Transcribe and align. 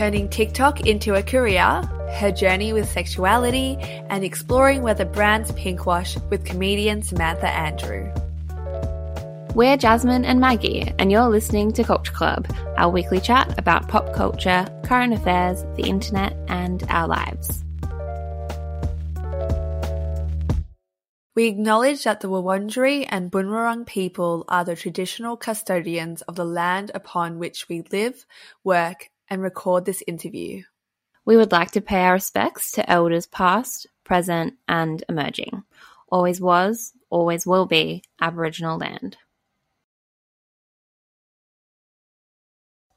turning 0.00 0.30
TikTok 0.30 0.86
into 0.86 1.14
a 1.14 1.22
career, 1.22 1.82
her 2.14 2.32
journey 2.32 2.72
with 2.72 2.88
sexuality, 2.88 3.76
and 4.08 4.24
exploring 4.24 4.80
whether 4.80 5.04
brands 5.04 5.52
pinkwash 5.52 6.16
with 6.30 6.42
comedian 6.42 7.02
Samantha 7.02 7.48
Andrew. 7.48 8.10
We're 9.54 9.76
Jasmine 9.76 10.24
and 10.24 10.40
Maggie, 10.40 10.90
and 10.98 11.12
you're 11.12 11.28
listening 11.28 11.74
to 11.74 11.84
Culture 11.84 12.14
Club, 12.14 12.46
our 12.78 12.88
weekly 12.88 13.20
chat 13.20 13.58
about 13.58 13.88
pop 13.88 14.14
culture, 14.14 14.66
current 14.84 15.12
affairs, 15.12 15.64
the 15.76 15.86
internet, 15.86 16.34
and 16.48 16.82
our 16.88 17.06
lives. 17.06 17.62
We 21.36 21.46
acknowledge 21.46 22.04
that 22.04 22.20
the 22.20 22.30
Wurundjeri 22.30 23.04
and 23.10 23.30
Bunurong 23.30 23.84
people 23.84 24.46
are 24.48 24.64
the 24.64 24.76
traditional 24.76 25.36
custodians 25.36 26.22
of 26.22 26.36
the 26.36 26.46
land 26.46 26.90
upon 26.94 27.38
which 27.38 27.68
we 27.68 27.82
live, 27.92 28.24
work, 28.64 29.10
and 29.30 29.40
record 29.40 29.84
this 29.84 30.02
interview. 30.06 30.62
We 31.24 31.36
would 31.36 31.52
like 31.52 31.70
to 31.72 31.80
pay 31.80 32.02
our 32.02 32.14
respects 32.14 32.72
to 32.72 32.90
elders 32.90 33.26
past, 33.26 33.86
present, 34.04 34.54
and 34.66 35.04
emerging. 35.08 35.62
Always 36.10 36.40
was, 36.40 36.92
always 37.08 37.46
will 37.46 37.66
be 37.66 38.02
Aboriginal 38.20 38.78
land. 38.78 39.16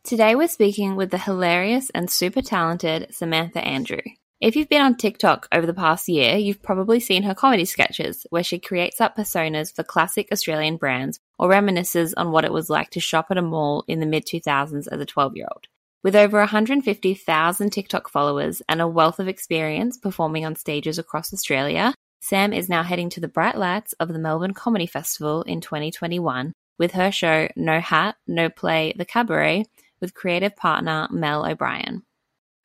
Today 0.03 0.35
we're 0.35 0.47
speaking 0.47 0.95
with 0.95 1.11
the 1.11 1.17
hilarious 1.17 1.89
and 1.91 2.09
super 2.09 2.41
talented 2.41 3.07
Samantha 3.11 3.65
Andrew. 3.65 4.01
If 4.41 4.57
you've 4.57 4.67
been 4.67 4.81
on 4.81 4.97
TikTok 4.97 5.47
over 5.53 5.65
the 5.65 5.73
past 5.73 6.09
year, 6.09 6.35
you've 6.35 6.61
probably 6.61 6.99
seen 6.99 7.23
her 7.23 7.34
comedy 7.34 7.63
sketches 7.63 8.27
where 8.29 8.43
she 8.43 8.59
creates 8.59 8.99
up 8.99 9.15
personas 9.15 9.73
for 9.73 9.84
classic 9.84 10.27
Australian 10.34 10.75
brands 10.75 11.21
or 11.39 11.49
reminisces 11.49 12.13
on 12.17 12.31
what 12.31 12.43
it 12.43 12.51
was 12.51 12.70
like 12.70 12.89
to 12.89 12.99
shop 12.99 13.27
at 13.29 13.37
a 13.37 13.41
mall 13.41 13.85
in 13.87 14.01
the 14.01 14.05
mid 14.05 14.25
2000s 14.25 14.90
as 14.91 14.99
a 14.99 15.05
12 15.05 15.37
year 15.37 15.47
old. 15.49 15.68
With 16.04 16.18
over 16.18 16.40
150,000 16.40 17.70
TikTok 17.70 18.09
followers 18.09 18.62
and 18.68 18.82
a 18.82 18.87
wealth 18.90 19.20
of 19.20 19.29
experience 19.29 19.98
performing 19.98 20.46
on 20.46 20.57
stages 20.57 20.99
across 20.99 21.34
Australia, 21.34 21.93
Sam 22.21 22.51
is 22.51 22.68
now 22.68 22.84
heading 22.84 23.09
to 23.12 23.21
the 23.21 23.29
bright 23.29 23.57
lights 23.57 23.93
of 24.01 24.09
the 24.09 24.20
Melbourne 24.20 24.54
Comedy 24.54 24.85
Festival 24.85 25.43
in 25.43 25.62
2021 25.62 26.51
with 26.77 26.91
her 26.91 27.09
show 27.09 27.48
No 27.55 27.79
Hat, 27.79 28.18
No 28.27 28.49
Play, 28.49 28.93
The 28.98 29.05
Cabaret 29.05 29.63
with 30.01 30.13
creative 30.13 30.57
partner 30.57 31.07
Mel 31.09 31.46
O'Brien. 31.46 32.04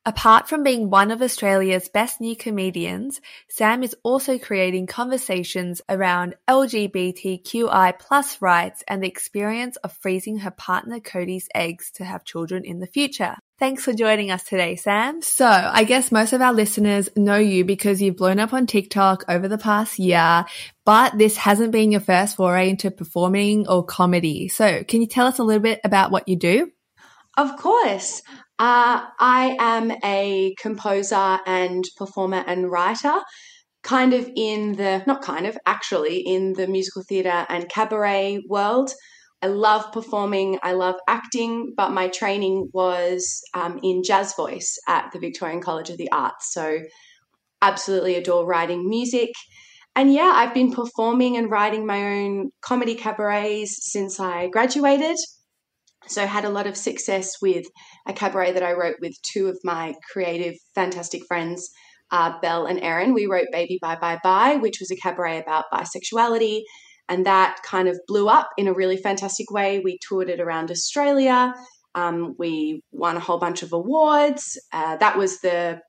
Apart 0.08 0.48
from 0.48 0.62
being 0.62 0.88
one 0.88 1.10
of 1.10 1.20
Australia's 1.20 1.90
best 1.90 2.18
new 2.18 2.34
comedians, 2.34 3.20
Sam 3.50 3.82
is 3.82 3.94
also 4.02 4.38
creating 4.38 4.86
conversations 4.86 5.82
around 5.86 6.34
LGBTQI 6.48 7.98
plus 7.98 8.40
rights 8.40 8.82
and 8.88 9.02
the 9.02 9.06
experience 9.06 9.76
of 9.76 9.92
freezing 9.92 10.38
her 10.38 10.50
partner 10.50 10.98
Cody's 10.98 11.46
eggs 11.54 11.90
to 11.96 12.06
have 12.06 12.24
children 12.24 12.64
in 12.64 12.80
the 12.80 12.86
future. 12.86 13.34
Thanks 13.58 13.84
for 13.84 13.92
joining 13.92 14.30
us 14.30 14.44
today, 14.44 14.76
Sam. 14.76 15.20
So, 15.20 15.46
I 15.46 15.84
guess 15.84 16.10
most 16.10 16.32
of 16.32 16.40
our 16.40 16.54
listeners 16.54 17.10
know 17.14 17.36
you 17.36 17.66
because 17.66 18.00
you've 18.00 18.16
blown 18.16 18.40
up 18.40 18.54
on 18.54 18.66
TikTok 18.66 19.26
over 19.28 19.46
the 19.46 19.58
past 19.58 19.98
year, 19.98 20.46
but 20.86 21.18
this 21.18 21.36
hasn't 21.36 21.72
been 21.72 21.92
your 21.92 22.00
first 22.00 22.34
foray 22.34 22.70
into 22.70 22.90
performing 22.90 23.68
or 23.68 23.84
comedy. 23.84 24.48
So, 24.48 24.84
can 24.84 25.02
you 25.02 25.06
tell 25.06 25.26
us 25.26 25.38
a 25.38 25.44
little 25.44 25.62
bit 25.62 25.82
about 25.84 26.10
what 26.10 26.28
you 26.28 26.36
do? 26.36 26.70
Of 27.36 27.58
course. 27.58 28.22
Uh, 28.58 29.06
I 29.20 29.56
am 29.60 29.92
a 30.04 30.54
composer 30.58 31.38
and 31.46 31.84
performer 31.96 32.42
and 32.46 32.70
writer, 32.70 33.20
kind 33.82 34.14
of 34.14 34.28
in 34.34 34.72
the, 34.72 35.04
not 35.06 35.22
kind 35.22 35.46
of, 35.46 35.56
actually 35.66 36.18
in 36.18 36.54
the 36.54 36.66
musical 36.66 37.02
theatre 37.08 37.46
and 37.48 37.68
cabaret 37.68 38.42
world. 38.48 38.92
I 39.40 39.46
love 39.46 39.92
performing, 39.92 40.58
I 40.64 40.72
love 40.72 40.96
acting, 41.08 41.74
but 41.76 41.92
my 41.92 42.08
training 42.08 42.70
was 42.72 43.40
um, 43.54 43.78
in 43.84 44.02
jazz 44.02 44.34
voice 44.34 44.76
at 44.88 45.10
the 45.12 45.20
Victorian 45.20 45.60
College 45.60 45.90
of 45.90 45.98
the 45.98 46.10
Arts. 46.10 46.52
So, 46.52 46.80
absolutely 47.62 48.16
adore 48.16 48.46
writing 48.46 48.88
music. 48.88 49.30
And 49.96 50.12
yeah, 50.12 50.32
I've 50.34 50.54
been 50.54 50.72
performing 50.72 51.36
and 51.36 51.50
writing 51.50 51.86
my 51.86 52.02
own 52.04 52.50
comedy 52.60 52.94
cabarets 52.94 53.90
since 53.90 54.20
I 54.20 54.48
graduated. 54.48 55.16
So 56.08 56.22
I 56.22 56.26
had 56.26 56.44
a 56.44 56.50
lot 56.50 56.66
of 56.66 56.76
success 56.76 57.36
with 57.40 57.66
a 58.06 58.12
cabaret 58.12 58.52
that 58.52 58.62
I 58.62 58.72
wrote 58.72 58.96
with 59.00 59.14
two 59.22 59.46
of 59.48 59.58
my 59.64 59.94
creative, 60.12 60.54
fantastic 60.74 61.22
friends, 61.26 61.70
uh, 62.10 62.38
Belle 62.40 62.66
and 62.66 62.80
Erin. 62.80 63.14
We 63.14 63.26
wrote 63.26 63.46
Baby 63.52 63.78
Bye 63.80 63.98
Bye 64.00 64.18
Bye, 64.22 64.56
which 64.56 64.80
was 64.80 64.90
a 64.90 64.96
cabaret 64.96 65.40
about 65.40 65.66
bisexuality. 65.72 66.62
And 67.08 67.24
that 67.26 67.58
kind 67.64 67.88
of 67.88 67.98
blew 68.06 68.28
up 68.28 68.50
in 68.58 68.68
a 68.68 68.74
really 68.74 68.96
fantastic 68.96 69.50
way. 69.50 69.80
We 69.80 69.98
toured 70.06 70.28
it 70.28 70.40
around 70.40 70.70
Australia. 70.70 71.54
Um, 71.94 72.34
we 72.38 72.82
won 72.92 73.16
a 73.16 73.20
whole 73.20 73.38
bunch 73.38 73.62
of 73.62 73.72
awards. 73.72 74.58
Uh, 74.72 74.96
that 74.96 75.16
was 75.16 75.40
the 75.40 75.80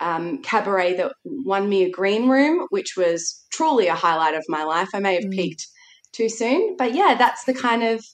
um, 0.00 0.42
cabaret 0.42 0.96
that 0.96 1.12
won 1.24 1.68
me 1.68 1.84
a 1.84 1.90
green 1.90 2.28
room, 2.28 2.66
which 2.70 2.94
was 2.96 3.44
truly 3.52 3.86
a 3.86 3.94
highlight 3.94 4.34
of 4.34 4.44
my 4.48 4.64
life. 4.64 4.88
I 4.94 5.00
may 5.00 5.14
have 5.14 5.24
mm. 5.24 5.32
peaked 5.32 5.66
too 6.12 6.28
soon, 6.28 6.76
but 6.76 6.94
yeah, 6.94 7.14
that's 7.18 7.44
the 7.44 7.54
kind 7.54 7.82
of 7.82 8.04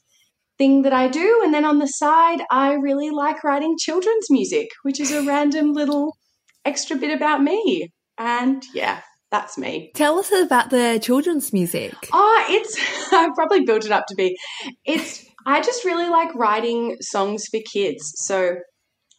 thing 0.59 0.83
that 0.83 0.93
I 0.93 1.09
do. 1.09 1.41
And 1.45 1.55
then 1.55 1.65
on 1.65 1.79
the 1.79 1.87
side, 1.87 2.41
I 2.51 2.75
really 2.75 3.11
like 3.11 3.45
writing 3.45 3.77
children's 3.79 4.27
music, 4.29 4.69
which 4.83 5.01
is 5.01 5.13
a 5.13 5.25
random 5.25 5.73
little 5.73 6.17
extra 6.65 6.97
bit 6.97 7.17
about 7.17 7.43
me. 7.43 7.91
And 8.19 8.63
yeah, 8.75 9.01
that's 9.31 9.57
me. 9.57 9.93
Tell 9.95 10.19
us 10.19 10.33
about 10.33 10.71
the 10.71 10.99
children's 11.01 11.53
music. 11.53 11.95
Oh, 12.13 12.47
it's, 12.51 13.13
I've 13.13 13.35
probably 13.35 13.65
built 13.65 13.85
it 13.85 13.93
up 13.93 14.05
to 14.09 14.15
be, 14.17 14.37
it's, 14.85 15.25
I 15.47 15.63
just 15.63 15.85
really 15.85 16.09
like 16.09 16.35
writing 16.35 16.97
songs 17.01 17.47
for 17.51 17.61
kids. 17.73 18.13
So 18.17 18.57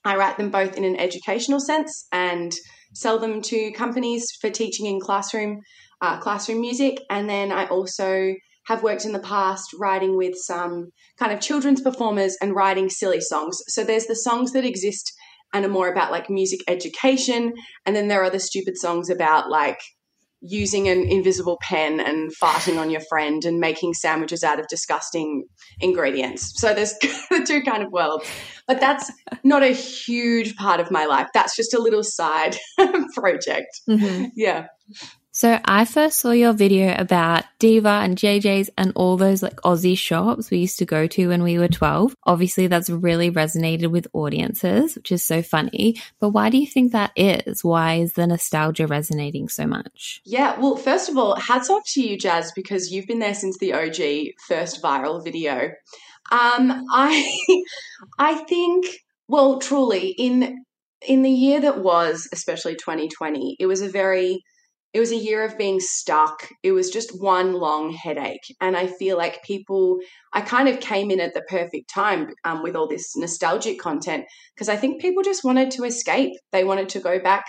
I 0.05 0.15
write 0.15 0.37
them 0.37 0.51
both 0.51 0.75
in 0.75 0.83
an 0.83 0.99
educational 0.99 1.59
sense 1.59 2.07
and 2.11 2.51
sell 2.93 3.19
them 3.19 3.41
to 3.43 3.71
companies 3.71 4.25
for 4.41 4.49
teaching 4.49 4.87
in 4.87 4.99
classroom, 4.99 5.59
uh, 6.01 6.19
classroom 6.19 6.61
music. 6.61 7.01
And 7.09 7.29
then 7.29 7.51
I 7.51 7.67
also 7.67 8.33
have 8.69 8.83
worked 8.83 9.03
in 9.03 9.13
the 9.13 9.19
past 9.19 9.73
writing 9.79 10.15
with 10.15 10.35
some 10.35 10.91
kind 11.17 11.33
of 11.33 11.41
children's 11.41 11.81
performers 11.81 12.37
and 12.39 12.55
writing 12.55 12.87
silly 12.87 13.19
songs. 13.19 13.57
So 13.67 13.83
there's 13.83 14.05
the 14.05 14.15
songs 14.15 14.51
that 14.53 14.63
exist 14.63 15.11
and 15.51 15.65
are 15.65 15.69
more 15.69 15.91
about 15.91 16.11
like 16.11 16.29
music 16.29 16.59
education. 16.67 17.53
And 17.87 17.95
then 17.95 18.07
there 18.07 18.23
are 18.23 18.29
the 18.29 18.39
stupid 18.39 18.77
songs 18.77 19.09
about 19.09 19.49
like 19.49 19.79
using 20.41 20.87
an 20.87 20.99
invisible 21.09 21.57
pen 21.63 21.99
and 21.99 22.31
farting 22.41 22.79
on 22.79 22.91
your 22.91 23.01
friend 23.09 23.43
and 23.43 23.59
making 23.59 23.95
sandwiches 23.95 24.43
out 24.43 24.59
of 24.59 24.67
disgusting 24.67 25.45
ingredients. 25.79 26.53
So 26.61 26.73
there's 26.75 26.93
the 27.01 27.43
two 27.45 27.63
kind 27.63 27.81
of 27.81 27.91
worlds. 27.91 28.29
But 28.67 28.79
that's 28.79 29.11
not 29.43 29.63
a 29.63 29.73
huge 29.73 30.55
part 30.55 30.79
of 30.79 30.91
my 30.91 31.05
life. 31.05 31.27
That's 31.33 31.55
just 31.55 31.73
a 31.73 31.81
little 31.81 32.03
side 32.03 32.55
project. 33.15 33.81
Mm-hmm. 33.89 34.25
Yeah. 34.35 34.67
So 35.39 35.57
I 35.63 35.85
first 35.85 36.19
saw 36.19 36.31
your 36.31 36.51
video 36.51 36.93
about 36.97 37.45
Diva 37.59 38.01
and 38.03 38.17
Jay 38.17 38.41
Jays 38.41 38.69
and 38.77 38.91
all 38.93 39.15
those 39.15 39.41
like 39.41 39.55
Aussie 39.61 39.97
shops 39.97 40.51
we 40.51 40.57
used 40.57 40.79
to 40.79 40.85
go 40.85 41.07
to 41.07 41.29
when 41.29 41.43
we 41.43 41.57
were 41.57 41.69
12. 41.69 42.13
Obviously 42.25 42.67
that's 42.67 42.89
really 42.89 43.31
resonated 43.31 43.89
with 43.89 44.09
audiences, 44.11 44.95
which 44.95 45.13
is 45.13 45.23
so 45.23 45.41
funny. 45.41 45.95
But 46.19 46.31
why 46.31 46.49
do 46.49 46.57
you 46.57 46.67
think 46.67 46.91
that 46.91 47.13
is? 47.15 47.63
Why 47.63 47.99
is 47.99 48.11
the 48.11 48.27
nostalgia 48.27 48.85
resonating 48.85 49.47
so 49.47 49.65
much? 49.65 50.21
Yeah, 50.25 50.59
well, 50.59 50.75
first 50.75 51.07
of 51.07 51.17
all, 51.17 51.37
hats 51.37 51.69
off 51.69 51.83
to 51.93 52.01
you, 52.01 52.17
Jazz, 52.17 52.51
because 52.53 52.91
you've 52.91 53.07
been 53.07 53.19
there 53.19 53.33
since 53.33 53.57
the 53.59 53.71
OG 53.71 54.33
first 54.45 54.83
viral 54.83 55.23
video. 55.23 55.71
Um, 56.33 56.85
I 56.91 57.33
I 58.19 58.35
think 58.39 58.87
well, 59.29 59.59
truly 59.59 60.09
in 60.09 60.65
in 61.07 61.21
the 61.21 61.31
year 61.31 61.61
that 61.61 61.79
was, 61.79 62.27
especially 62.33 62.75
2020, 62.75 63.55
it 63.57 63.67
was 63.67 63.81
a 63.81 63.87
very 63.87 64.43
it 64.93 64.99
was 64.99 65.11
a 65.11 65.17
year 65.17 65.43
of 65.43 65.57
being 65.57 65.79
stuck. 65.79 66.49
It 66.63 66.71
was 66.71 66.89
just 66.89 67.21
one 67.21 67.53
long 67.53 67.91
headache. 67.91 68.55
And 68.59 68.75
I 68.75 68.87
feel 68.87 69.17
like 69.17 69.43
people, 69.43 69.99
I 70.33 70.41
kind 70.41 70.67
of 70.67 70.79
came 70.79 71.11
in 71.11 71.19
at 71.19 71.35
the 71.35 71.43
perfect 71.47 71.89
time 71.93 72.33
um, 72.43 72.63
with 72.63 72.75
all 72.75 72.87
this 72.87 73.15
nostalgic 73.15 73.79
content 73.79 74.25
because 74.55 74.67
I 74.67 74.77
think 74.77 74.99
people 74.99 75.21
just 75.21 75.43
wanted 75.43 75.71
to 75.71 75.83
escape. 75.83 76.33
They 76.51 76.63
wanted 76.63 76.89
to 76.89 76.99
go 76.99 77.19
back 77.19 77.45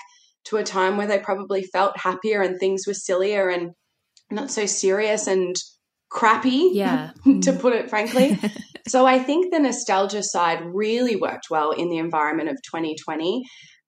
to 0.46 0.58
a 0.58 0.64
time 0.64 0.96
where 0.96 1.06
they 1.06 1.18
probably 1.18 1.62
felt 1.62 1.98
happier 1.98 2.42
and 2.42 2.58
things 2.58 2.84
were 2.86 2.94
sillier 2.94 3.48
and 3.48 3.70
not 4.30 4.50
so 4.50 4.66
serious 4.66 5.26
and 5.26 5.56
crappy. 6.10 6.70
Yeah. 6.72 7.12
to 7.42 7.54
put 7.54 7.72
it 7.72 7.88
frankly. 7.88 8.38
so 8.86 9.06
I 9.06 9.18
think 9.18 9.50
the 9.50 9.60
nostalgia 9.60 10.22
side 10.22 10.60
really 10.62 11.16
worked 11.16 11.46
well 11.50 11.70
in 11.70 11.88
the 11.88 11.98
environment 11.98 12.50
of 12.50 12.56
2020. 12.70 13.44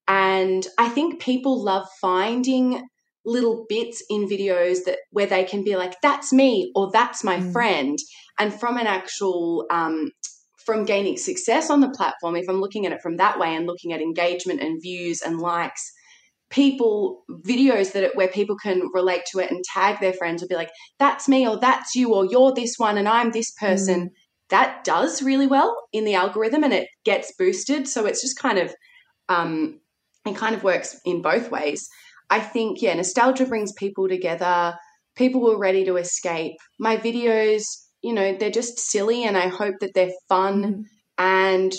And 0.08 0.66
I 0.78 0.88
think 0.88 1.20
people 1.20 1.62
love 1.62 1.87
finding 2.00 2.82
little 3.24 3.66
bits 3.69 4.02
in 4.10 4.28
videos 4.28 4.84
that 4.84 4.98
where 5.10 5.26
they 5.26 5.44
can 5.44 5.62
be 5.62 5.76
like 5.76 5.94
that's 6.02 6.32
me 6.32 6.72
or 6.74 6.90
that's 6.92 7.22
my 7.22 7.38
mm. 7.38 7.52
friend 7.52 7.98
and 8.38 8.52
from 8.52 8.76
an 8.76 8.86
actual 8.86 9.66
um, 9.70 10.10
from 10.64 10.84
gaining 10.84 11.16
success 11.16 11.70
on 11.70 11.80
the 11.80 11.90
platform 11.90 12.36
if 12.36 12.48
i'm 12.48 12.60
looking 12.60 12.86
at 12.86 12.92
it 12.92 13.00
from 13.00 13.16
that 13.16 13.38
way 13.38 13.54
and 13.54 13.66
looking 13.66 13.92
at 13.92 14.00
engagement 14.00 14.60
and 14.60 14.82
views 14.82 15.22
and 15.22 15.38
likes 15.38 15.92
people 16.50 17.22
videos 17.46 17.92
that 17.92 18.02
it, 18.02 18.16
where 18.16 18.28
people 18.28 18.56
can 18.56 18.82
relate 18.92 19.22
to 19.30 19.38
it 19.38 19.50
and 19.50 19.64
tag 19.64 19.98
their 20.00 20.12
friends 20.12 20.42
and 20.42 20.48
be 20.48 20.54
like 20.54 20.70
that's 20.98 21.28
me 21.28 21.46
or 21.46 21.58
that's 21.58 21.94
you 21.94 22.12
or 22.14 22.26
you're 22.26 22.52
this 22.52 22.74
one 22.76 22.98
and 22.98 23.08
i'm 23.08 23.30
this 23.30 23.52
person 23.52 24.06
mm. 24.06 24.10
that 24.50 24.82
does 24.84 25.22
really 25.22 25.46
well 25.46 25.76
in 25.92 26.04
the 26.04 26.14
algorithm 26.14 26.64
and 26.64 26.72
it 26.72 26.88
gets 27.04 27.32
boosted 27.38 27.86
so 27.86 28.04
it's 28.04 28.20
just 28.20 28.38
kind 28.38 28.58
of 28.58 28.74
um, 29.28 29.80
it 30.26 30.36
kind 30.36 30.54
of 30.54 30.62
works 30.62 31.00
in 31.04 31.22
both 31.22 31.50
ways. 31.50 31.88
I 32.32 32.40
think, 32.40 32.81
yeah, 32.81 32.94
nostalgia 32.94 33.44
brings 33.44 33.73
people 33.73 34.08
together. 34.08 34.75
People 35.17 35.43
were 35.43 35.58
ready 35.58 35.84
to 35.84 35.96
escape. 35.96 36.55
My 36.79 36.96
videos, 36.96 37.64
you 38.00 38.14
know, 38.14 38.34
they're 38.34 38.50
just 38.50 38.79
silly 38.79 39.25
and 39.25 39.37
I 39.37 39.49
hope 39.49 39.75
that 39.81 39.93
they're 39.94 40.14
fun. 40.31 40.62
Mm-hmm. 40.62 40.81
And 41.19 41.73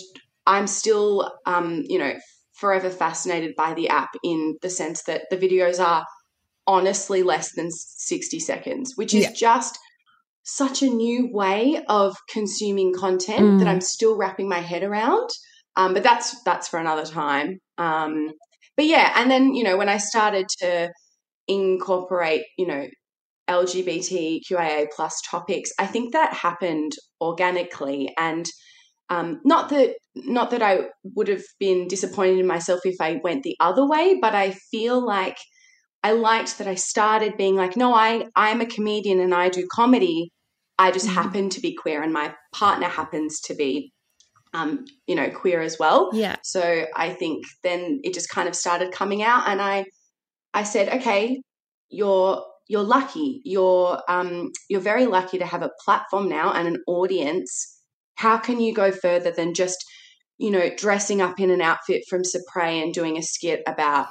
I'm 0.46 0.68
still, 0.68 1.34
um, 1.48 1.82
you 1.88 1.98
know, 1.98 2.14
forever 2.54 2.92
fascinated 2.92 3.56
by 3.58 3.74
the 3.74 3.90
app 3.90 4.12
in 4.24 4.58
the 4.62 4.70
sense 4.70 5.02
that 5.06 5.24
the 5.32 5.38
videos 5.38 5.84
are 5.84 6.06
honestly 6.68 7.24
less 7.24 7.54
than 7.56 7.72
60 7.72 8.40
seconds, 8.40 8.94
which 8.96 9.16
is 9.16 9.24
yeah. 9.24 9.34
just 9.34 9.80
such 10.44 10.84
a 10.84 10.88
new 10.88 11.34
way 11.34 11.84
of 11.90 12.16
consuming 12.30 12.94
content 12.94 13.40
mm. 13.40 13.58
that 13.60 13.68
I'm 13.68 13.82
still 13.82 14.16
wrapping 14.16 14.48
my 14.48 14.60
head 14.60 14.84
around. 14.84 15.32
Um, 15.76 15.96
but 15.96 16.04
that's 16.04 16.44
that's 16.44 16.68
for 16.68 16.80
another 16.80 17.06
time. 17.06 17.58
Um, 17.80 18.34
but 18.75 18.86
yeah, 18.86 19.14
and 19.16 19.30
then 19.30 19.54
you 19.54 19.64
know 19.64 19.78
when 19.78 19.90
I 19.90 19.98
started 19.98 20.48
to 20.60 20.92
incorporate, 21.48 22.44
you 22.58 22.68
know, 22.68 22.88
LGBTQIA 23.50 24.88
plus 24.96 25.22
topics, 25.30 25.72
I 25.80 25.86
think 25.86 26.14
that 26.14 26.34
happened 26.34 26.94
organically, 27.22 28.14
and 28.18 28.46
um, 29.10 29.42
not 29.44 29.70
that 29.70 29.96
not 30.16 30.52
that 30.52 30.62
I 30.62 30.90
would 31.16 31.28
have 31.28 31.44
been 31.60 31.88
disappointed 31.88 32.40
in 32.40 32.48
myself 32.48 32.81
if 32.86 32.96
I 33.00 33.20
went 33.24 33.44
the 33.44 33.58
other 33.60 33.86
way, 33.86 34.18
but 34.22 34.36
I 34.36 34.52
feel 34.72 35.06
like 35.06 35.38
I 36.04 36.12
liked 36.12 36.58
that 36.58 36.68
I 36.68 36.76
started 36.76 37.38
being 37.38 37.56
like, 37.56 37.78
no, 37.78 37.94
I 37.94 38.26
I'm 38.36 38.62
a 38.62 38.66
comedian 38.66 39.19
and 39.19 39.34
I 39.34 39.50
do 39.50 39.68
comedy. 39.72 40.31
I 40.78 40.92
just 40.92 41.06
mm-hmm. 41.06 41.16
happen 41.16 41.50
to 41.50 41.62
be 41.62 41.76
queer, 41.76 42.02
and 42.02 42.14
my 42.14 42.34
partner 42.54 42.88
happens 42.88 43.40
to 43.42 43.56
be, 43.56 43.92
um, 44.54 44.86
you 45.08 45.16
know, 45.16 45.30
queer 45.30 45.62
as 45.62 45.78
well. 45.80 46.10
Yeah. 46.14 46.36
So 46.44 46.86
I 46.96 47.10
think 47.10 47.46
then 47.64 48.02
it 48.04 48.14
just 48.14 48.30
kind 48.30 48.48
of 48.48 48.56
started 48.56 48.92
coming 48.92 49.24
out, 49.24 49.48
and 49.48 49.62
I 49.62 49.86
I 50.54 50.64
said, 50.64 50.90
okay, 50.90 51.42
you're 51.90 52.46
you're 52.68 52.84
lucky. 52.84 53.42
You're 53.44 54.02
um 54.08 54.52
you're 54.70 54.82
very 54.82 55.06
lucky 55.06 55.38
to 55.40 55.46
have 55.46 55.64
a 55.64 55.72
platform 55.84 56.30
now 56.30 56.54
and 56.54 56.68
an 56.68 56.78
audience. 56.88 57.80
How 58.16 58.38
can 58.38 58.60
you 58.60 58.74
go 58.74 58.92
further 58.92 59.32
than 59.32 59.54
just 59.54 59.84
you 60.38 60.52
know 60.52 60.70
dressing 60.76 61.22
up 61.22 61.40
in 61.40 61.50
an 61.50 61.62
outfit 61.62 62.04
from 62.10 62.22
Supre 62.22 62.84
and 62.84 62.94
doing 62.94 63.18
a 63.18 63.24
skit 63.24 63.64
about 63.68 64.08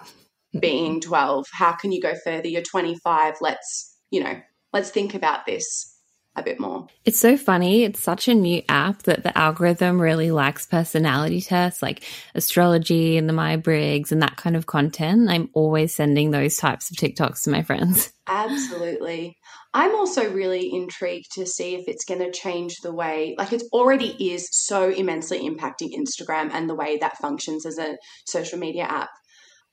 being 0.59 1.01
12 1.01 1.47
how 1.53 1.73
can 1.73 1.93
you 1.93 2.01
go 2.01 2.13
further 2.25 2.47
you're 2.49 2.63
25 2.63 3.35
let's 3.41 3.97
you 4.11 4.23
know 4.23 4.39
let's 4.73 4.91
think 4.91 5.15
about 5.15 5.47
this 5.47 5.92
a 6.35 6.43
bit 6.43 6.59
more. 6.59 6.87
It's 7.05 7.19
so 7.19 7.37
funny. 7.37 7.85
It's 7.85 8.01
such 8.01 8.27
a 8.27 8.35
new 8.35 8.63
app 8.69 9.03
that 9.03 9.23
the 9.23 9.37
algorithm 9.37 10.01
really 10.01 10.31
likes 10.31 10.65
personality 10.65 11.43
tests 11.43 11.83
like 11.83 12.05
astrology 12.35 13.19
and 13.19 13.29
the 13.29 13.35
Myers 13.35 13.61
Briggs 13.63 14.13
and 14.13 14.23
that 14.23 14.37
kind 14.37 14.57
of 14.57 14.67
content. 14.67 15.29
I'm 15.29 15.51
always 15.53 15.95
sending 15.95 16.31
those 16.31 16.57
types 16.57 16.91
of 16.91 16.97
TikToks 16.97 17.45
to 17.45 17.51
my 17.51 17.63
friends. 17.63 18.13
Absolutely. 18.27 19.37
I'm 19.75 19.95
also 19.95 20.33
really 20.33 20.71
intrigued 20.73 21.33
to 21.35 21.47
see 21.47 21.75
if 21.75 21.87
it's 21.87 22.05
going 22.05 22.21
to 22.21 22.31
change 22.31 22.77
the 22.83 22.95
way, 22.95 23.35
like 23.39 23.53
it 23.53 23.63
already 23.73 24.33
is 24.33 24.49
so 24.53 24.89
immensely 24.89 25.41
impacting 25.41 25.95
Instagram 25.95 26.51
and 26.53 26.69
the 26.69 26.75
way 26.75 26.99
that 26.99 27.19
functions 27.19 27.67
as 27.67 27.79
a 27.79 27.97
social 28.27 28.59
media 28.59 28.85
app. 28.85 29.11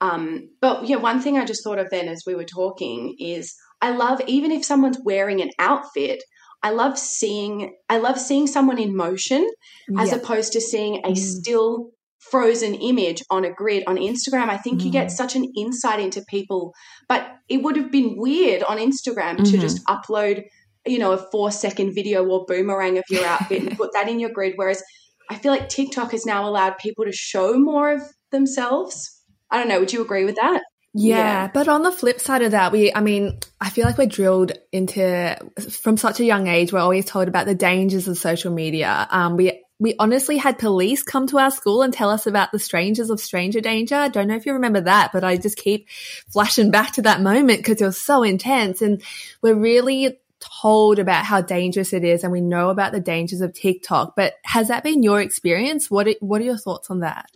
Um, 0.02 0.50
but 0.62 0.88
yeah, 0.88 0.96
one 0.98 1.22
thing 1.22 1.38
I 1.38 1.46
just 1.46 1.64
thought 1.64 1.80
of 1.80 1.90
then 1.90 2.08
as 2.08 2.24
we 2.26 2.36
were 2.36 2.46
talking 2.46 3.16
is 3.20 3.54
I 3.82 3.92
love 3.92 4.22
even 4.28 4.52
if 4.52 4.66
someone's 4.66 5.00
wearing 5.04 5.42
an 5.42 5.52
outfit, 5.60 6.24
I 6.62 6.72
love 6.72 6.98
seeing 6.98 7.76
I 7.90 7.98
love 7.98 8.20
seeing 8.20 8.48
someone 8.48 8.80
in 8.80 8.96
motion 8.96 9.48
as 9.98 10.10
yeah. 10.10 10.16
opposed 10.16 10.54
to 10.54 10.62
seeing 10.62 10.98
a 11.06 11.10
mm. 11.10 11.18
still 11.18 11.92
frozen 12.20 12.76
image 12.76 13.24
on 13.30 13.46
a 13.46 13.52
grid 13.52 13.84
on 13.88 13.96
Instagram. 13.96 14.50
I 14.50 14.58
think 14.58 14.82
mm. 14.82 14.86
you 14.86 14.92
get 14.92 15.08
mm. 15.08 15.12
such 15.12 15.36
an 15.36 15.52
insight 15.56 16.00
into 16.00 16.24
people, 16.28 16.74
but 17.08 17.28
it 17.48 17.64
would 17.64 17.78
have 17.78 17.92
been 17.92 18.16
weird 18.18 18.64
on 18.64 18.78
Instagram 18.78 19.38
mm-hmm. 19.38 19.44
to 19.44 19.58
just 19.58 19.84
upload, 19.86 20.44
you 20.86 21.00
know, 21.00 21.14
a 21.14 21.18
four 21.32 21.52
second 21.52 21.96
video 21.96 22.26
or 22.26 22.46
boomerang 22.46 22.98
of 22.98 23.06
your 23.10 23.26
outfit 23.26 23.64
and 23.64 23.78
put 23.78 23.94
that 23.94 24.10
in 24.10 24.20
your 24.20 24.30
grid. 24.30 24.54
Whereas 24.58 24.84
I 25.30 25.36
feel 25.36 25.52
like 25.52 25.70
TikTok 25.70 26.12
has 26.12 26.26
now 26.26 26.48
allowed 26.48 26.78
people 26.78 27.06
to 27.06 27.12
show 27.12 27.58
more 27.58 27.94
of 27.94 28.02
themselves. 28.32 29.22
I 29.50 29.58
don't 29.58 29.70
know. 29.70 29.80
Would 29.80 29.94
you 29.94 30.02
agree 30.02 30.26
with 30.26 30.36
that? 30.36 30.62
Yeah, 30.94 31.18
yeah, 31.18 31.52
but 31.54 31.68
on 31.68 31.84
the 31.84 31.92
flip 31.92 32.20
side 32.20 32.42
of 32.42 32.52
that, 32.52 32.72
we, 32.72 32.92
I 32.94 33.02
mean, 33.02 33.40
I 33.62 33.70
feel 33.70 33.86
like 33.86 33.98
we're 33.98 34.08
drilled 34.08 34.54
into, 34.72 35.38
from 35.70 35.98
such 35.98 36.20
a 36.20 36.26
young 36.26 36.48
age, 36.48 36.74
we're 36.74 36.80
always 36.80 37.06
told 37.06 37.28
about 37.28 37.46
the 37.46 37.54
dangers 37.54 38.08
of 38.08 38.18
social 38.18 38.52
media. 38.52 39.08
Um, 39.12 39.38
we, 39.38 39.64
we 39.78 39.96
honestly 40.00 40.38
had 40.38 40.58
police 40.58 41.04
come 41.04 41.28
to 41.28 41.38
our 41.38 41.52
school 41.52 41.84
and 41.84 41.94
tell 41.94 42.10
us 42.10 42.26
about 42.28 42.52
the 42.52 42.60
strangers 42.60 43.10
of 43.10 43.20
stranger 43.20 43.62
danger. 43.62 43.96
I 43.96 44.10
don't 44.10 44.28
know 44.28 44.36
if 44.36 44.46
you 44.46 44.54
remember 44.54 44.82
that, 44.82 45.12
but 45.14 45.24
I 45.24 45.38
just 45.38 45.58
keep 45.58 45.88
flashing 46.28 46.72
back 46.72 46.94
to 46.94 47.04
that 47.04 47.22
moment 47.22 47.60
because 47.60 47.82
it 47.82 47.86
was 47.86 48.02
so 48.02 48.24
intense. 48.24 48.82
And 48.82 49.02
we're 49.42 49.56
really 49.56 50.20
told 50.40 51.00
about 51.00 51.24
how 51.24 51.42
dangerous 51.42 51.94
it 51.94 52.04
is 52.04 52.24
and 52.24 52.32
we 52.32 52.42
know 52.42 52.70
about 52.70 52.92
the 52.92 53.00
dangers 53.00 53.42
of 53.42 53.54
TikTok. 53.54 54.16
But 54.16 54.34
has 54.44 54.70
that 54.70 54.84
been 54.84 55.04
your 55.04 55.22
experience? 55.22 55.90
What, 55.90 56.08
what 56.20 56.42
are 56.42 56.46
your 56.46 56.58
thoughts 56.58 56.90
on 56.90 57.02
that? 57.02 57.30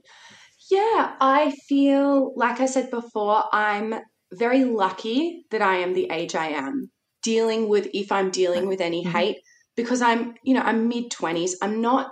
Yeah, 0.74 1.14
I 1.20 1.54
feel, 1.68 2.34
like 2.36 2.60
I 2.60 2.66
said 2.66 2.90
before, 2.90 3.44
I'm 3.54 3.94
very 4.34 4.64
lucky 4.64 5.46
that 5.52 5.62
I 5.62 5.76
am 5.78 5.94
the 5.94 6.10
age 6.10 6.34
I 6.34 6.48
am, 6.48 6.90
dealing 7.22 7.70
with, 7.70 7.88
if 7.94 8.12
I'm 8.12 8.32
dealing 8.32 8.68
with 8.68 8.82
any 8.82 9.04
mm-hmm. 9.04 9.16
hate, 9.16 9.38
because 9.76 10.02
I'm, 10.02 10.34
you 10.44 10.56
know, 10.56 10.62
I'm 10.62 10.88
mid 10.88 11.12
20s. 11.12 11.52
I'm 11.62 11.80
not 11.80 12.12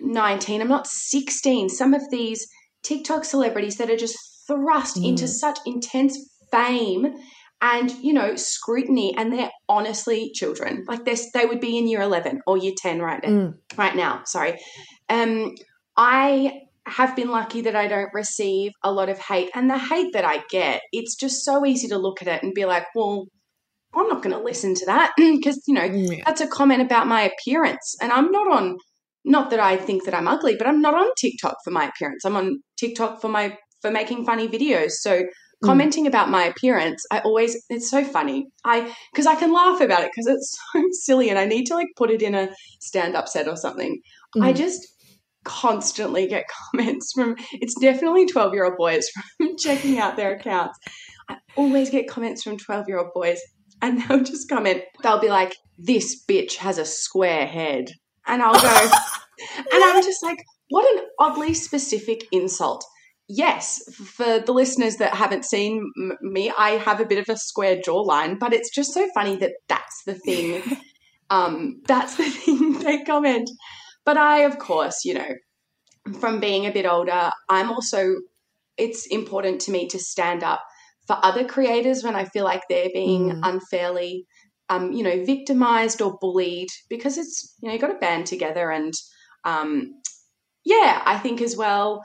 19, 0.00 0.60
I'm 0.60 0.68
not 0.68 0.88
16. 0.88 1.68
Some 1.68 1.94
of 1.94 2.02
these 2.10 2.48
TikTok 2.82 3.24
celebrities 3.24 3.76
that 3.76 3.90
are 3.90 3.96
just 3.96 4.18
thrust 4.48 4.96
mm. 4.96 5.10
into 5.10 5.28
such 5.28 5.58
intense 5.64 6.18
fame 6.50 7.14
and 7.62 7.92
you 8.02 8.12
know 8.12 8.36
scrutiny 8.36 9.16
and 9.16 9.32
they're 9.32 9.50
honestly 9.70 10.30
children 10.34 10.84
like 10.86 11.04
they 11.06 11.16
they 11.32 11.46
would 11.46 11.60
be 11.60 11.78
in 11.78 11.88
year 11.88 12.02
11 12.02 12.42
or 12.46 12.58
year 12.58 12.74
10 12.76 13.00
right 13.00 13.22
now 13.22 13.28
mm. 13.30 13.54
right 13.78 13.96
now 13.96 14.20
sorry 14.24 14.60
um 15.08 15.54
i 15.96 16.60
have 16.86 17.16
been 17.16 17.30
lucky 17.30 17.62
that 17.62 17.76
I 17.76 17.88
don't 17.88 18.12
receive 18.12 18.72
a 18.82 18.92
lot 18.92 19.08
of 19.08 19.18
hate. 19.18 19.50
And 19.54 19.70
the 19.70 19.78
hate 19.78 20.12
that 20.12 20.24
I 20.24 20.42
get, 20.50 20.82
it's 20.92 21.16
just 21.16 21.44
so 21.44 21.64
easy 21.64 21.88
to 21.88 21.98
look 21.98 22.20
at 22.20 22.28
it 22.28 22.42
and 22.42 22.52
be 22.54 22.66
like, 22.66 22.84
well, 22.94 23.26
I'm 23.94 24.08
not 24.08 24.22
going 24.22 24.36
to 24.36 24.42
listen 24.42 24.74
to 24.74 24.86
that 24.86 25.12
because, 25.16 25.62
you 25.66 25.74
know, 25.74 25.84
yeah. 25.84 26.22
that's 26.26 26.40
a 26.40 26.46
comment 26.46 26.82
about 26.82 27.06
my 27.06 27.22
appearance. 27.22 27.96
And 28.02 28.12
I'm 28.12 28.30
not 28.30 28.50
on, 28.52 28.76
not 29.24 29.50
that 29.50 29.60
I 29.60 29.76
think 29.76 30.04
that 30.04 30.14
I'm 30.14 30.28
ugly, 30.28 30.56
but 30.56 30.66
I'm 30.66 30.80
not 30.80 30.94
on 30.94 31.08
TikTok 31.18 31.56
for 31.64 31.70
my 31.70 31.86
appearance. 31.88 32.24
I'm 32.24 32.36
on 32.36 32.60
TikTok 32.78 33.20
for 33.20 33.28
my, 33.28 33.56
for 33.80 33.90
making 33.90 34.26
funny 34.26 34.48
videos. 34.48 34.92
So 34.92 35.20
mm. 35.20 35.26
commenting 35.64 36.06
about 36.06 36.28
my 36.28 36.44
appearance, 36.44 37.02
I 37.10 37.20
always, 37.20 37.56
it's 37.70 37.90
so 37.90 38.04
funny. 38.04 38.46
I, 38.64 38.94
because 39.12 39.26
I 39.26 39.36
can 39.36 39.52
laugh 39.54 39.80
about 39.80 40.02
it 40.02 40.10
because 40.14 40.26
it's 40.26 40.58
so 40.72 40.82
silly 40.90 41.30
and 41.30 41.38
I 41.38 41.46
need 41.46 41.64
to 41.66 41.74
like 41.74 41.88
put 41.96 42.10
it 42.10 42.20
in 42.20 42.34
a 42.34 42.48
stand 42.80 43.16
up 43.16 43.28
set 43.28 43.48
or 43.48 43.56
something. 43.56 44.00
Mm. 44.36 44.44
I 44.44 44.52
just, 44.52 44.86
constantly 45.44 46.26
get 46.26 46.46
comments 46.72 47.12
from 47.12 47.36
it's 47.52 47.74
definitely 47.80 48.26
12 48.26 48.54
year 48.54 48.64
old 48.64 48.76
boys 48.76 49.08
from 49.36 49.56
checking 49.58 49.98
out 49.98 50.16
their 50.16 50.34
accounts. 50.34 50.78
I 51.28 51.36
always 51.56 51.90
get 51.90 52.08
comments 52.08 52.42
from 52.42 52.58
12 52.58 52.88
year 52.88 52.98
old 52.98 53.12
boys 53.14 53.40
and 53.82 54.02
they'll 54.02 54.22
just 54.22 54.48
comment, 54.48 54.82
they'll 55.02 55.20
be 55.20 55.28
like, 55.28 55.56
This 55.78 56.24
bitch 56.24 56.56
has 56.56 56.78
a 56.78 56.84
square 56.84 57.46
head. 57.46 57.90
And 58.26 58.42
I'll 58.42 58.54
go, 58.60 58.90
and 59.72 59.84
I'm 59.84 60.02
just 60.02 60.22
like, 60.22 60.38
What 60.70 60.96
an 60.96 61.04
oddly 61.18 61.54
specific 61.54 62.24
insult. 62.32 62.84
Yes, 63.26 63.82
for 63.94 64.38
the 64.38 64.52
listeners 64.52 64.96
that 64.96 65.14
haven't 65.14 65.46
seen 65.46 65.90
m- 65.96 66.18
me, 66.20 66.52
I 66.58 66.72
have 66.72 67.00
a 67.00 67.06
bit 67.06 67.18
of 67.18 67.28
a 67.34 67.38
square 67.38 67.76
jawline, 67.76 68.38
but 68.38 68.52
it's 68.52 68.68
just 68.68 68.92
so 68.92 69.08
funny 69.14 69.36
that 69.36 69.52
that's 69.66 70.02
the 70.04 70.14
thing. 70.14 70.62
um, 71.30 71.80
that's 71.86 72.16
the 72.16 72.24
thing 72.28 72.78
they 72.80 73.02
comment. 73.02 73.48
But 74.04 74.16
I, 74.16 74.40
of 74.40 74.58
course, 74.58 75.04
you 75.04 75.14
know, 75.14 75.34
from 76.20 76.40
being 76.40 76.66
a 76.66 76.72
bit 76.72 76.86
older, 76.86 77.30
I'm 77.48 77.70
also, 77.70 78.14
it's 78.76 79.06
important 79.06 79.60
to 79.62 79.70
me 79.70 79.88
to 79.88 79.98
stand 79.98 80.42
up 80.42 80.60
for 81.06 81.18
other 81.22 81.44
creators 81.44 82.02
when 82.02 82.14
I 82.14 82.24
feel 82.24 82.44
like 82.44 82.62
they're 82.68 82.90
being 82.92 83.30
mm. 83.30 83.40
unfairly, 83.42 84.26
um, 84.68 84.92
you 84.92 85.02
know, 85.02 85.24
victimized 85.24 86.00
or 86.02 86.18
bullied 86.20 86.68
because 86.88 87.18
it's, 87.18 87.54
you 87.60 87.68
know, 87.68 87.74
you 87.74 87.80
got 87.80 87.88
to 87.88 87.98
band 87.98 88.26
together. 88.26 88.70
And 88.70 88.92
um, 89.44 89.92
yeah, 90.64 91.02
I 91.04 91.18
think 91.18 91.40
as 91.40 91.56
well, 91.56 92.02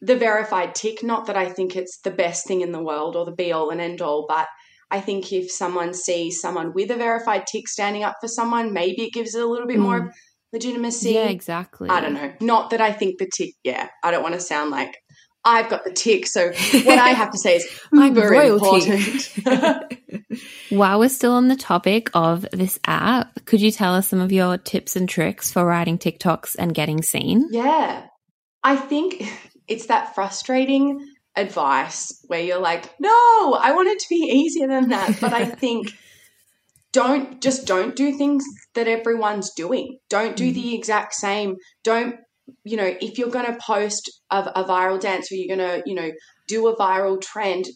the 0.00 0.16
verified 0.16 0.74
tick, 0.74 1.02
not 1.02 1.26
that 1.26 1.36
I 1.36 1.48
think 1.48 1.76
it's 1.76 2.00
the 2.02 2.10
best 2.10 2.46
thing 2.46 2.60
in 2.60 2.72
the 2.72 2.82
world 2.82 3.16
or 3.16 3.24
the 3.24 3.32
be 3.32 3.52
all 3.52 3.70
and 3.70 3.80
end 3.80 4.00
all, 4.00 4.26
but 4.28 4.46
I 4.90 5.00
think 5.00 5.32
if 5.32 5.50
someone 5.50 5.92
sees 5.94 6.40
someone 6.40 6.72
with 6.72 6.92
a 6.92 6.96
verified 6.96 7.46
tick 7.46 7.66
standing 7.66 8.04
up 8.04 8.16
for 8.20 8.28
someone, 8.28 8.72
maybe 8.72 9.02
it 9.02 9.12
gives 9.12 9.34
it 9.34 9.42
a 9.42 9.46
little 9.46 9.66
bit 9.66 9.78
mm. 9.78 9.82
more 9.82 10.12
legitimacy. 10.52 11.12
Yeah, 11.12 11.28
exactly. 11.28 11.88
I 11.88 12.00
don't 12.00 12.14
know. 12.14 12.32
Not 12.40 12.70
that 12.70 12.80
I 12.80 12.92
think 12.92 13.18
the 13.18 13.28
tick, 13.34 13.54
yeah, 13.64 13.88
I 14.02 14.10
don't 14.10 14.22
want 14.22 14.34
to 14.34 14.40
sound 14.40 14.70
like 14.70 14.96
I've 15.44 15.68
got 15.68 15.84
the 15.84 15.92
tick. 15.92 16.26
So 16.26 16.48
what 16.48 16.98
I 16.98 17.10
have 17.10 17.30
to 17.30 17.38
say 17.38 17.56
is 17.56 17.80
I'm 17.94 18.14
very 18.14 18.48
important. 18.48 19.32
While 20.70 20.98
we're 20.98 21.08
still 21.08 21.32
on 21.32 21.48
the 21.48 21.56
topic 21.56 22.10
of 22.14 22.46
this 22.52 22.80
app, 22.84 23.44
could 23.44 23.60
you 23.60 23.70
tell 23.70 23.94
us 23.94 24.08
some 24.08 24.20
of 24.20 24.32
your 24.32 24.58
tips 24.58 24.96
and 24.96 25.08
tricks 25.08 25.52
for 25.52 25.64
writing 25.64 25.98
TikToks 25.98 26.56
and 26.58 26.74
getting 26.74 27.02
seen? 27.02 27.46
Yeah. 27.50 28.06
I 28.64 28.76
think 28.76 29.22
it's 29.68 29.86
that 29.86 30.16
frustrating 30.16 31.06
advice 31.36 32.24
where 32.26 32.40
you're 32.40 32.58
like, 32.58 32.92
no, 32.98 33.54
I 33.54 33.72
want 33.72 33.88
it 33.88 34.00
to 34.00 34.06
be 34.08 34.16
easier 34.16 34.66
than 34.66 34.88
that. 34.88 35.20
But 35.20 35.32
I 35.32 35.44
think 35.44 35.92
don't 36.96 37.42
just 37.42 37.66
don't 37.66 37.94
do 37.94 38.16
things 38.16 38.42
that 38.74 38.88
everyone's 38.88 39.52
doing. 39.54 39.98
Don't 40.08 40.34
do 40.34 40.44
mm-hmm. 40.44 40.54
the 40.54 40.74
exact 40.74 41.12
same. 41.12 41.56
Don't, 41.84 42.16
you 42.64 42.78
know, 42.78 42.90
if 43.02 43.18
you're 43.18 43.28
going 43.28 43.44
to 43.44 43.58
post 43.60 44.10
a, 44.30 44.38
a 44.38 44.64
viral 44.64 44.98
dance 44.98 45.30
or 45.30 45.34
you're 45.34 45.54
going 45.54 45.68
to, 45.68 45.82
you 45.84 45.94
know, 45.94 46.10
do 46.48 46.68
a 46.68 46.76
viral 46.76 47.20
trend, 47.20 47.66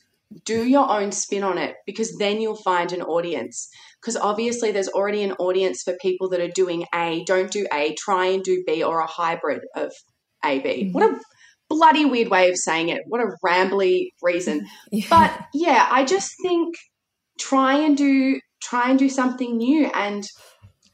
do 0.46 0.64
your 0.66 0.88
own 0.88 1.12
spin 1.12 1.42
on 1.42 1.58
it 1.58 1.74
because 1.84 2.16
then 2.18 2.40
you'll 2.40 2.56
find 2.62 2.94
an 2.94 3.02
audience. 3.02 3.68
Because 4.00 4.16
obviously, 4.16 4.72
there's 4.72 4.88
already 4.88 5.22
an 5.22 5.32
audience 5.32 5.82
for 5.82 5.94
people 6.00 6.30
that 6.30 6.40
are 6.40 6.48
doing 6.48 6.86
A. 6.94 7.22
Don't 7.26 7.50
do 7.50 7.66
A, 7.70 7.94
try 7.96 8.28
and 8.28 8.42
do 8.42 8.64
B 8.66 8.82
or 8.82 9.00
a 9.00 9.06
hybrid 9.06 9.60
of 9.76 9.92
A, 10.42 10.60
B. 10.60 10.84
Mm-hmm. 10.84 10.92
What 10.92 11.10
a 11.10 11.20
bloody 11.68 12.06
weird 12.06 12.28
way 12.28 12.48
of 12.48 12.56
saying 12.56 12.88
it. 12.88 13.02
What 13.06 13.20
a 13.20 13.36
rambly 13.44 14.12
reason. 14.22 14.66
yeah. 14.90 15.06
But 15.10 15.46
yeah, 15.52 15.86
I 15.90 16.06
just 16.06 16.32
think 16.42 16.74
try 17.38 17.80
and 17.80 17.98
do 17.98 18.40
try 18.62 18.90
and 18.90 18.98
do 18.98 19.08
something 19.08 19.56
new 19.56 19.86
and 19.94 20.24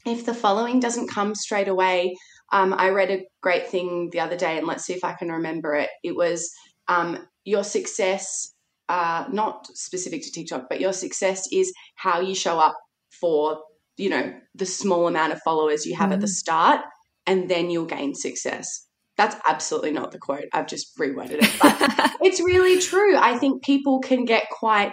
if 0.04 0.24
the 0.24 0.34
following 0.34 0.78
doesn't 0.80 1.10
come 1.10 1.34
straight 1.34 1.68
away 1.68 2.14
um, 2.52 2.74
i 2.78 2.88
read 2.88 3.10
a 3.10 3.24
great 3.40 3.68
thing 3.68 4.08
the 4.12 4.20
other 4.20 4.36
day 4.36 4.58
and 4.58 4.66
let's 4.66 4.84
see 4.84 4.94
if 4.94 5.04
i 5.04 5.12
can 5.12 5.30
remember 5.30 5.74
it 5.74 5.90
it 6.02 6.14
was 6.14 6.50
um, 6.88 7.26
your 7.44 7.64
success 7.64 8.52
uh, 8.88 9.24
not 9.30 9.66
specific 9.68 10.22
to 10.22 10.30
TikTok, 10.30 10.68
but 10.68 10.80
your 10.80 10.92
success 10.92 11.48
is 11.52 11.72
how 11.96 12.20
you 12.20 12.34
show 12.34 12.58
up 12.58 12.76
for, 13.10 13.60
you 13.96 14.08
know, 14.08 14.34
the 14.54 14.66
small 14.66 15.08
amount 15.08 15.32
of 15.32 15.40
followers 15.42 15.86
you 15.86 15.96
have 15.96 16.10
mm. 16.10 16.14
at 16.14 16.20
the 16.20 16.26
mm. 16.26 16.30
start, 16.30 16.80
and 17.26 17.48
then 17.48 17.70
you'll 17.70 17.86
gain 17.86 18.14
success. 18.14 18.86
That's 19.16 19.36
absolutely 19.48 19.92
not 19.92 20.12
the 20.12 20.18
quote. 20.18 20.44
I've 20.52 20.66
just 20.66 20.96
reworded 20.98 21.42
it. 21.42 21.50
But 21.60 22.12
it's 22.20 22.40
really 22.40 22.80
true. 22.80 23.16
I 23.16 23.38
think 23.38 23.64
people 23.64 24.00
can 24.00 24.24
get 24.24 24.44
quite, 24.50 24.92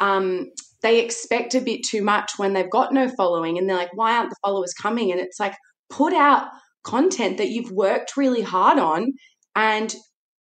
um, 0.00 0.50
they 0.84 1.02
expect 1.02 1.54
a 1.54 1.60
bit 1.60 1.82
too 1.82 2.02
much 2.02 2.32
when 2.36 2.52
they've 2.52 2.70
got 2.70 2.92
no 2.92 3.08
following 3.08 3.58
and 3.58 3.68
they're 3.68 3.76
like, 3.76 3.96
why 3.96 4.16
aren't 4.16 4.30
the 4.30 4.36
followers 4.44 4.74
coming? 4.74 5.10
And 5.10 5.20
it's 5.20 5.40
like, 5.40 5.54
put 5.90 6.12
out 6.12 6.48
content 6.84 7.38
that 7.38 7.48
you've 7.48 7.70
worked 7.70 8.16
really 8.16 8.42
hard 8.42 8.78
on 8.78 9.12
and 9.56 9.94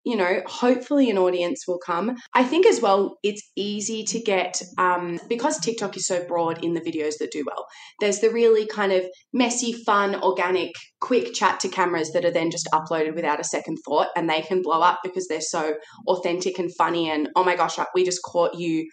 you 0.02 0.16
know, 0.16 0.40
hopefully 0.46 1.10
an 1.10 1.18
audience 1.18 1.64
will 1.68 1.78
come. 1.78 2.16
I 2.34 2.42
think 2.42 2.64
as 2.64 2.80
well, 2.80 3.18
it's 3.22 3.42
easy 3.54 4.02
to 4.04 4.18
get, 4.18 4.60
um, 4.78 5.20
because 5.28 5.58
TikTok 5.58 5.94
is 5.94 6.06
so 6.06 6.24
broad 6.24 6.64
in 6.64 6.72
the 6.72 6.80
videos 6.80 7.18
that 7.18 7.30
do 7.30 7.44
well, 7.46 7.66
there's 8.00 8.20
the 8.20 8.30
really 8.30 8.66
kind 8.66 8.92
of 8.92 9.04
messy, 9.34 9.74
fun, 9.74 10.14
organic, 10.22 10.72
quick 11.02 11.34
chat 11.34 11.60
to 11.60 11.68
cameras 11.68 12.12
that 12.12 12.24
are 12.24 12.30
then 12.30 12.50
just 12.50 12.66
uploaded 12.72 13.14
without 13.14 13.40
a 13.40 13.44
second 13.44 13.76
thought 13.84 14.08
and 14.16 14.28
they 14.28 14.40
can 14.40 14.62
blow 14.62 14.80
up 14.80 15.00
because 15.04 15.28
they're 15.28 15.42
so 15.42 15.74
authentic 16.08 16.58
and 16.58 16.74
funny. 16.76 17.10
And 17.10 17.28
oh 17.36 17.44
my 17.44 17.54
gosh, 17.54 17.76
we 17.94 18.02
just 18.02 18.22
caught 18.22 18.54
you, 18.54 18.88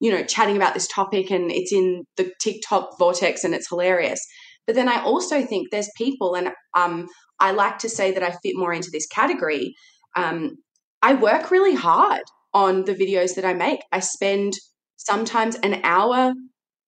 you 0.00 0.10
know, 0.10 0.24
chatting 0.24 0.56
about 0.56 0.74
this 0.74 0.88
topic 0.88 1.30
and 1.30 1.50
it's 1.52 1.72
in 1.72 2.04
the 2.16 2.32
TikTok 2.40 2.98
vortex 2.98 3.44
and 3.44 3.54
it's 3.54 3.68
hilarious. 3.68 4.20
But 4.66 4.74
then 4.74 4.88
I 4.88 5.02
also 5.02 5.44
think 5.44 5.68
there's 5.70 5.90
people, 5.96 6.34
and 6.34 6.50
um, 6.76 7.06
I 7.38 7.52
like 7.52 7.78
to 7.78 7.88
say 7.88 8.12
that 8.12 8.22
I 8.22 8.30
fit 8.42 8.56
more 8.56 8.72
into 8.72 8.90
this 8.90 9.06
category 9.06 9.74
um, 10.16 10.56
I 11.02 11.14
work 11.14 11.50
really 11.50 11.74
hard 11.74 12.22
on 12.52 12.84
the 12.84 12.94
videos 12.94 13.34
that 13.36 13.44
I 13.44 13.54
make. 13.54 13.80
I 13.92 14.00
spend 14.00 14.54
sometimes 14.96 15.56
an 15.56 15.80
hour 15.84 16.34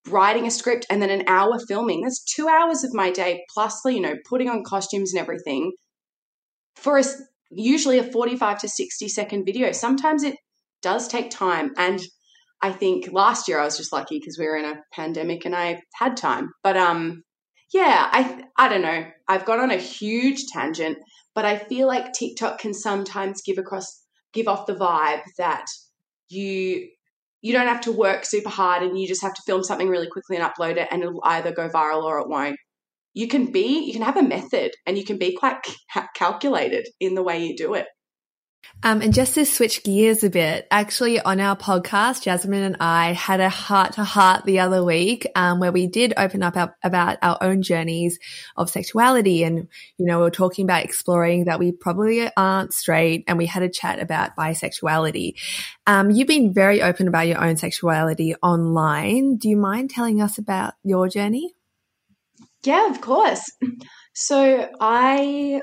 writing 0.08 0.46
a 0.46 0.50
script 0.50 0.86
and 0.90 1.00
then 1.00 1.10
an 1.10 1.24
hour 1.28 1.58
filming. 1.68 2.02
That's 2.02 2.22
two 2.24 2.48
hours 2.48 2.84
of 2.84 2.92
my 2.92 3.10
day, 3.10 3.44
plus, 3.54 3.80
you 3.84 4.00
know, 4.00 4.16
putting 4.28 4.48
on 4.48 4.64
costumes 4.64 5.12
and 5.12 5.20
everything 5.20 5.72
for 6.76 6.98
a, 6.98 7.04
usually 7.50 7.98
a 7.98 8.02
45 8.02 8.60
to 8.60 8.68
60 8.68 9.08
second 9.08 9.44
video. 9.44 9.72
Sometimes 9.72 10.24
it 10.24 10.36
does 10.82 11.06
take 11.06 11.30
time. 11.30 11.72
And 11.76 12.00
I 12.62 12.72
think 12.72 13.12
last 13.12 13.48
year 13.48 13.58
I 13.58 13.64
was 13.64 13.76
just 13.76 13.92
lucky 13.92 14.18
because 14.18 14.38
we 14.38 14.46
were 14.46 14.56
in 14.56 14.64
a 14.64 14.80
pandemic 14.92 15.44
and 15.44 15.54
I 15.54 15.82
had 15.94 16.16
time. 16.16 16.52
But 16.62 16.76
um, 16.76 17.24
yeah, 17.72 18.08
I 18.10 18.44
I 18.56 18.68
don't 18.68 18.82
know. 18.82 19.04
I've 19.28 19.44
gone 19.44 19.60
on 19.60 19.70
a 19.70 19.76
huge 19.76 20.46
tangent. 20.52 20.98
But 21.34 21.44
I 21.44 21.56
feel 21.56 21.86
like 21.86 22.12
TikTok 22.12 22.58
can 22.58 22.74
sometimes 22.74 23.42
give 23.42 23.58
across 23.58 24.02
give 24.32 24.48
off 24.48 24.66
the 24.66 24.74
vibe 24.74 25.22
that 25.38 25.64
you 26.28 26.88
you 27.40 27.52
don't 27.52 27.66
have 27.66 27.80
to 27.82 27.92
work 27.92 28.24
super 28.24 28.48
hard 28.48 28.82
and 28.82 28.98
you 28.98 29.08
just 29.08 29.22
have 29.22 29.34
to 29.34 29.42
film 29.46 29.64
something 29.64 29.88
really 29.88 30.08
quickly 30.08 30.36
and 30.36 30.44
upload 30.44 30.76
it 30.76 30.88
and 30.90 31.02
it'll 31.02 31.20
either 31.24 31.52
go 31.52 31.68
viral 31.68 32.04
or 32.04 32.20
it 32.20 32.28
won't. 32.28 32.56
You 33.14 33.28
can 33.28 33.50
be 33.50 33.84
you 33.86 33.92
can 33.92 34.02
have 34.02 34.16
a 34.16 34.22
method 34.22 34.72
and 34.86 34.96
you 34.96 35.04
can 35.04 35.18
be 35.18 35.36
quite 35.36 35.56
calculated 36.14 36.86
in 37.00 37.14
the 37.14 37.22
way 37.22 37.44
you 37.44 37.56
do 37.56 37.74
it. 37.74 37.86
Um, 38.84 39.00
and 39.00 39.14
just 39.14 39.34
to 39.34 39.44
switch 39.44 39.84
gears 39.84 40.24
a 40.24 40.30
bit, 40.30 40.66
actually 40.70 41.20
on 41.20 41.38
our 41.38 41.56
podcast, 41.56 42.22
Jasmine 42.22 42.64
and 42.64 42.76
I 42.80 43.12
had 43.12 43.38
a 43.38 43.48
heart 43.48 43.92
to 43.92 44.04
heart 44.04 44.44
the 44.44 44.58
other 44.58 44.82
week, 44.84 45.26
um, 45.36 45.60
where 45.60 45.70
we 45.70 45.86
did 45.86 46.14
open 46.16 46.42
up 46.42 46.56
our, 46.56 46.74
about 46.82 47.18
our 47.22 47.38
own 47.40 47.62
journeys 47.62 48.18
of 48.56 48.70
sexuality. 48.70 49.44
And, 49.44 49.68
you 49.98 50.06
know, 50.06 50.18
we 50.18 50.24
were 50.24 50.30
talking 50.30 50.64
about 50.64 50.84
exploring 50.84 51.44
that 51.44 51.60
we 51.60 51.70
probably 51.70 52.28
aren't 52.36 52.74
straight 52.74 53.24
and 53.28 53.38
we 53.38 53.46
had 53.46 53.62
a 53.62 53.68
chat 53.68 54.00
about 54.00 54.34
bisexuality. 54.36 55.34
Um, 55.86 56.10
you've 56.10 56.28
been 56.28 56.52
very 56.52 56.82
open 56.82 57.06
about 57.06 57.28
your 57.28 57.42
own 57.42 57.56
sexuality 57.56 58.34
online. 58.42 59.36
Do 59.36 59.48
you 59.48 59.56
mind 59.56 59.90
telling 59.90 60.20
us 60.20 60.38
about 60.38 60.74
your 60.82 61.08
journey? 61.08 61.54
Yeah, 62.64 62.90
of 62.90 63.00
course. 63.00 63.50
So 64.12 64.68
I 64.80 65.62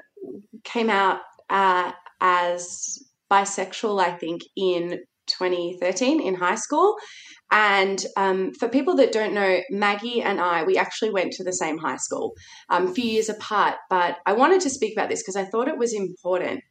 came 0.64 0.90
out 0.90 1.22
uh, 1.50 1.92
as 2.22 2.98
bisexual, 3.32 4.02
I 4.02 4.12
think, 4.12 4.42
in 4.56 5.00
2013 5.28 6.22
in 6.22 6.36
high 6.36 6.56
school. 6.56 6.96
And 7.52 8.04
um, 8.16 8.52
for 8.54 8.70
people 8.70 8.96
that 8.98 9.12
don't 9.12 9.34
know, 9.34 9.60
Maggie 9.70 10.22
and 10.22 10.40
I, 10.40 10.64
we 10.64 10.78
actually 10.78 11.12
went 11.12 11.34
to 11.34 11.44
the 11.44 11.54
same 11.54 11.78
high 11.78 11.98
school, 11.98 12.34
um, 12.70 12.88
a 12.88 12.94
few 12.94 13.06
years 13.06 13.30
apart. 13.30 13.76
But 13.90 14.18
I 14.26 14.34
wanted 14.34 14.62
to 14.62 14.70
speak 14.70 14.94
about 14.96 15.10
this 15.10 15.22
because 15.22 15.36
I 15.36 15.46
thought 15.46 15.68
it 15.68 15.78
was 15.78 15.94
important. 15.94 16.62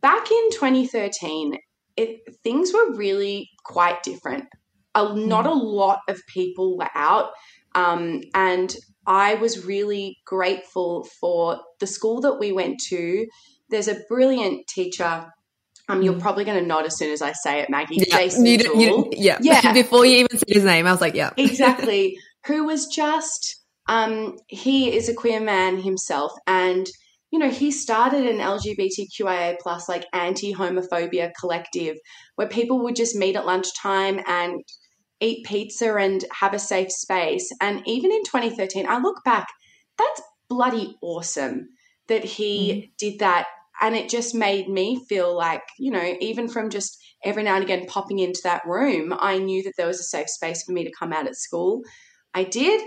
Back 0.00 0.30
in 0.30 0.50
2013, 0.52 1.54
it, 1.96 2.20
things 2.44 2.72
were 2.72 2.94
really 2.94 3.48
quite 3.64 4.02
different. 4.02 4.44
A, 4.94 5.14
not 5.14 5.46
a 5.46 5.52
lot 5.52 6.00
of 6.08 6.20
people 6.28 6.78
were 6.78 6.90
out. 6.94 7.30
Um, 7.74 8.20
and 8.34 8.74
I 9.06 9.34
was 9.34 9.64
really 9.64 10.18
grateful 10.24 11.06
for 11.20 11.60
the 11.80 11.86
school 11.86 12.20
that 12.20 12.38
we 12.38 12.52
went 12.52 12.80
to 12.88 13.26
there's 13.70 13.88
a 13.88 14.00
brilliant 14.08 14.66
teacher. 14.66 15.26
Um, 15.88 16.02
you're 16.02 16.14
mm. 16.14 16.20
probably 16.20 16.44
going 16.44 16.58
to 16.58 16.66
nod 16.66 16.86
as 16.86 16.96
soon 16.96 17.12
as 17.12 17.22
I 17.22 17.32
say 17.32 17.60
it, 17.60 17.70
Maggie. 17.70 17.96
Yeah, 17.96 18.16
Jason 18.16 18.46
you, 18.46 18.58
you, 18.76 19.08
yeah. 19.12 19.38
yeah. 19.40 19.72
Before 19.74 20.06
you 20.06 20.18
even 20.18 20.38
said 20.38 20.48
his 20.48 20.64
name, 20.64 20.86
I 20.86 20.92
was 20.92 21.00
like, 21.00 21.14
yeah, 21.14 21.30
exactly. 21.36 22.18
Who 22.46 22.64
was 22.64 22.86
just 22.86 23.60
um, 23.86 24.36
he 24.46 24.94
is 24.94 25.08
a 25.08 25.14
queer 25.14 25.40
man 25.40 25.82
himself, 25.82 26.32
and 26.46 26.86
you 27.30 27.38
know 27.38 27.50
he 27.50 27.70
started 27.70 28.24
an 28.26 28.38
LGBTQIA 28.38 29.58
plus 29.60 29.88
like 29.88 30.06
anti 30.12 30.54
homophobia 30.54 31.32
collective 31.38 31.96
where 32.36 32.48
people 32.48 32.84
would 32.84 32.96
just 32.96 33.16
meet 33.16 33.36
at 33.36 33.46
lunchtime 33.46 34.20
and 34.26 34.62
eat 35.20 35.44
pizza 35.44 35.94
and 35.96 36.24
have 36.32 36.54
a 36.54 36.58
safe 36.58 36.90
space. 36.90 37.50
And 37.60 37.82
even 37.86 38.10
in 38.10 38.24
2013, 38.24 38.86
I 38.88 38.98
look 38.98 39.22
back, 39.24 39.48
that's 39.98 40.22
bloody 40.48 40.96
awesome 41.02 41.68
that 42.08 42.24
he 42.24 42.72
mm. 42.72 42.90
did 42.98 43.18
that 43.20 43.46
and 43.80 43.96
it 43.96 44.08
just 44.08 44.34
made 44.34 44.68
me 44.68 45.02
feel 45.08 45.36
like 45.36 45.62
you 45.78 45.90
know 45.90 46.14
even 46.20 46.48
from 46.48 46.70
just 46.70 46.98
every 47.24 47.42
now 47.42 47.54
and 47.54 47.64
again 47.64 47.86
popping 47.86 48.18
into 48.18 48.40
that 48.44 48.62
room 48.66 49.14
i 49.18 49.38
knew 49.38 49.62
that 49.62 49.74
there 49.76 49.86
was 49.86 50.00
a 50.00 50.04
safe 50.04 50.28
space 50.28 50.62
for 50.62 50.72
me 50.72 50.84
to 50.84 50.92
come 50.98 51.12
out 51.12 51.26
at 51.26 51.36
school. 51.36 51.82
I 52.32 52.44
did. 52.44 52.80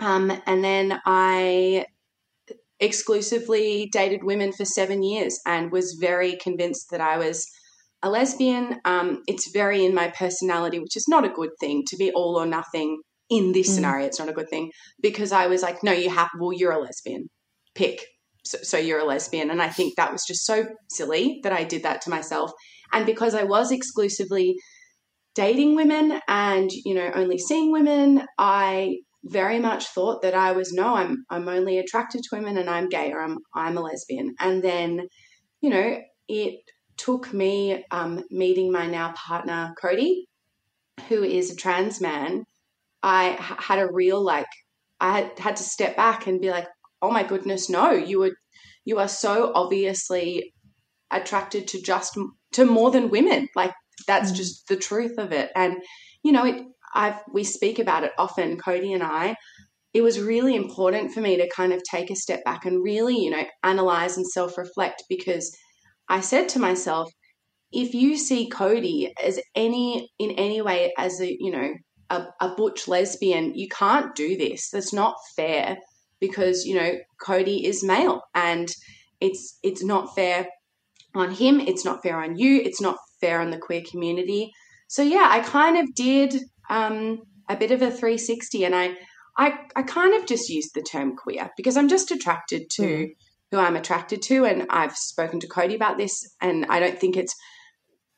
Um, 0.00 0.32
and 0.46 0.62
then 0.62 1.00
i 1.06 1.86
exclusively 2.78 3.88
dated 3.90 4.22
women 4.22 4.52
for 4.52 4.66
seven 4.66 5.02
years 5.02 5.40
and 5.46 5.72
was 5.72 5.94
very 5.98 6.36
convinced 6.36 6.90
that 6.90 7.00
i 7.00 7.16
was 7.16 7.46
a 8.02 8.10
lesbian. 8.10 8.78
Um, 8.84 9.22
it's 9.26 9.50
very 9.50 9.84
in 9.84 9.94
my 9.94 10.08
personality 10.08 10.78
which 10.78 10.96
is 10.96 11.08
not 11.08 11.24
a 11.24 11.30
good 11.30 11.50
thing 11.58 11.84
to 11.88 11.96
be 11.96 12.12
all 12.12 12.36
or 12.36 12.46
nothing 12.46 13.00
in 13.30 13.52
this 13.52 13.68
mm. 13.70 13.74
scenario. 13.74 14.06
It's 14.06 14.18
not 14.18 14.28
a 14.28 14.34
good 14.34 14.50
thing 14.50 14.70
because 15.02 15.32
i 15.32 15.46
was 15.46 15.62
like 15.62 15.82
no 15.82 15.92
you 15.92 16.10
have 16.10 16.28
well 16.38 16.52
you're 16.52 16.72
a 16.72 16.78
lesbian. 16.78 17.28
Pick 17.74 18.06
so, 18.46 18.58
so 18.62 18.78
you're 18.78 19.00
a 19.00 19.04
lesbian. 19.04 19.50
And 19.50 19.60
I 19.60 19.68
think 19.68 19.96
that 19.96 20.12
was 20.12 20.24
just 20.26 20.46
so 20.46 20.66
silly 20.90 21.40
that 21.42 21.52
I 21.52 21.64
did 21.64 21.82
that 21.82 22.00
to 22.02 22.10
myself. 22.10 22.52
And 22.92 23.04
because 23.04 23.34
I 23.34 23.42
was 23.44 23.72
exclusively 23.72 24.56
dating 25.34 25.74
women 25.74 26.20
and, 26.28 26.70
you 26.70 26.94
know, 26.94 27.10
only 27.14 27.38
seeing 27.38 27.72
women, 27.72 28.24
I 28.38 28.98
very 29.24 29.58
much 29.58 29.86
thought 29.86 30.22
that 30.22 30.34
I 30.34 30.52
was 30.52 30.72
no, 30.72 30.94
I'm 30.94 31.24
I'm 31.28 31.48
only 31.48 31.78
attracted 31.78 32.22
to 32.22 32.36
women 32.36 32.56
and 32.56 32.70
I'm 32.70 32.88
gay 32.88 33.12
or 33.12 33.20
I'm 33.20 33.38
I'm 33.54 33.76
a 33.76 33.82
lesbian. 33.82 34.34
And 34.38 34.62
then, 34.62 35.08
you 35.60 35.70
know, 35.70 35.98
it 36.28 36.60
took 36.96 37.32
me 37.34 37.84
um, 37.90 38.22
meeting 38.30 38.72
my 38.72 38.86
now 38.86 39.12
partner 39.12 39.74
Cody, 39.80 40.26
who 41.08 41.22
is 41.22 41.50
a 41.50 41.56
trans 41.56 42.00
man. 42.00 42.44
I 43.02 43.36
had 43.40 43.78
a 43.78 43.92
real 43.92 44.22
like 44.24 44.46
I 45.00 45.18
had, 45.18 45.38
had 45.38 45.56
to 45.56 45.62
step 45.62 45.96
back 45.96 46.26
and 46.26 46.40
be 46.40 46.50
like, 46.50 46.66
oh 47.02 47.10
my 47.10 47.22
goodness, 47.22 47.68
no, 47.68 47.90
you 47.92 48.20
were 48.20 48.36
you 48.84 48.98
are 48.98 49.08
so 49.08 49.52
obviously 49.54 50.52
attracted 51.10 51.68
to 51.68 51.82
just 51.82 52.18
to 52.52 52.64
more 52.64 52.90
than 52.90 53.10
women. 53.10 53.48
Like 53.54 53.72
that's 54.06 54.32
mm. 54.32 54.36
just 54.36 54.68
the 54.68 54.76
truth 54.76 55.18
of 55.18 55.32
it. 55.32 55.50
And 55.54 55.76
you 56.22 56.32
know, 56.32 56.44
it 56.44 56.62
I've 56.94 57.20
we 57.32 57.44
speak 57.44 57.78
about 57.78 58.04
it 58.04 58.12
often, 58.18 58.58
Cody 58.58 58.92
and 58.92 59.02
I. 59.02 59.36
It 59.92 60.02
was 60.02 60.20
really 60.20 60.54
important 60.54 61.12
for 61.12 61.20
me 61.20 61.36
to 61.38 61.48
kind 61.54 61.72
of 61.72 61.82
take 61.90 62.10
a 62.10 62.16
step 62.16 62.44
back 62.44 62.66
and 62.66 62.82
really, 62.82 63.18
you 63.18 63.30
know, 63.30 63.44
analyze 63.62 64.16
and 64.16 64.26
self-reflect 64.26 65.04
because 65.08 65.56
I 66.08 66.20
said 66.20 66.50
to 66.50 66.58
myself, 66.58 67.10
if 67.72 67.94
you 67.94 68.18
see 68.18 68.48
Cody 68.50 69.12
as 69.22 69.40
any 69.54 70.10
in 70.18 70.32
any 70.32 70.60
way 70.60 70.92
as 70.98 71.20
a, 71.20 71.36
you 71.38 71.50
know, 71.50 71.72
a, 72.10 72.26
a 72.40 72.54
butch 72.56 72.88
lesbian, 72.88 73.54
you 73.54 73.68
can't 73.68 74.14
do 74.14 74.36
this. 74.36 74.70
That's 74.70 74.92
not 74.92 75.16
fair 75.34 75.78
because, 76.20 76.64
you 76.64 76.74
know, 76.74 76.98
Cody 77.20 77.66
is 77.66 77.84
male 77.84 78.22
and 78.34 78.68
it's 79.20 79.58
it's 79.62 79.82
not 79.82 80.14
fair 80.14 80.48
on 81.14 81.32
him, 81.32 81.60
it's 81.60 81.84
not 81.84 82.02
fair 82.02 82.22
on 82.22 82.36
you, 82.36 82.60
it's 82.60 82.80
not 82.80 82.96
fair 83.20 83.40
on 83.40 83.50
the 83.50 83.58
queer 83.58 83.82
community. 83.88 84.52
So 84.88 85.02
yeah, 85.02 85.26
I 85.30 85.40
kind 85.40 85.76
of 85.76 85.94
did 85.94 86.36
um, 86.70 87.22
a 87.48 87.56
bit 87.56 87.70
of 87.70 87.82
a 87.82 87.90
360 87.90 88.64
and 88.64 88.74
I, 88.74 88.96
I 89.36 89.58
I 89.74 89.82
kind 89.82 90.14
of 90.14 90.26
just 90.26 90.48
used 90.48 90.74
the 90.74 90.82
term 90.82 91.16
queer 91.16 91.50
because 91.56 91.76
I'm 91.76 91.88
just 91.88 92.10
attracted 92.10 92.70
to 92.76 92.82
mm. 92.82 93.08
who 93.50 93.58
I'm 93.58 93.76
attracted 93.76 94.22
to 94.22 94.44
and 94.44 94.66
I've 94.70 94.96
spoken 94.96 95.40
to 95.40 95.48
Cody 95.48 95.74
about 95.74 95.98
this 95.98 96.22
and 96.40 96.66
I 96.68 96.80
don't 96.80 96.98
think 96.98 97.16
it's 97.16 97.34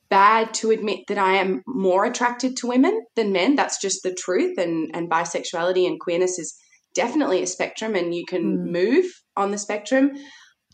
bad 0.09 0.55
to 0.55 0.71
admit 0.71 1.01
that 1.09 1.19
I 1.19 1.35
am 1.35 1.63
more 1.67 2.05
attracted 2.05 2.57
to 2.59 2.67
women 2.67 3.05
than 3.15 3.33
men. 3.33 3.57
That's 3.57 3.81
just 3.81 4.03
the 4.03 4.15
truth. 4.15 4.59
And, 4.59 4.91
and 4.95 5.11
bisexuality 5.11 5.87
and 5.87 6.01
queerness 6.01 6.39
is 6.39 6.57
definitely 6.99 7.43
a 7.43 7.47
spectrum 7.47 7.95
and 7.95 8.13
you 8.13 8.25
can 8.27 8.45
mm. 8.59 8.71
move 8.73 9.07
on 9.37 9.53
the 9.53 9.59
spectrum. 9.59 10.11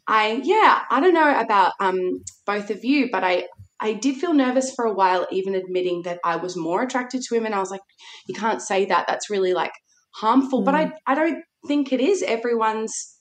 I, 0.09 0.41
yeah, 0.43 0.83
I 0.91 1.01
don't 1.01 1.13
know 1.13 1.39
about 1.39 1.73
um, 1.81 2.23
both 2.47 2.71
of 2.71 2.83
you, 2.83 3.11
but 3.13 3.23
I, 3.23 3.45
I 3.79 3.93
did 3.93 4.17
feel 4.17 4.33
nervous 4.33 4.73
for 4.75 4.87
a 4.87 4.95
while, 4.95 5.27
even 5.31 5.55
admitting 5.55 6.03
that 6.05 6.19
I 6.25 6.37
was 6.37 6.57
more 6.57 6.83
attracted 6.83 7.21
to 7.21 7.35
women. 7.35 7.53
I 7.53 7.59
was 7.59 7.71
like, 7.71 7.83
you 8.27 8.35
can't 8.35 8.63
say 8.63 8.87
that. 8.87 9.05
That's 9.07 9.29
really 9.29 9.53
like 9.53 9.73
harmful. 10.15 10.63
Mm. 10.63 10.65
But 10.65 10.75
I, 10.75 10.93
I 11.07 11.15
don't 11.15 11.43
think 11.69 11.93
it 11.93 12.01
is. 12.01 12.23
Everyone's 12.23 13.19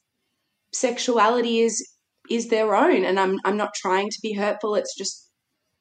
sexuality 0.72 1.60
is 1.60 1.86
is 2.30 2.48
their 2.48 2.74
own, 2.74 3.04
and 3.04 3.20
I'm 3.20 3.38
I'm 3.44 3.58
not 3.58 3.74
trying 3.76 4.10
to 4.10 4.20
be 4.22 4.34
hurtful. 4.34 4.76
It's 4.76 4.96
just 4.98 5.30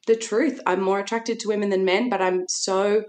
the 0.07 0.15
truth. 0.17 0.59
I'm 0.65 0.81
more 0.81 0.99
attracted 0.99 1.39
to 1.39 1.47
women 1.47 1.69
than 1.69 1.85
men, 1.85 2.09
but 2.09 2.21
I'm 2.21 2.43
so 2.49 3.03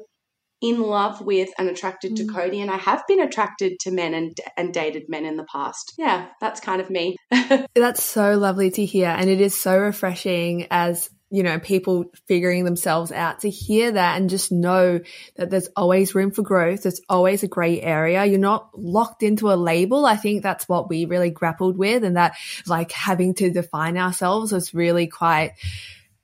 in 0.61 0.80
love 0.80 1.20
with 1.20 1.50
and 1.58 1.68
attracted 1.68 2.12
mm. 2.12 2.16
to 2.16 2.26
Cody, 2.26 2.61
and 2.61 2.70
I 2.70 2.76
have 2.76 3.02
been 3.06 3.20
attracted 3.20 3.78
to 3.80 3.90
men 3.90 4.14
and 4.14 4.37
and 4.56 4.73
dated 4.73 5.04
men 5.08 5.25
in 5.25 5.37
the 5.37 5.46
past. 5.50 5.94
Yeah, 5.99 6.28
that's 6.40 6.61
kind 6.61 6.80
of 6.80 6.90
me. 6.90 7.16
that's 7.75 8.02
so 8.02 8.37
lovely 8.37 8.70
to 8.73 8.84
hear, 8.84 9.08
and 9.08 9.28
it 9.28 9.40
is 9.40 9.54
so 9.54 9.76
refreshing 9.78 10.66
as 10.70 11.11
you 11.30 11.42
know 11.42 11.58
people 11.58 12.04
figuring 12.28 12.64
themselves 12.64 13.11
out 13.11 13.40
to 13.40 13.50
hear 13.50 13.92
that 13.92 14.16
and 14.16 14.30
just 14.30 14.52
know 14.52 15.00
that 15.37 15.50
there's 15.50 15.68
always 15.76 16.14
room 16.14 16.30
for 16.30 16.42
growth. 16.42 16.84
There's 16.84 17.00
always 17.08 17.42
a 17.42 17.49
gray 17.49 17.80
area. 17.80 18.25
You're 18.25 18.38
not 18.38 18.70
locked 18.76 19.23
into 19.23 19.50
a 19.50 19.56
label. 19.56 20.06
I 20.06 20.16
think 20.16 20.42
that's 20.42 20.68
what 20.68 20.88
we 20.88 21.04
really 21.04 21.30
grappled 21.30 21.76
with, 21.76 22.04
and 22.04 22.16
that 22.16 22.37
like 22.66 22.92
having 22.92 23.34
to 23.34 23.50
define 23.50 23.99
ourselves 23.99 24.52
was 24.52 24.73
really 24.73 25.08
quite 25.08 25.52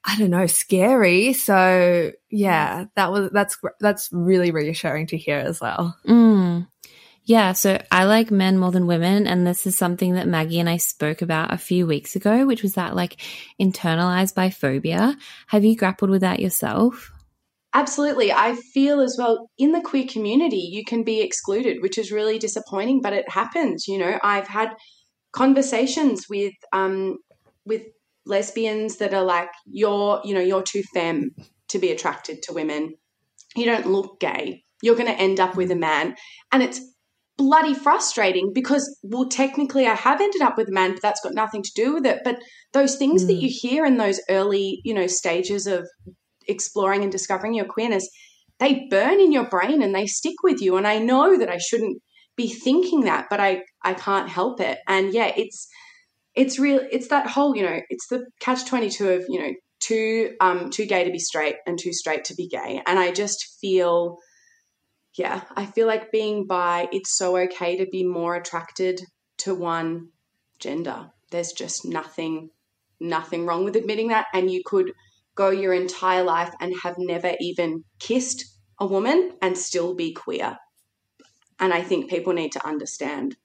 I 0.05 0.19
don't 0.19 0.31
know, 0.31 0.47
scary. 0.47 1.35
So 1.35 2.13
yeah, 2.31 2.87
that 2.97 3.13
was, 3.13 3.31
that's, 3.33 3.59
that's 3.81 4.09
really 4.13 4.51
reassuring 4.51 5.09
to 5.09 5.17
hear 5.17 5.39
as 5.39 5.61
well. 5.61 5.97
Mm. 6.07 6.69
Yeah, 7.25 7.53
so 7.53 7.81
I 7.93 8.05
like 8.05 8.31
men 8.31 8.59
more 8.59 8.73
than 8.73 8.87
women. 8.87 9.27
And 9.27 9.47
this 9.47 9.67
is 9.67 9.77
something 9.77 10.15
that 10.15 10.27
Maggie 10.27 10.59
and 10.59 10.69
I 10.69 10.79
spoke 10.79 11.23
about 11.23 11.53
a 11.53 11.59
few 11.59 11.87
weeks 11.87 12.17
ago, 12.17 12.47
which 12.47 12.63
was 12.63 12.75
that 12.75 12.97
like 12.97 13.19
internalized 13.61 14.35
biphobia. 14.35 15.17
Have 15.49 15.65
you 15.65 15.77
grappled 15.77 16.11
with 16.11 16.23
that 16.23 16.41
yourself? 16.41 17.13
Absolutely. 17.73 18.33
I 18.33 18.57
feel 18.73 19.01
as 19.01 19.17
well 19.17 19.49
in 19.59 19.71
the 19.71 19.81
queer 19.81 20.07
community, 20.09 20.71
you 20.73 20.85
can 20.85 21.05
be 21.05 21.21
excluded, 21.21 21.83
which 21.83 21.99
is 21.99 22.11
really 22.11 22.39
disappointing, 22.39 23.01
but 23.01 23.13
it 23.13 23.29
happens. 23.29 23.87
You 23.87 23.99
know, 23.99 24.19
I've 24.25 24.49
had 24.49 24.71
conversations 25.33 26.27
with, 26.29 26.55
um, 26.73 27.19
with 27.65 27.83
lesbians 28.27 28.99
that 28.99 29.15
are 29.15 29.25
like 29.25 29.51
you're 29.67 30.21
you 30.25 30.35
know 30.35 30.41
you're 30.41 30.63
too 30.63 30.83
femme 30.95 31.31
to 31.71 31.79
be 31.79 31.91
attracted 31.91 32.43
to 32.43 32.53
women. 32.53 32.95
You 33.57 33.65
don't 33.65 33.87
look 33.87 34.21
gay. 34.21 34.65
You're 34.83 34.97
going 34.97 35.13
to 35.13 35.21
end 35.21 35.41
up 35.41 35.57
with 35.57 35.71
a 35.71 35.77
man. 35.77 36.17
And 36.53 36.63
it's 36.63 36.81
bloody 37.39 37.75
frustrating 37.75 38.53
because 38.55 38.99
well 39.03 39.27
technically 39.27 39.87
i 39.87 39.95
have 39.95 40.21
ended 40.21 40.43
up 40.43 40.59
with 40.59 40.69
a 40.69 40.73
man 40.73 40.93
but 40.93 41.01
that's 41.01 41.23
got 41.23 41.33
nothing 41.33 41.63
to 41.63 41.71
do 41.75 41.95
with 41.95 42.05
it. 42.05 42.21
But 42.23 42.39
those 42.75 42.97
things 42.97 43.25
mm. 43.25 43.29
that 43.29 43.35
you 43.35 43.49
hear 43.51 43.87
in 43.87 43.97
those 43.97 44.21
early 44.29 44.81
you 44.85 44.93
know 44.93 45.07
stages 45.07 45.67
of 45.67 45.89
exploring 46.47 47.03
and 47.03 47.11
discovering 47.11 47.55
your 47.55 47.65
queerness 47.65 48.07
they 48.59 48.87
burn 48.91 49.21
in 49.21 49.33
your 49.33 49.49
brain 49.49 49.81
and 49.81 49.95
they 49.95 50.07
stick 50.07 50.35
with 50.43 50.61
you. 50.61 50.77
And 50.77 50.87
i 50.87 50.99
know 50.99 51.39
that 51.39 51.49
i 51.49 51.57
shouldn't 51.57 52.03
be 52.37 52.49
thinking 52.49 53.05
that 53.05 53.29
but 53.31 53.41
i 53.41 53.63
i 53.83 53.95
can't 53.95 54.29
help 54.29 54.61
it. 54.61 54.79
And 54.87 55.15
yeah 55.15 55.33
it's 55.35 55.67
it's 56.35 56.59
real 56.59 56.81
it's 56.91 57.09
that 57.09 57.27
whole 57.27 57.57
you 57.57 57.63
know 57.63 57.81
it's 57.89 58.07
the 58.09 58.25
catch 58.41 58.65
22 58.67 59.09
of 59.11 59.25
you 59.29 59.41
know 59.41 59.53
too 59.81 60.35
um 60.41 60.71
too 60.71 60.87
gay 60.87 61.05
to 61.05 61.11
be 61.11 61.19
straight 61.19 61.57
and 61.67 61.79
too 61.79 61.93
straight 61.93 62.25
to 62.25 62.35
be 62.35 62.47
gay. 62.47 62.83
And 62.87 62.99
i 62.99 63.11
just 63.11 63.59
feel 63.61 64.19
yeah 65.17 65.43
i 65.57 65.67
feel 65.67 65.87
like 65.87 66.13
being 66.13 66.47
bi 66.47 66.89
it's 66.93 67.17
so 67.17 67.37
okay 67.37 67.77
to 67.79 67.87
be 67.91 68.05
more 68.05 68.37
attracted 68.37 69.01
to 69.39 69.55
one 69.55 70.09
gender. 70.59 71.11
There's 71.31 71.53
just 71.53 71.85
nothing 71.85 72.51
nothing 73.01 73.47
wrong 73.47 73.65
with 73.65 73.77
admitting 73.77 74.09
that. 74.09 74.27
And 74.35 74.51
you 74.51 74.63
could 74.65 74.93
go 75.35 75.49
your 75.49 75.73
entire 75.73 76.23
life 76.23 76.53
and 76.61 76.75
have 76.83 76.97
never 76.99 77.33
even 77.41 77.85
kissed 77.99 78.45
a 78.79 78.87
woman 78.87 79.33
and 79.41 79.57
still 79.57 79.95
be 79.95 80.13
queer. 80.13 80.57
And 81.59 81.73
i 81.73 81.83
think 81.83 82.11
people 82.11 82.33
need 82.33 82.53
to 82.53 82.67
understand 82.67 83.37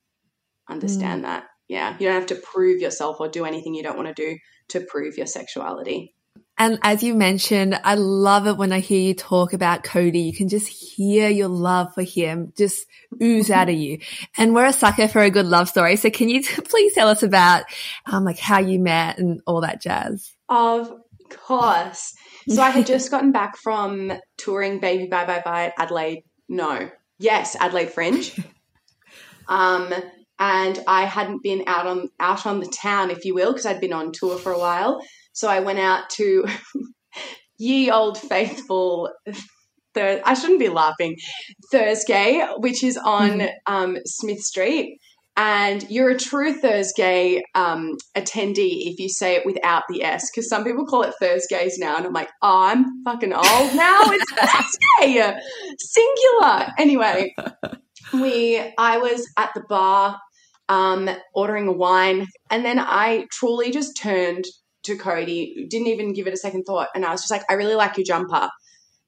understand 0.69 1.21
mm. 1.21 1.27
that 1.27 1.45
yeah, 1.67 1.95
you 1.99 2.07
don't 2.07 2.15
have 2.15 2.27
to 2.27 2.35
prove 2.35 2.81
yourself 2.81 3.17
or 3.19 3.27
do 3.27 3.45
anything 3.45 3.73
you 3.73 3.83
don't 3.83 3.97
want 3.97 4.07
to 4.07 4.13
do 4.13 4.37
to 4.69 4.81
prove 4.81 5.17
your 5.17 5.27
sexuality. 5.27 6.13
And 6.57 6.79
as 6.83 7.03
you 7.03 7.15
mentioned, 7.15 7.77
I 7.83 7.95
love 7.95 8.47
it 8.47 8.55
when 8.55 8.71
I 8.71 8.79
hear 8.79 9.01
you 9.01 9.13
talk 9.13 9.51
about 9.51 9.83
Cody. 9.83 10.21
You 10.21 10.33
can 10.33 10.47
just 10.47 10.67
hear 10.67 11.29
your 11.29 11.49
love 11.49 11.93
for 11.93 12.01
him 12.01 12.53
just 12.57 12.85
ooze 13.21 13.51
out 13.51 13.69
of 13.69 13.75
you. 13.75 13.99
And 14.37 14.53
we're 14.53 14.65
a 14.65 14.73
sucker 14.73 15.07
for 15.07 15.21
a 15.21 15.29
good 15.29 15.45
love 15.45 15.69
story. 15.69 15.95
So 15.97 16.09
can 16.09 16.29
you 16.29 16.41
please 16.69 16.93
tell 16.93 17.09
us 17.09 17.23
about 17.23 17.63
um, 18.05 18.23
like 18.23 18.39
how 18.39 18.59
you 18.59 18.79
met 18.79 19.17
and 19.17 19.41
all 19.45 19.61
that 19.61 19.81
jazz? 19.81 20.33
Of 20.47 20.93
course. 21.29 22.13
So 22.47 22.61
I 22.61 22.69
had 22.69 22.85
just 22.87 23.11
gotten 23.11 23.31
back 23.31 23.57
from 23.57 24.13
touring 24.37 24.79
Baby 24.79 25.07
Bye 25.07 25.25
Bye 25.25 25.41
Bye 25.43 25.65
at 25.65 25.73
Adelaide. 25.77 26.23
No. 26.47 26.89
Yes, 27.17 27.55
Adelaide 27.59 27.91
Fringe. 27.91 28.37
Um, 29.47 29.93
and 30.39 30.79
I 30.87 31.05
hadn't 31.05 31.43
been 31.43 31.63
out 31.67 31.87
on 31.87 32.09
out 32.19 32.45
on 32.45 32.59
the 32.59 32.67
town, 32.67 33.11
if 33.11 33.25
you 33.25 33.33
will, 33.33 33.51
because 33.51 33.65
I'd 33.65 33.81
been 33.81 33.93
on 33.93 34.11
tour 34.11 34.37
for 34.37 34.51
a 34.51 34.59
while. 34.59 35.01
So 35.33 35.47
I 35.47 35.59
went 35.59 35.79
out 35.79 36.09
to 36.11 36.45
ye 37.57 37.89
old 37.91 38.17
faithful. 38.17 39.09
Thir- 39.93 40.21
I 40.25 40.33
shouldn't 40.33 40.59
be 40.59 40.69
laughing. 40.69 41.15
Thursday, 41.71 42.45
which 42.57 42.83
is 42.83 42.97
on 42.97 43.39
mm-hmm. 43.39 43.73
um, 43.73 43.97
Smith 44.05 44.41
Street, 44.41 44.99
and 45.37 45.89
you're 45.89 46.09
a 46.09 46.17
true 46.17 46.53
Thursday 46.53 47.41
um, 47.55 47.95
attendee 48.15 48.91
if 48.91 48.99
you 48.99 49.07
say 49.07 49.35
it 49.35 49.45
without 49.45 49.83
the 49.89 50.03
S, 50.03 50.29
because 50.29 50.49
some 50.49 50.65
people 50.65 50.85
call 50.85 51.03
it 51.03 51.13
Thursdays 51.19 51.77
now, 51.77 51.95
and 51.95 52.05
I'm 52.05 52.13
like, 52.13 52.29
oh, 52.41 52.63
I'm 52.65 53.03
fucking 53.05 53.31
old 53.31 53.75
now. 53.75 54.01
It's 54.07 54.31
Thursday, 55.01 55.39
singular. 55.79 56.67
Anyway, 56.77 57.33
we 58.13 58.73
I 58.77 58.97
was 58.97 59.27
at 59.37 59.51
the 59.53 59.63
bar 59.67 60.19
um, 60.69 61.09
ordering 61.33 61.67
a 61.67 61.71
wine. 61.71 62.27
And 62.49 62.65
then 62.65 62.79
I 62.79 63.25
truly 63.31 63.71
just 63.71 63.97
turned 63.97 64.45
to 64.83 64.97
Cody, 64.97 65.67
didn't 65.69 65.87
even 65.87 66.13
give 66.13 66.27
it 66.27 66.33
a 66.33 66.37
second 66.37 66.63
thought. 66.63 66.89
And 66.95 67.05
I 67.05 67.11
was 67.11 67.21
just 67.21 67.31
like, 67.31 67.43
I 67.49 67.53
really 67.53 67.75
like 67.75 67.97
your 67.97 68.05
jumper. 68.05 68.49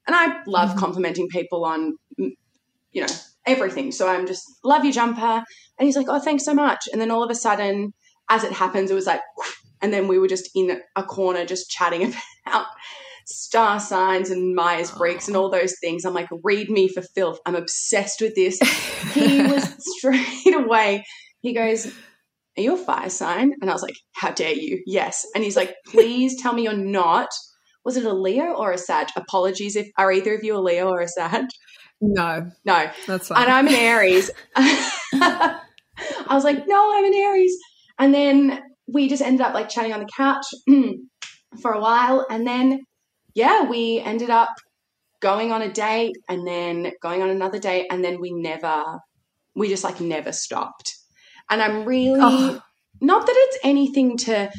And 0.08 0.16
I 0.16 0.42
love 0.48 0.70
mm-hmm. 0.70 0.80
complimenting 0.80 1.28
people 1.28 1.66
on, 1.66 1.94
you 2.18 3.02
know, 3.02 3.14
everything. 3.46 3.92
So 3.92 4.08
I'm 4.08 4.26
just, 4.26 4.44
love 4.64 4.84
your 4.84 4.94
jumper. 4.94 5.44
And 5.80 5.86
he's 5.86 5.98
like, 5.98 6.08
oh, 6.10 6.20
thanks 6.20 6.46
so 6.46 6.54
much. 6.54 6.88
And 6.92 7.00
then 7.00 7.12
all 7.12 7.24
of 7.24 7.30
a 7.30 7.36
sudden, 7.36 7.94
as 8.30 8.44
it 8.44 8.52
happens, 8.52 8.90
it 8.90 8.96
was 8.96 9.06
like, 9.06 9.22
and 9.82 9.94
then 9.94 10.08
we 10.08 10.18
were 10.18 10.28
just 10.28 10.50
in 10.56 10.82
a 10.96 11.04
corner 11.04 11.46
just 11.46 11.70
chatting 11.70 12.14
about 12.48 12.66
star 13.28 13.80
signs 13.80 14.30
and 14.30 14.56
Myers 14.56 14.92
Briggs 14.92 15.28
and 15.28 15.38
all 15.38 15.50
those 15.50 15.76
things. 15.82 16.06
I'm 16.06 16.14
like, 16.14 16.30
read 16.44 16.70
me 16.70 16.88
for 16.88 17.02
filth. 17.02 17.40
I'm 17.46 17.56
obsessed 17.56 18.22
with 18.22 18.36
this. 18.36 18.60
he 19.14 19.42
was 19.44 19.76
straight 19.98 20.56
away 20.56 21.04
he 21.42 21.54
goes, 21.54 21.88
Are 22.58 22.62
you 22.62 22.74
a 22.74 22.78
fire 22.78 23.10
sign? 23.10 23.54
And 23.62 23.70
I 23.70 23.74
was 23.74 23.82
like, 23.82 23.96
How 24.14 24.32
dare 24.32 24.54
you? 24.54 24.82
Yes. 24.86 25.26
And 25.36 25.44
he's 25.44 25.56
like, 25.56 25.76
Please 25.88 26.42
tell 26.42 26.54
me 26.54 26.64
you're 26.64 26.74
not. 26.74 27.30
Was 27.86 27.98
it 27.98 28.06
a 28.06 28.14
Leo 28.14 28.54
or 28.54 28.72
a 28.72 28.78
Sag? 28.78 29.08
Apologies 29.16 29.76
if 29.76 29.88
are 29.98 30.12
either 30.12 30.36
of 30.36 30.44
you 30.44 30.58
a 30.58 30.60
Leo 30.60 30.90
or 30.90 31.00
a 31.00 31.08
Sag? 31.08 31.46
No. 32.02 32.50
No. 32.66 32.92
That's 33.08 33.30
fine. 33.30 33.44
And 33.44 33.52
I'm 33.52 33.68
an 33.68 33.76
Aries. 33.76 34.30
I 34.56 35.60
was 36.30 36.44
like, 36.44 36.68
No, 36.68 36.98
I'm 36.98 37.06
an 37.06 37.14
Aries. 37.14 37.58
And 38.00 38.14
then 38.14 38.62
we 38.88 39.10
just 39.10 39.22
ended 39.22 39.42
up 39.42 39.54
like 39.54 39.70
chatting 39.70 39.94
on 39.94 40.00
the 40.00 40.10
couch. 40.16 40.46
for 41.62 41.72
a 41.72 41.80
while. 41.80 42.26
And 42.30 42.46
then, 42.46 42.82
yeah, 43.38 43.66
we 43.66 44.00
ended 44.00 44.32
up 44.32 44.50
going 45.22 45.52
on 45.52 45.62
a 45.62 45.72
date 45.72 46.18
and 46.28 46.46
then 46.48 46.92
going 47.04 47.22
on 47.22 47.30
another 47.30 47.60
date. 47.60 47.86
And 47.92 48.04
then 48.04 48.20
we 48.20 48.32
never, 48.32 48.84
we 49.56 49.70
just 49.70 49.84
like 49.84 50.02
never 50.02 50.32
stopped. 50.32 50.96
And 51.48 51.62
I'm 51.62 51.86
really, 51.86 52.20
oh. 52.20 52.62
not 53.00 53.28
that 53.28 53.36
it's 53.38 53.60
anything 53.64 54.18
to, 54.18 54.52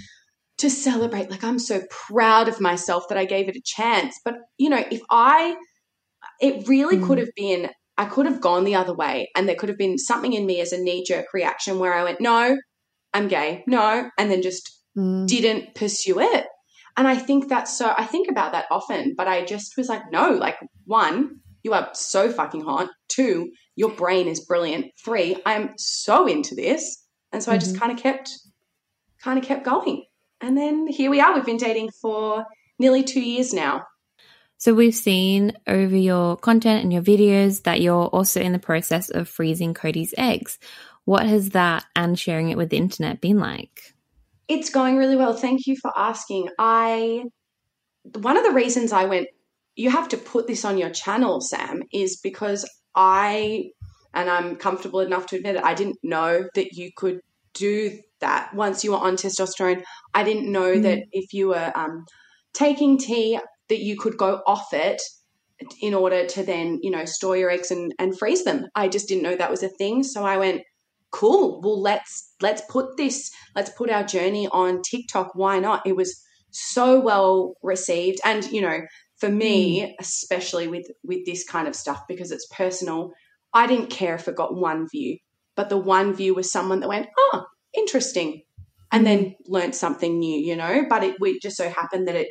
to 0.58 0.70
celebrate. 0.70 1.28
Like 1.28 1.42
I'm 1.42 1.58
so 1.58 1.82
proud 1.90 2.46
of 2.46 2.60
myself 2.60 3.08
that 3.08 3.18
I 3.18 3.24
gave 3.24 3.48
it 3.48 3.56
a 3.56 3.62
chance. 3.64 4.20
But, 4.24 4.36
you 4.58 4.70
know, 4.70 4.84
if 4.92 5.02
I, 5.10 5.56
it 6.40 6.68
really 6.68 6.98
mm. 6.98 7.06
could 7.06 7.18
have 7.18 7.34
been 7.34 7.70
I 7.96 8.04
could 8.04 8.26
have 8.26 8.40
gone 8.40 8.62
the 8.62 8.76
other 8.76 8.94
way 8.94 9.28
and 9.34 9.48
there 9.48 9.56
could 9.56 9.70
have 9.70 9.76
been 9.76 9.98
something 9.98 10.32
in 10.32 10.46
me 10.46 10.60
as 10.60 10.72
a 10.72 10.80
knee 10.80 11.02
jerk 11.02 11.34
reaction 11.34 11.80
where 11.80 11.92
I 11.92 12.04
went, 12.04 12.20
no, 12.20 12.56
I'm 13.12 13.26
gay, 13.26 13.64
no, 13.66 14.08
and 14.16 14.30
then 14.30 14.40
just 14.40 14.70
mm. 14.96 15.26
didn't 15.26 15.74
pursue 15.74 16.20
it. 16.20 16.46
And 16.98 17.06
I 17.06 17.16
think 17.16 17.48
that's 17.48 17.78
so, 17.78 17.94
I 17.96 18.04
think 18.06 18.28
about 18.28 18.50
that 18.52 18.64
often, 18.72 19.14
but 19.16 19.28
I 19.28 19.44
just 19.44 19.76
was 19.76 19.88
like, 19.88 20.10
no, 20.10 20.30
like 20.30 20.56
one, 20.84 21.38
you 21.62 21.72
are 21.72 21.90
so 21.92 22.28
fucking 22.28 22.62
hot. 22.62 22.90
Two, 23.06 23.52
your 23.76 23.92
brain 23.92 24.26
is 24.26 24.44
brilliant. 24.44 24.86
Three, 25.04 25.40
I'm 25.46 25.74
so 25.76 26.26
into 26.26 26.56
this. 26.56 27.04
And 27.32 27.40
so 27.40 27.50
mm-hmm. 27.50 27.54
I 27.54 27.58
just 27.58 27.74
mm-hmm. 27.74 27.80
kind 27.80 27.92
of 27.92 28.02
kept, 28.02 28.30
kind 29.22 29.38
of 29.38 29.44
kept 29.44 29.64
going. 29.64 30.06
And 30.40 30.58
then 30.58 30.88
here 30.88 31.08
we 31.08 31.20
are. 31.20 31.32
We've 31.36 31.46
been 31.46 31.56
dating 31.56 31.90
for 32.02 32.44
nearly 32.80 33.04
two 33.04 33.22
years 33.22 33.54
now. 33.54 33.86
So 34.56 34.74
we've 34.74 34.92
seen 34.92 35.52
over 35.68 35.94
your 35.94 36.36
content 36.36 36.82
and 36.82 36.92
your 36.92 37.02
videos 37.02 37.62
that 37.62 37.80
you're 37.80 38.06
also 38.06 38.40
in 38.40 38.50
the 38.50 38.58
process 38.58 39.08
of 39.08 39.28
freezing 39.28 39.72
Cody's 39.72 40.14
eggs. 40.18 40.58
What 41.04 41.26
has 41.26 41.50
that 41.50 41.84
and 41.94 42.18
sharing 42.18 42.50
it 42.50 42.56
with 42.56 42.70
the 42.70 42.76
internet 42.76 43.20
been 43.20 43.38
like? 43.38 43.94
It's 44.48 44.70
going 44.70 44.96
really 44.96 45.16
well. 45.16 45.34
Thank 45.34 45.66
you 45.66 45.76
for 45.80 45.92
asking. 45.96 46.48
I 46.58 47.24
one 48.14 48.36
of 48.36 48.44
the 48.44 48.52
reasons 48.52 48.92
I 48.92 49.04
went 49.04 49.28
you 49.78 49.90
have 49.90 50.08
to 50.08 50.16
put 50.16 50.48
this 50.48 50.64
on 50.64 50.76
your 50.76 50.90
channel, 50.90 51.40
Sam, 51.40 51.82
is 51.92 52.18
because 52.20 52.68
I 52.96 53.70
and 54.12 54.28
I'm 54.28 54.56
comfortable 54.56 55.00
enough 55.00 55.26
to 55.26 55.36
admit 55.36 55.54
it, 55.54 55.62
I 55.62 55.74
didn't 55.74 55.98
know 56.02 56.48
that 56.54 56.72
you 56.72 56.90
could 56.96 57.20
do 57.54 57.98
that 58.20 58.52
once 58.54 58.82
you 58.82 58.90
were 58.92 58.98
on 58.98 59.14
testosterone. 59.14 59.84
I 60.14 60.24
didn't 60.24 60.50
know 60.50 60.74
mm. 60.74 60.82
that 60.82 61.04
if 61.12 61.32
you 61.32 61.48
were 61.48 61.72
um, 61.76 62.04
taking 62.52 62.98
T 62.98 63.38
that 63.68 63.78
you 63.78 63.96
could 63.96 64.16
go 64.16 64.42
off 64.46 64.72
it 64.72 65.00
in 65.80 65.94
order 65.94 66.26
to 66.26 66.42
then, 66.42 66.80
you 66.82 66.90
know, 66.90 67.04
store 67.04 67.36
your 67.36 67.50
eggs 67.50 67.70
and, 67.70 67.94
and 67.98 68.18
freeze 68.18 68.44
them. 68.44 68.66
I 68.74 68.88
just 68.88 69.08
didn't 69.08 69.22
know 69.22 69.36
that 69.36 69.50
was 69.50 69.62
a 69.62 69.68
thing. 69.68 70.02
So 70.02 70.24
I 70.24 70.38
went, 70.38 70.62
cool, 71.10 71.60
well 71.62 71.80
let's 71.80 72.34
let's 72.40 72.62
put 72.68 72.96
this, 72.96 73.30
let's 73.54 73.70
put 73.70 73.90
our 73.90 74.04
journey 74.04 74.48
on 74.52 74.82
TikTok. 74.82 75.30
Why 75.34 75.58
not? 75.58 75.86
It 75.86 75.96
was 75.96 76.22
so 76.50 77.00
well 77.00 77.54
received. 77.62 78.18
And, 78.24 78.44
you 78.50 78.60
know, 78.60 78.80
for 79.18 79.28
me, 79.28 79.82
mm. 79.82 79.94
especially 80.00 80.68
with 80.68 80.86
with 81.04 81.24
this 81.26 81.44
kind 81.44 81.68
of 81.68 81.76
stuff, 81.76 82.02
because 82.08 82.30
it's 82.30 82.46
personal, 82.46 83.12
I 83.52 83.66
didn't 83.66 83.90
care 83.90 84.14
if 84.14 84.28
it 84.28 84.36
got 84.36 84.56
one 84.56 84.86
view. 84.90 85.18
But 85.56 85.70
the 85.70 85.78
one 85.78 86.14
view 86.14 86.34
was 86.34 86.52
someone 86.52 86.80
that 86.80 86.88
went, 86.88 87.08
oh, 87.18 87.44
interesting. 87.76 88.42
And 88.90 89.04
then 89.04 89.34
hmm. 89.44 89.52
learned 89.52 89.74
something 89.74 90.18
new, 90.18 90.40
you 90.40 90.56
know. 90.56 90.86
But 90.88 91.04
it 91.04 91.16
we 91.20 91.38
just 91.40 91.58
so 91.58 91.68
happened 91.68 92.08
that 92.08 92.14
it 92.14 92.28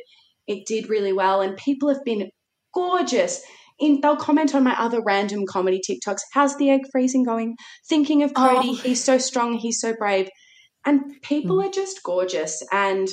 it 0.48 0.66
did 0.66 0.88
really 0.88 1.12
well, 1.12 1.40
and 1.40 1.56
people 1.56 1.88
have 1.88 2.04
been 2.04 2.30
gorgeous. 2.74 3.42
In, 3.80 4.00
they'll 4.00 4.16
comment 4.16 4.54
on 4.54 4.64
my 4.64 4.78
other 4.78 5.00
random 5.04 5.44
comedy 5.48 5.80
TikToks. 5.88 6.20
How's 6.32 6.56
the 6.56 6.70
egg 6.70 6.82
freezing 6.90 7.24
going? 7.24 7.56
Thinking 7.88 8.22
of 8.22 8.34
Cody. 8.34 8.70
Oh. 8.70 8.74
He's 8.74 9.02
so 9.02 9.18
strong. 9.18 9.54
He's 9.54 9.80
so 9.80 9.94
brave. 9.96 10.28
And 10.84 11.20
people 11.22 11.56
mm. 11.56 11.66
are 11.66 11.70
just 11.70 12.02
gorgeous. 12.02 12.62
And 12.72 13.08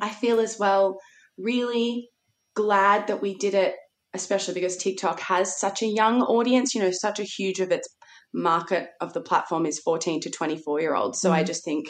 I 0.00 0.10
feel 0.10 0.40
as 0.40 0.58
well 0.58 0.98
really 1.38 2.08
glad 2.54 3.08
that 3.08 3.22
we 3.22 3.34
did 3.34 3.54
it, 3.54 3.74
especially 4.14 4.54
because 4.54 4.76
TikTok 4.76 5.20
has 5.20 5.58
such 5.58 5.82
a 5.82 5.86
young 5.86 6.22
audience. 6.22 6.74
You 6.74 6.82
know, 6.82 6.90
such 6.92 7.18
a 7.18 7.24
huge 7.24 7.60
of 7.60 7.70
its 7.70 7.88
market 8.32 8.90
of 9.00 9.12
the 9.12 9.20
platform 9.20 9.66
is 9.66 9.78
14 9.80 10.20
to 10.22 10.30
24 10.30 10.80
year 10.80 10.94
olds. 10.94 11.20
So 11.20 11.30
mm. 11.30 11.34
I 11.34 11.42
just 11.42 11.64
think 11.64 11.86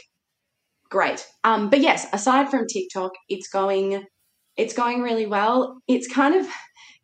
great. 0.90 1.26
Um, 1.44 1.70
but 1.70 1.80
yes, 1.80 2.06
aside 2.12 2.50
from 2.50 2.66
TikTok, 2.66 3.12
it's 3.28 3.48
going 3.48 4.04
it's 4.56 4.74
going 4.74 5.02
really 5.02 5.26
well. 5.26 5.80
It's 5.86 6.08
kind 6.08 6.34
of 6.34 6.46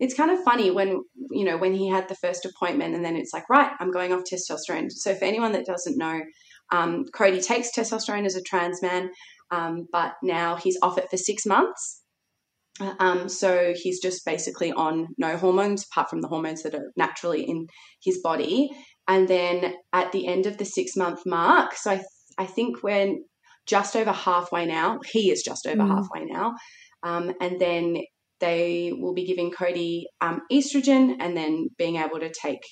it's 0.03 0.15
kind 0.15 0.33
of 0.33 0.43
funny 0.43 0.71
when 0.71 1.03
you 1.31 1.45
know 1.45 1.57
when 1.57 1.75
he 1.75 1.89
had 1.89 2.09
the 2.09 2.17
first 2.17 2.45
appointment 2.45 2.95
and 2.95 3.05
then 3.05 3.15
it's 3.17 3.33
like 3.33 3.49
right 3.49 3.71
i'm 3.79 3.93
going 3.93 4.13
off 4.13 4.25
testosterone. 4.25 4.91
So 4.91 5.15
for 5.15 5.25
anyone 5.25 5.53
that 5.53 5.67
doesn't 5.67 5.97
know 5.97 6.21
um, 6.73 7.05
cody 7.15 7.41
takes 7.41 7.71
testosterone 7.77 8.27
as 8.27 8.35
a 8.35 8.43
trans 8.43 8.83
man 8.83 9.11
um, 9.51 9.87
but 9.93 10.15
now 10.23 10.57
he's 10.57 10.79
off 10.83 10.99
it 10.99 11.11
for 11.11 11.17
six 11.19 11.45
months. 11.45 12.01
Um, 12.99 13.29
so 13.29 13.75
he's 13.77 14.01
just 14.01 14.25
basically 14.25 14.73
on 14.73 15.09
no 15.19 15.37
hormones 15.37 15.85
apart 15.85 16.09
from 16.09 16.23
the 16.23 16.29
hormones 16.29 16.63
that 16.63 16.75
are 16.75 16.91
naturally 16.97 17.43
in 17.43 17.67
his 18.03 18.19
body. 18.23 18.71
And 19.07 19.29
then 19.29 19.75
at 19.93 20.11
the 20.13 20.27
end 20.27 20.47
of 20.47 20.57
the 20.57 20.65
six 20.65 20.97
month 20.97 21.21
mark 21.27 21.75
so 21.75 21.91
i, 21.91 21.97
th- 21.97 22.07
I 22.39 22.47
think 22.47 22.83
we're 22.83 23.15
just 23.67 23.95
over 23.95 24.11
halfway 24.11 24.67
now. 24.67 24.99
He 25.05 25.31
is 25.31 25.43
just 25.43 25.67
over 25.67 25.83
mm. 25.83 25.89
halfway 25.89 26.25
now 26.25 26.55
um, 27.03 27.33
and 27.41 27.61
then 27.61 27.99
they 28.41 28.93
will 28.97 29.15
be 29.15 29.25
giving 29.25 29.51
Cody 29.51 30.07
um, 30.21 30.43
estrogen 30.51 31.17
and 31.21 31.37
then 31.37 31.69
being 31.79 31.97
able 31.97 32.19
to 32.19 32.33
take 32.33 32.63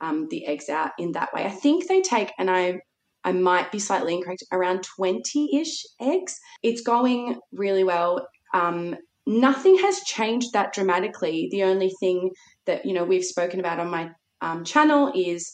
um, 0.00 0.28
the 0.30 0.46
eggs 0.46 0.68
out 0.68 0.92
in 0.98 1.12
that 1.12 1.32
way. 1.34 1.44
I 1.44 1.50
think 1.50 1.88
they 1.88 2.00
take, 2.00 2.32
and 2.38 2.50
I 2.50 2.80
I 3.24 3.32
might 3.32 3.72
be 3.72 3.80
slightly 3.80 4.14
incorrect, 4.14 4.44
around 4.52 4.84
20 4.96 5.56
ish 5.56 5.84
eggs. 6.00 6.38
It's 6.62 6.82
going 6.82 7.38
really 7.52 7.84
well. 7.84 8.26
Um, 8.54 8.96
nothing 9.26 9.76
has 9.78 10.00
changed 10.00 10.52
that 10.52 10.72
dramatically. 10.72 11.48
The 11.50 11.64
only 11.64 11.92
thing 12.00 12.30
that 12.66 12.86
you 12.86 12.94
know 12.94 13.04
we've 13.04 13.24
spoken 13.24 13.60
about 13.60 13.80
on 13.80 13.90
my 13.90 14.10
um, 14.40 14.64
channel 14.64 15.12
is 15.14 15.52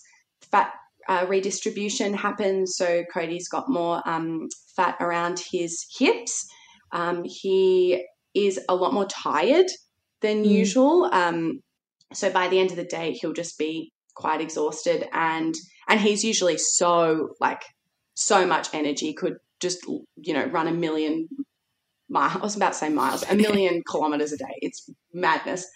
fat 0.51 0.73
uh, 1.09 1.27
redistribution 1.29 2.15
happens. 2.15 2.77
So 2.77 3.05
Cody's 3.13 3.49
got 3.49 3.69
more 3.69 4.03
um, 4.07 4.49
fat 4.77 4.97
around 5.01 5.41
his 5.51 5.85
hips. 5.99 6.47
Um, 6.93 7.25
he 7.25 8.07
is 8.35 8.61
a 8.69 8.75
lot 8.75 8.93
more 8.93 9.07
tired 9.07 9.67
than 10.21 10.45
mm. 10.45 10.51
usual. 10.51 11.09
Um, 11.13 11.61
so 12.13 12.31
by 12.31 12.49
the 12.49 12.59
end 12.59 12.71
of 12.71 12.77
the 12.77 12.85
day, 12.85 13.13
he'll 13.13 13.33
just 13.33 13.59
be 13.59 13.93
quite 14.15 14.41
exhausted, 14.41 15.07
and 15.13 15.55
and 15.89 16.01
he's 16.01 16.25
usually 16.25 16.59
so 16.59 17.31
like 17.41 17.63
so 18.15 18.47
much 18.47 18.69
energy 18.73 19.13
could 19.13 19.35
just 19.61 19.85
you 19.87 20.35
know 20.35 20.47
run 20.47 20.69
a 20.69 20.73
million 20.73 21.29
miles. 22.09 22.37
I 22.37 22.39
was 22.39 22.57
about 22.57 22.73
to 22.73 22.79
say 22.79 22.89
miles, 22.89 23.25
a 23.29 23.35
million 23.35 23.83
kilometers 23.89 24.33
a 24.33 24.37
day. 24.37 24.59
It's 24.61 24.89
madness. 25.13 25.67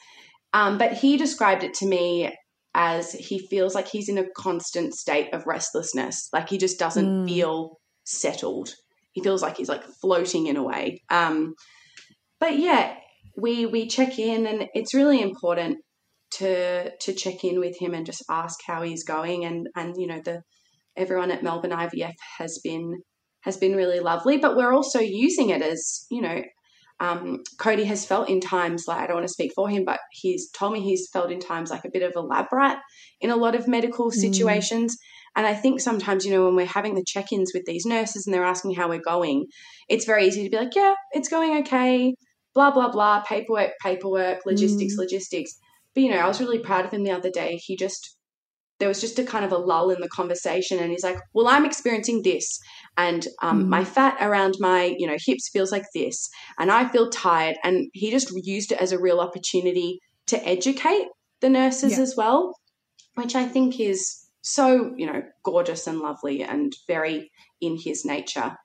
Um, 0.52 0.78
but 0.78 0.94
he 0.94 1.16
described 1.16 1.62
it 1.62 1.74
to 1.74 1.86
me 1.86 2.32
as 2.74 3.12
he 3.12 3.38
feels 3.38 3.74
like 3.74 3.88
he's 3.88 4.08
in 4.08 4.18
a 4.18 4.30
constant 4.36 4.94
state 4.94 5.32
of 5.34 5.46
restlessness. 5.46 6.28
Like 6.32 6.48
he 6.48 6.58
just 6.58 6.78
doesn't 6.78 7.06
mm. 7.06 7.28
feel 7.28 7.78
settled. 8.04 8.74
He 9.12 9.22
feels 9.22 9.42
like 9.42 9.56
he's 9.56 9.68
like 9.68 9.84
floating 10.00 10.46
in 10.46 10.56
a 10.56 10.62
way. 10.62 11.02
Um, 11.10 11.54
but 12.40 12.58
yeah, 12.58 12.94
we 13.36 13.66
we 13.66 13.86
check 13.86 14.18
in, 14.18 14.46
and 14.46 14.68
it's 14.74 14.94
really 14.94 15.20
important 15.20 15.78
to 16.32 16.90
to 16.96 17.12
check 17.12 17.44
in 17.44 17.60
with 17.60 17.78
him 17.78 17.94
and 17.94 18.06
just 18.06 18.24
ask 18.30 18.58
how 18.66 18.82
he's 18.82 19.04
going. 19.04 19.44
And 19.44 19.68
and 19.76 19.94
you 19.96 20.06
know 20.06 20.20
the 20.24 20.42
everyone 20.96 21.30
at 21.30 21.42
Melbourne 21.42 21.70
IVF 21.70 22.14
has 22.38 22.60
been 22.62 23.00
has 23.42 23.56
been 23.56 23.76
really 23.76 24.00
lovely, 24.00 24.38
but 24.38 24.56
we're 24.56 24.72
also 24.72 25.00
using 25.00 25.50
it 25.50 25.62
as 25.62 26.06
you 26.10 26.22
know. 26.22 26.42
Um, 27.00 27.44
Cody 27.60 27.84
has 27.84 28.04
felt 28.04 28.28
in 28.28 28.40
times 28.40 28.86
like 28.88 28.98
I 28.98 29.06
don't 29.06 29.16
want 29.16 29.28
to 29.28 29.32
speak 29.32 29.52
for 29.54 29.68
him, 29.68 29.84
but 29.84 30.00
he's 30.10 30.50
told 30.50 30.72
me 30.72 30.80
he's 30.80 31.08
felt 31.12 31.30
in 31.30 31.38
times 31.38 31.70
like 31.70 31.84
a 31.84 31.90
bit 31.92 32.02
of 32.02 32.16
a 32.16 32.20
lab 32.20 32.46
rat 32.50 32.80
in 33.20 33.30
a 33.30 33.36
lot 33.36 33.54
of 33.54 33.68
medical 33.68 34.10
mm. 34.10 34.14
situations. 34.14 34.94
Mm. 34.94 34.98
And 35.36 35.46
I 35.46 35.54
think 35.54 35.80
sometimes, 35.80 36.24
you 36.24 36.32
know, 36.32 36.46
when 36.46 36.56
we're 36.56 36.66
having 36.66 36.96
the 36.96 37.04
check 37.06 37.32
ins 37.32 37.52
with 37.54 37.62
these 37.66 37.86
nurses 37.86 38.26
and 38.26 38.34
they're 38.34 38.44
asking 38.44 38.74
how 38.74 38.88
we're 38.88 38.98
going, 38.98 39.46
it's 39.88 40.06
very 40.06 40.26
easy 40.26 40.42
to 40.42 40.50
be 40.50 40.56
like, 40.56 40.74
yeah, 40.74 40.94
it's 41.12 41.28
going 41.28 41.58
okay 41.58 42.14
blah, 42.54 42.70
blah, 42.70 42.90
blah, 42.90 43.20
paperwork, 43.20 43.72
paperwork, 43.82 44.44
logistics, 44.46 44.94
mm. 44.94 44.98
logistics. 44.98 45.58
But, 45.94 46.02
you 46.02 46.10
know, 46.10 46.18
I 46.18 46.26
was 46.26 46.40
really 46.40 46.58
proud 46.58 46.84
of 46.84 46.92
him 46.92 47.04
the 47.04 47.10
other 47.10 47.30
day. 47.30 47.56
He 47.56 47.76
just, 47.76 48.16
there 48.78 48.88
was 48.88 49.00
just 49.00 49.18
a 49.18 49.24
kind 49.24 49.44
of 49.44 49.52
a 49.52 49.58
lull 49.58 49.90
in 49.90 50.00
the 50.00 50.08
conversation 50.08 50.78
and 50.78 50.90
he's 50.90 51.02
like 51.02 51.18
well 51.34 51.48
i'm 51.48 51.64
experiencing 51.64 52.22
this 52.22 52.60
and 52.96 53.26
um, 53.42 53.64
mm. 53.64 53.68
my 53.68 53.84
fat 53.84 54.16
around 54.20 54.54
my 54.60 54.94
you 54.98 55.06
know 55.06 55.16
hips 55.24 55.48
feels 55.48 55.72
like 55.72 55.84
this 55.94 56.28
and 56.58 56.70
i 56.70 56.88
feel 56.88 57.10
tired 57.10 57.56
and 57.64 57.88
he 57.92 58.10
just 58.10 58.30
used 58.44 58.72
it 58.72 58.80
as 58.80 58.92
a 58.92 58.98
real 58.98 59.20
opportunity 59.20 60.00
to 60.26 60.42
educate 60.46 61.06
the 61.40 61.48
nurses 61.48 61.96
yeah. 61.96 62.02
as 62.02 62.14
well 62.16 62.54
which 63.14 63.34
i 63.34 63.44
think 63.44 63.80
is 63.80 64.24
so 64.42 64.92
you 64.96 65.06
know 65.06 65.22
gorgeous 65.42 65.86
and 65.86 66.00
lovely 66.00 66.42
and 66.42 66.74
very 66.86 67.30
in 67.60 67.76
his 67.76 68.04
nature 68.04 68.56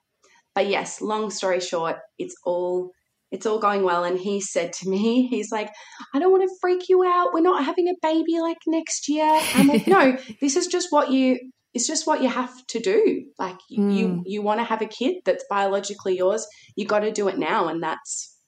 but 0.54 0.68
yes 0.68 1.00
long 1.00 1.30
story 1.30 1.60
short 1.60 1.96
it's 2.18 2.36
all 2.44 2.90
it's 3.34 3.46
all 3.46 3.58
going 3.58 3.82
well. 3.82 4.04
And 4.04 4.16
he 4.16 4.40
said 4.40 4.72
to 4.74 4.88
me, 4.88 5.26
he's 5.30 5.50
like, 5.50 5.70
I 6.14 6.20
don't 6.20 6.30
want 6.30 6.48
to 6.48 6.56
freak 6.60 6.88
you 6.88 7.04
out. 7.04 7.34
We're 7.34 7.40
not 7.40 7.64
having 7.64 7.88
a 7.88 7.94
baby 8.00 8.38
like 8.40 8.58
next 8.66 9.08
year. 9.08 9.28
I'm 9.54 9.66
like, 9.66 9.86
no, 9.86 10.16
this 10.40 10.56
is 10.56 10.68
just 10.68 10.88
what 10.90 11.10
you, 11.10 11.38
it's 11.74 11.88
just 11.88 12.06
what 12.06 12.22
you 12.22 12.28
have 12.28 12.54
to 12.68 12.78
do. 12.78 13.24
Like 13.36 13.58
mm. 13.76 13.94
you, 13.94 14.08
hmm. 14.08 14.20
you 14.24 14.42
want 14.42 14.60
to 14.60 14.64
have 14.64 14.80
a 14.80 14.86
kid 14.86 15.16
that's 15.24 15.44
biologically 15.50 16.16
yours. 16.16 16.46
You 16.76 16.86
got 16.86 17.00
to 17.00 17.10
do 17.10 17.26
it 17.26 17.36
now. 17.36 17.66
And 17.66 17.82
that's, 17.82 18.38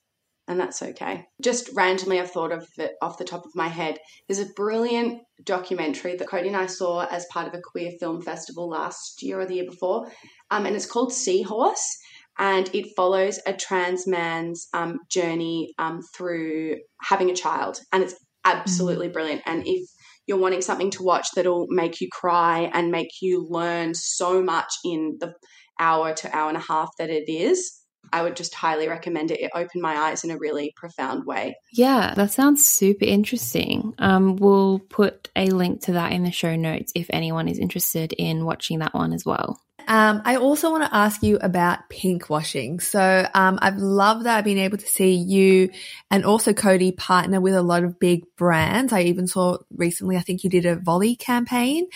and 0.47 0.57
that's 0.57 0.81
okay. 0.81 1.25
Just 1.41 1.69
randomly, 1.75 2.21
I've 2.21 2.31
thought 2.31 2.53
of 2.53 2.65
it 2.77 2.93
off 3.01 3.17
the 3.17 3.25
top 3.25 3.45
of 3.45 3.53
my 3.53 3.67
head. 3.67 3.97
There's 4.27 4.39
a 4.39 4.53
brilliant 4.55 5.21
documentary 5.43 6.15
that 6.15 6.29
Cody 6.29 6.47
and 6.47 6.55
I 6.55 6.67
saw 6.67 7.05
as 7.05 7.25
part 7.25 7.47
of 7.47 7.53
a 7.53 7.61
queer 7.61 7.91
film 7.99 8.21
festival 8.21 8.69
last 8.69 9.21
year 9.21 9.41
or 9.41 9.45
the 9.45 9.55
year 9.55 9.69
before, 9.69 10.09
um, 10.49 10.65
and 10.65 10.73
it's 10.73 10.85
called 10.85 11.11
Seahorse. 11.11 11.97
And 12.39 12.69
it 12.73 12.95
follows 12.95 13.39
a 13.45 13.53
trans 13.53 14.07
man's 14.07 14.67
um, 14.73 14.99
journey 15.09 15.73
um, 15.79 16.01
through 16.15 16.77
having 17.01 17.29
a 17.29 17.35
child. 17.35 17.79
And 17.91 18.03
it's 18.03 18.15
absolutely 18.45 19.09
mm. 19.09 19.13
brilliant. 19.13 19.41
And 19.45 19.63
if 19.65 19.89
you're 20.27 20.37
wanting 20.37 20.61
something 20.61 20.91
to 20.91 21.03
watch 21.03 21.27
that'll 21.35 21.67
make 21.69 22.01
you 22.01 22.09
cry 22.11 22.69
and 22.73 22.91
make 22.91 23.09
you 23.21 23.47
learn 23.49 23.93
so 23.95 24.43
much 24.43 24.71
in 24.83 25.17
the 25.19 25.33
hour 25.79 26.13
to 26.13 26.35
hour 26.35 26.49
and 26.49 26.57
a 26.57 26.61
half 26.61 26.89
that 26.99 27.09
it 27.09 27.29
is, 27.29 27.81
I 28.13 28.23
would 28.23 28.35
just 28.35 28.53
highly 28.53 28.87
recommend 28.87 29.31
it. 29.31 29.41
It 29.41 29.51
opened 29.53 29.81
my 29.81 29.95
eyes 29.95 30.23
in 30.23 30.31
a 30.31 30.37
really 30.37 30.73
profound 30.75 31.25
way. 31.25 31.55
Yeah, 31.73 32.13
that 32.15 32.31
sounds 32.31 32.67
super 32.67 33.05
interesting. 33.05 33.93
Um, 33.99 34.37
we'll 34.37 34.79
put 34.79 35.29
a 35.35 35.47
link 35.47 35.81
to 35.83 35.93
that 35.93 36.11
in 36.11 36.23
the 36.23 36.31
show 36.31 36.55
notes 36.55 36.91
if 36.95 37.07
anyone 37.09 37.47
is 37.47 37.59
interested 37.59 38.13
in 38.13 38.45
watching 38.45 38.79
that 38.79 38.93
one 38.93 39.13
as 39.13 39.25
well. 39.25 39.59
Um, 39.87 40.21
I 40.25 40.35
also 40.35 40.71
want 40.71 40.83
to 40.83 40.95
ask 40.95 41.23
you 41.23 41.37
about 41.37 41.89
pink 41.89 42.29
washing. 42.29 42.79
So 42.79 43.27
um, 43.33 43.57
I've 43.61 43.77
loved 43.77 44.25
that 44.25 44.37
I've 44.37 44.43
been 44.43 44.57
able 44.57 44.77
to 44.77 44.85
see 44.87 45.13
you 45.13 45.69
and 46.11 46.25
also 46.25 46.53
Cody 46.53 46.91
partner 46.91 47.39
with 47.39 47.55
a 47.55 47.61
lot 47.61 47.83
of 47.83 47.99
big 47.99 48.23
brands. 48.35 48.91
I 48.91 49.03
even 49.03 49.27
saw 49.27 49.57
recently, 49.71 50.17
I 50.17 50.21
think 50.21 50.43
you 50.43 50.49
did 50.49 50.65
a 50.65 50.75
volley 50.75 51.15
campaign. 51.15 51.87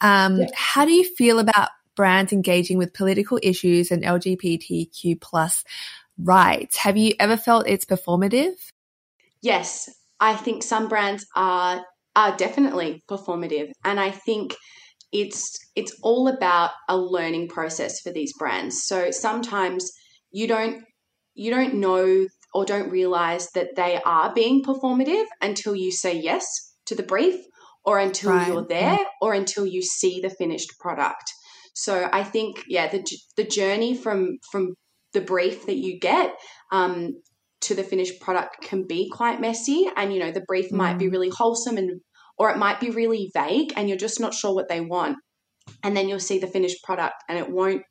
Um, 0.00 0.40
yeah. 0.40 0.46
How 0.54 0.84
do 0.84 0.92
you 0.92 1.04
feel 1.04 1.38
about 1.38 1.70
brands 1.98 2.32
engaging 2.32 2.78
with 2.78 2.94
political 2.94 3.40
issues 3.42 3.90
and 3.90 4.04
LGBTQ 4.04 5.20
plus 5.20 5.64
rights. 6.16 6.76
Have 6.76 6.96
you 6.96 7.14
ever 7.18 7.36
felt 7.36 7.68
it's 7.68 7.84
performative? 7.84 8.54
Yes, 9.42 9.90
I 10.20 10.34
think 10.34 10.62
some 10.62 10.88
brands 10.88 11.26
are 11.34 11.84
are 12.16 12.36
definitely 12.36 13.04
performative, 13.08 13.70
and 13.84 14.00
I 14.00 14.10
think 14.10 14.56
it's 15.12 15.56
it's 15.74 15.96
all 16.02 16.28
about 16.28 16.70
a 16.88 16.96
learning 16.96 17.48
process 17.48 18.00
for 18.00 18.10
these 18.10 18.32
brands. 18.38 18.84
So 18.84 19.10
sometimes 19.10 19.90
you 20.30 20.46
don't 20.46 20.84
you 21.34 21.50
don't 21.50 21.74
know 21.74 22.26
or 22.54 22.64
don't 22.64 22.90
realize 22.90 23.48
that 23.54 23.76
they 23.76 24.00
are 24.04 24.34
being 24.34 24.62
performative 24.62 25.26
until 25.40 25.74
you 25.74 25.92
say 25.92 26.18
yes 26.18 26.44
to 26.86 26.94
the 26.94 27.02
brief 27.02 27.36
or 27.84 27.98
until 27.98 28.32
right. 28.32 28.48
you're 28.48 28.66
there 28.66 28.98
or 29.22 29.34
until 29.34 29.64
you 29.64 29.82
see 29.82 30.20
the 30.20 30.30
finished 30.30 30.72
product. 30.80 31.32
So 31.74 32.08
I 32.12 32.24
think, 32.24 32.64
yeah, 32.66 32.88
the 32.88 33.04
the 33.36 33.44
journey 33.44 33.96
from 33.96 34.38
from 34.50 34.74
the 35.12 35.20
brief 35.20 35.66
that 35.66 35.76
you 35.76 35.98
get 35.98 36.34
um, 36.72 37.12
to 37.62 37.74
the 37.74 37.84
finished 37.84 38.20
product 38.20 38.62
can 38.62 38.86
be 38.86 39.08
quite 39.08 39.40
messy, 39.40 39.88
and 39.96 40.12
you 40.12 40.18
know 40.18 40.32
the 40.32 40.44
brief 40.46 40.70
mm. 40.70 40.76
might 40.76 40.98
be 40.98 41.06
mm. 41.06 41.12
really 41.12 41.30
wholesome 41.30 41.76
and 41.76 42.00
or 42.38 42.50
it 42.50 42.58
might 42.58 42.80
be 42.80 42.90
really 42.90 43.30
vague, 43.34 43.72
and 43.76 43.88
you're 43.88 43.98
just 43.98 44.20
not 44.20 44.34
sure 44.34 44.54
what 44.54 44.68
they 44.68 44.80
want, 44.80 45.16
and 45.82 45.96
then 45.96 46.08
you'll 46.08 46.20
see 46.20 46.38
the 46.38 46.46
finished 46.46 46.82
product, 46.84 47.16
and 47.28 47.38
it 47.38 47.50
won't 47.50 47.82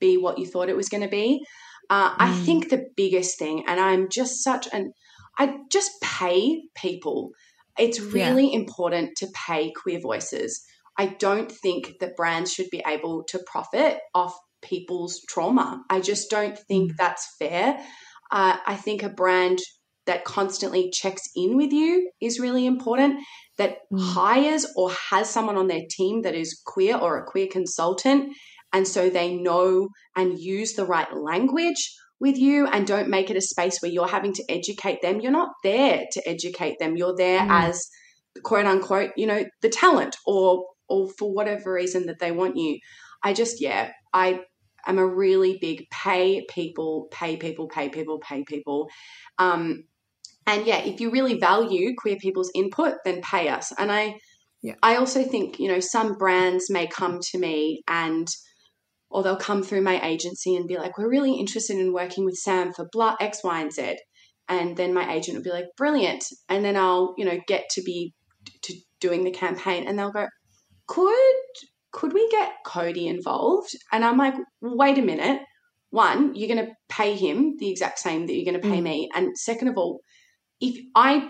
be 0.00 0.16
what 0.16 0.38
you 0.38 0.46
thought 0.46 0.68
it 0.68 0.76
was 0.76 0.88
going 0.88 1.02
to 1.02 1.08
be. 1.08 1.44
Uh, 1.88 2.10
mm. 2.10 2.16
I 2.18 2.32
think 2.32 2.68
the 2.70 2.86
biggest 2.96 3.38
thing, 3.38 3.64
and 3.66 3.78
I'm 3.80 4.08
just 4.08 4.42
such 4.42 4.68
an, 4.72 4.92
I 5.38 5.56
just 5.70 5.90
pay 6.02 6.62
people. 6.74 7.30
It's 7.78 8.00
really 8.00 8.52
yeah. 8.52 8.58
important 8.58 9.16
to 9.18 9.28
pay 9.46 9.72
queer 9.72 10.00
voices. 10.00 10.64
I 10.98 11.06
don't 11.18 11.50
think 11.50 11.94
that 12.00 12.16
brands 12.16 12.52
should 12.52 12.68
be 12.70 12.82
able 12.86 13.24
to 13.28 13.42
profit 13.46 13.98
off 14.14 14.36
people's 14.62 15.20
trauma. 15.28 15.82
I 15.88 16.00
just 16.00 16.30
don't 16.30 16.58
think 16.58 16.92
mm. 16.92 16.96
that's 16.96 17.36
fair. 17.38 17.78
Uh, 18.30 18.56
I 18.66 18.76
think 18.76 19.02
a 19.02 19.08
brand 19.08 19.58
that 20.06 20.24
constantly 20.24 20.90
checks 20.90 21.28
in 21.36 21.56
with 21.56 21.72
you 21.72 22.10
is 22.20 22.40
really 22.40 22.66
important, 22.66 23.20
that 23.60 23.76
mm. 23.92 24.00
hires 24.00 24.66
or 24.74 24.90
has 24.90 25.28
someone 25.28 25.58
on 25.58 25.68
their 25.68 25.82
team 25.88 26.22
that 26.22 26.34
is 26.34 26.60
queer 26.64 26.96
or 26.96 27.18
a 27.18 27.24
queer 27.24 27.46
consultant. 27.46 28.34
And 28.72 28.88
so 28.88 29.10
they 29.10 29.36
know 29.36 29.88
and 30.16 30.38
use 30.38 30.72
the 30.72 30.86
right 30.86 31.14
language 31.14 31.94
with 32.20 32.38
you 32.38 32.66
and 32.66 32.86
don't 32.86 33.10
make 33.10 33.28
it 33.30 33.36
a 33.36 33.42
space 33.42 33.80
where 33.80 33.92
you're 33.92 34.08
having 34.08 34.32
to 34.32 34.44
educate 34.48 35.02
them. 35.02 35.20
You're 35.20 35.30
not 35.30 35.50
there 35.62 36.04
to 36.12 36.28
educate 36.28 36.78
them. 36.80 36.96
You're 36.96 37.16
there 37.16 37.40
mm. 37.40 37.50
as 37.50 37.86
quote 38.42 38.66
unquote, 38.66 39.10
you 39.16 39.26
know, 39.26 39.44
the 39.60 39.68
talent 39.68 40.16
or 40.26 40.64
or 40.88 41.08
for 41.18 41.32
whatever 41.32 41.72
reason 41.72 42.06
that 42.06 42.18
they 42.18 42.32
want 42.32 42.56
you. 42.56 42.78
I 43.22 43.34
just, 43.34 43.60
yeah, 43.60 43.90
I 44.14 44.40
am 44.86 44.98
a 44.98 45.06
really 45.06 45.58
big 45.60 45.84
pay 45.90 46.46
people, 46.48 47.08
pay 47.10 47.36
people, 47.36 47.68
pay 47.68 47.90
people, 47.90 48.20
pay 48.20 48.42
people. 48.44 48.88
Um, 49.38 49.84
and 50.50 50.66
yeah, 50.66 50.78
if 50.78 51.00
you 51.00 51.10
really 51.10 51.38
value 51.38 51.94
queer 51.96 52.16
people's 52.16 52.50
input, 52.54 52.94
then 53.04 53.20
pay 53.22 53.48
us. 53.48 53.72
And 53.78 53.92
I, 53.92 54.16
yeah. 54.62 54.74
I 54.82 54.96
also 54.96 55.22
think 55.22 55.60
you 55.60 55.68
know 55.68 55.80
some 55.80 56.18
brands 56.18 56.68
may 56.68 56.86
come 56.86 57.20
to 57.30 57.38
me 57.38 57.82
and, 57.86 58.26
or 59.08 59.22
they'll 59.22 59.36
come 59.36 59.62
through 59.62 59.82
my 59.82 60.04
agency 60.04 60.56
and 60.56 60.66
be 60.66 60.76
like, 60.76 60.98
we're 60.98 61.08
really 61.08 61.38
interested 61.38 61.78
in 61.78 61.92
working 61.92 62.24
with 62.24 62.34
Sam 62.34 62.72
for 62.72 62.88
blah 62.92 63.16
X, 63.20 63.44
Y, 63.44 63.60
and 63.60 63.72
Z. 63.72 63.96
And 64.48 64.76
then 64.76 64.92
my 64.92 65.14
agent 65.14 65.36
will 65.36 65.44
be 65.44 65.50
like, 65.50 65.66
brilliant. 65.76 66.24
And 66.48 66.64
then 66.64 66.76
I'll 66.76 67.14
you 67.16 67.24
know 67.24 67.38
get 67.46 67.64
to 67.70 67.82
be 67.82 68.12
to 68.62 68.74
doing 69.00 69.24
the 69.24 69.30
campaign, 69.30 69.86
and 69.86 69.98
they'll 69.98 70.10
go, 70.10 70.26
could 70.88 71.44
could 71.92 72.12
we 72.12 72.28
get 72.30 72.52
Cody 72.66 73.06
involved? 73.06 73.70
And 73.92 74.04
I'm 74.04 74.18
like, 74.18 74.34
wait 74.60 74.98
a 74.98 75.02
minute. 75.02 75.42
One, 75.90 76.34
you're 76.36 76.54
going 76.54 76.66
to 76.66 76.72
pay 76.88 77.16
him 77.16 77.56
the 77.58 77.68
exact 77.68 77.98
same 77.98 78.26
that 78.26 78.34
you're 78.34 78.44
going 78.44 78.60
to 78.60 78.68
pay 78.68 78.78
mm. 78.78 78.84
me. 78.84 79.08
And 79.12 79.36
second 79.36 79.68
of 79.68 79.76
all, 79.76 80.00
if 80.60 80.78
I 80.94 81.28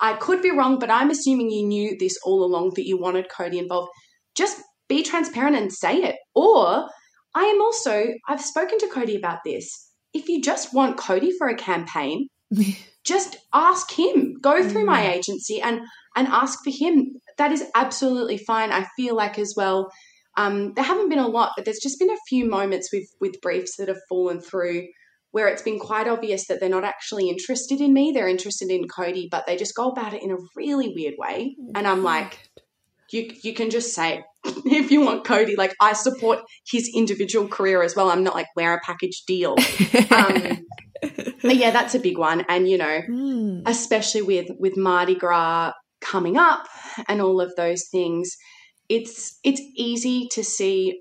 I 0.00 0.14
could 0.14 0.42
be 0.42 0.50
wrong, 0.50 0.78
but 0.78 0.90
I'm 0.90 1.10
assuming 1.10 1.50
you 1.50 1.66
knew 1.66 1.96
this 1.98 2.18
all 2.24 2.44
along 2.44 2.72
that 2.74 2.86
you 2.86 2.98
wanted 2.98 3.30
Cody 3.30 3.58
involved. 3.58 3.90
Just 4.34 4.60
be 4.88 5.02
transparent 5.02 5.56
and 5.56 5.72
say 5.72 5.96
it. 5.96 6.16
Or 6.34 6.88
I 7.34 7.44
am 7.44 7.60
also 7.60 8.06
I've 8.28 8.42
spoken 8.42 8.78
to 8.78 8.88
Cody 8.88 9.16
about 9.16 9.38
this. 9.44 9.90
If 10.12 10.28
you 10.28 10.42
just 10.42 10.74
want 10.74 10.96
Cody 10.96 11.32
for 11.36 11.48
a 11.48 11.54
campaign, 11.54 12.28
just 13.04 13.36
ask 13.52 13.90
him. 13.92 14.36
Go 14.40 14.68
through 14.68 14.84
my 14.86 15.02
mm. 15.02 15.10
agency 15.10 15.60
and 15.60 15.80
and 16.16 16.28
ask 16.28 16.64
for 16.64 16.70
him 16.70 17.20
that 17.38 17.52
is 17.52 17.64
absolutely 17.74 18.38
fine. 18.38 18.72
I 18.72 18.86
feel 18.96 19.14
like 19.14 19.38
as 19.38 19.54
well, 19.56 19.90
um, 20.36 20.74
there 20.74 20.84
haven't 20.84 21.08
been 21.08 21.18
a 21.18 21.28
lot, 21.28 21.52
but 21.56 21.64
there's 21.64 21.80
just 21.80 21.98
been 21.98 22.10
a 22.10 22.26
few 22.28 22.44
moments 22.48 22.92
with 22.92 23.08
with 23.20 23.40
briefs 23.40 23.76
that 23.76 23.88
have 23.88 24.00
fallen 24.08 24.40
through 24.40 24.88
where 25.38 25.46
it's 25.46 25.62
been 25.62 25.78
quite 25.78 26.08
obvious 26.08 26.48
that 26.48 26.58
they're 26.58 26.68
not 26.68 26.82
actually 26.82 27.28
interested 27.28 27.80
in 27.80 27.92
me. 27.92 28.10
They're 28.10 28.26
interested 28.26 28.70
in 28.70 28.88
Cody, 28.88 29.28
but 29.30 29.46
they 29.46 29.56
just 29.56 29.76
go 29.76 29.88
about 29.88 30.12
it 30.12 30.20
in 30.20 30.32
a 30.32 30.36
really 30.56 30.92
weird 30.92 31.14
way. 31.16 31.54
And 31.76 31.86
I'm 31.86 32.02
like, 32.02 32.50
you 33.12 33.30
you 33.44 33.54
can 33.54 33.70
just 33.70 33.94
say 33.94 34.24
if 34.44 34.90
you 34.90 35.00
want 35.00 35.24
Cody, 35.24 35.54
like 35.54 35.76
I 35.80 35.92
support 35.92 36.40
his 36.68 36.90
individual 36.92 37.46
career 37.46 37.84
as 37.84 37.94
well. 37.94 38.10
I'm 38.10 38.24
not 38.24 38.34
like 38.34 38.48
wear 38.56 38.74
a 38.74 38.80
package 38.84 39.22
deal. 39.26 39.54
Um, 40.10 40.66
but 41.42 41.54
yeah, 41.54 41.70
that's 41.70 41.94
a 41.94 42.00
big 42.00 42.18
one. 42.18 42.44
And 42.48 42.68
you 42.68 42.76
know, 42.76 43.00
mm. 43.08 43.62
especially 43.64 44.22
with 44.22 44.48
with 44.58 44.76
Mardi 44.76 45.14
Gras 45.14 45.72
coming 46.00 46.36
up 46.36 46.66
and 47.06 47.22
all 47.22 47.40
of 47.40 47.54
those 47.56 47.86
things, 47.92 48.36
it's 48.88 49.38
it's 49.44 49.62
easy 49.76 50.26
to 50.32 50.42
see 50.42 51.00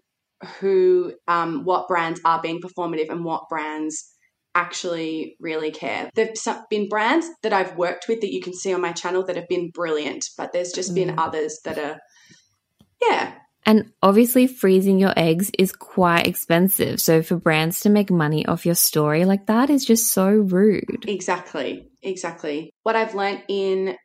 who 0.59 1.15
um, 1.27 1.63
what 1.63 1.87
brands 1.87 2.21
are 2.23 2.39
being 2.39 2.61
performative 2.61 3.09
and 3.09 3.25
what 3.25 3.49
brands 3.49 4.13
actually 4.57 5.35
really 5.39 5.71
care. 5.71 6.09
There've 6.15 6.35
been 6.69 6.89
brands 6.89 7.27
that 7.43 7.53
I've 7.53 7.77
worked 7.77 8.07
with 8.09 8.21
that 8.21 8.33
you 8.33 8.41
can 8.41 8.53
see 8.53 8.73
on 8.73 8.81
my 8.81 8.91
channel 8.91 9.23
that 9.25 9.35
have 9.35 9.47
been 9.47 9.69
brilliant, 9.69 10.25
but 10.35 10.51
there's 10.51 10.71
just 10.71 10.91
mm. 10.91 10.95
been 10.95 11.19
others 11.19 11.59
that 11.63 11.77
are 11.77 11.99
yeah. 13.01 13.35
And 13.65 13.91
obviously 14.01 14.47
freezing 14.47 14.97
your 14.97 15.13
eggs 15.15 15.51
is 15.59 15.71
quite 15.71 16.25
expensive. 16.25 16.99
So 16.99 17.21
for 17.21 17.35
brands 17.35 17.81
to 17.81 17.89
make 17.89 18.09
money 18.09 18.45
off 18.47 18.65
your 18.65 18.75
story 18.75 19.25
like 19.25 19.45
that 19.47 19.69
is 19.69 19.85
just 19.85 20.11
so 20.11 20.27
rude. 20.29 21.05
Exactly. 21.07 21.89
Exactly. 22.01 22.71
What 22.83 22.95
I've 22.95 23.13
learned 23.13 23.43
in 23.47 23.95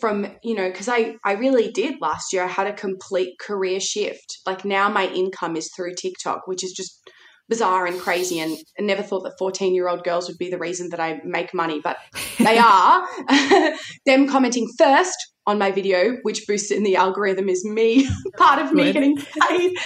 from 0.00 0.26
you 0.42 0.56
know 0.56 0.68
because 0.68 0.88
i 0.88 1.14
i 1.24 1.34
really 1.34 1.70
did 1.70 1.94
last 2.00 2.32
year 2.32 2.42
i 2.42 2.48
had 2.48 2.66
a 2.66 2.72
complete 2.72 3.38
career 3.38 3.78
shift 3.78 4.38
like 4.44 4.64
now 4.64 4.88
my 4.88 5.06
income 5.06 5.54
is 5.54 5.70
through 5.74 5.94
tiktok 5.94 6.48
which 6.48 6.64
is 6.64 6.72
just 6.72 7.08
bizarre 7.48 7.86
and 7.86 7.98
crazy 7.98 8.40
and 8.40 8.56
never 8.78 9.02
thought 9.02 9.24
that 9.24 9.38
14 9.38 9.74
year 9.74 9.88
old 9.88 10.04
girls 10.04 10.28
would 10.28 10.38
be 10.38 10.50
the 10.50 10.58
reason 10.58 10.90
that 10.90 11.00
i 11.00 11.20
make 11.24 11.54
money 11.54 11.80
but 11.82 11.96
they 12.38 12.58
are 12.58 13.06
them 14.06 14.28
commenting 14.28 14.68
first 14.78 15.16
on 15.46 15.58
my 15.58 15.70
video 15.70 16.16
which 16.22 16.46
boosts 16.46 16.70
in 16.70 16.82
the 16.82 16.96
algorithm 16.96 17.48
is 17.48 17.64
me 17.64 18.08
part 18.36 18.60
of 18.60 18.72
me 18.72 18.92
getting 18.92 19.16
paid 19.16 19.76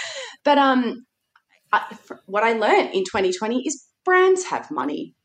but 0.43 0.57
um 0.57 1.05
I, 1.71 1.97
what 2.25 2.43
i 2.43 2.53
learned 2.53 2.93
in 2.93 3.03
2020 3.03 3.65
is 3.65 3.85
brands 4.03 4.45
have 4.45 4.69
money 4.69 5.15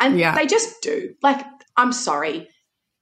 and 0.00 0.18
yeah. 0.18 0.34
they 0.34 0.46
just 0.46 0.80
do 0.82 1.14
like 1.22 1.44
i'm 1.76 1.92
sorry 1.92 2.48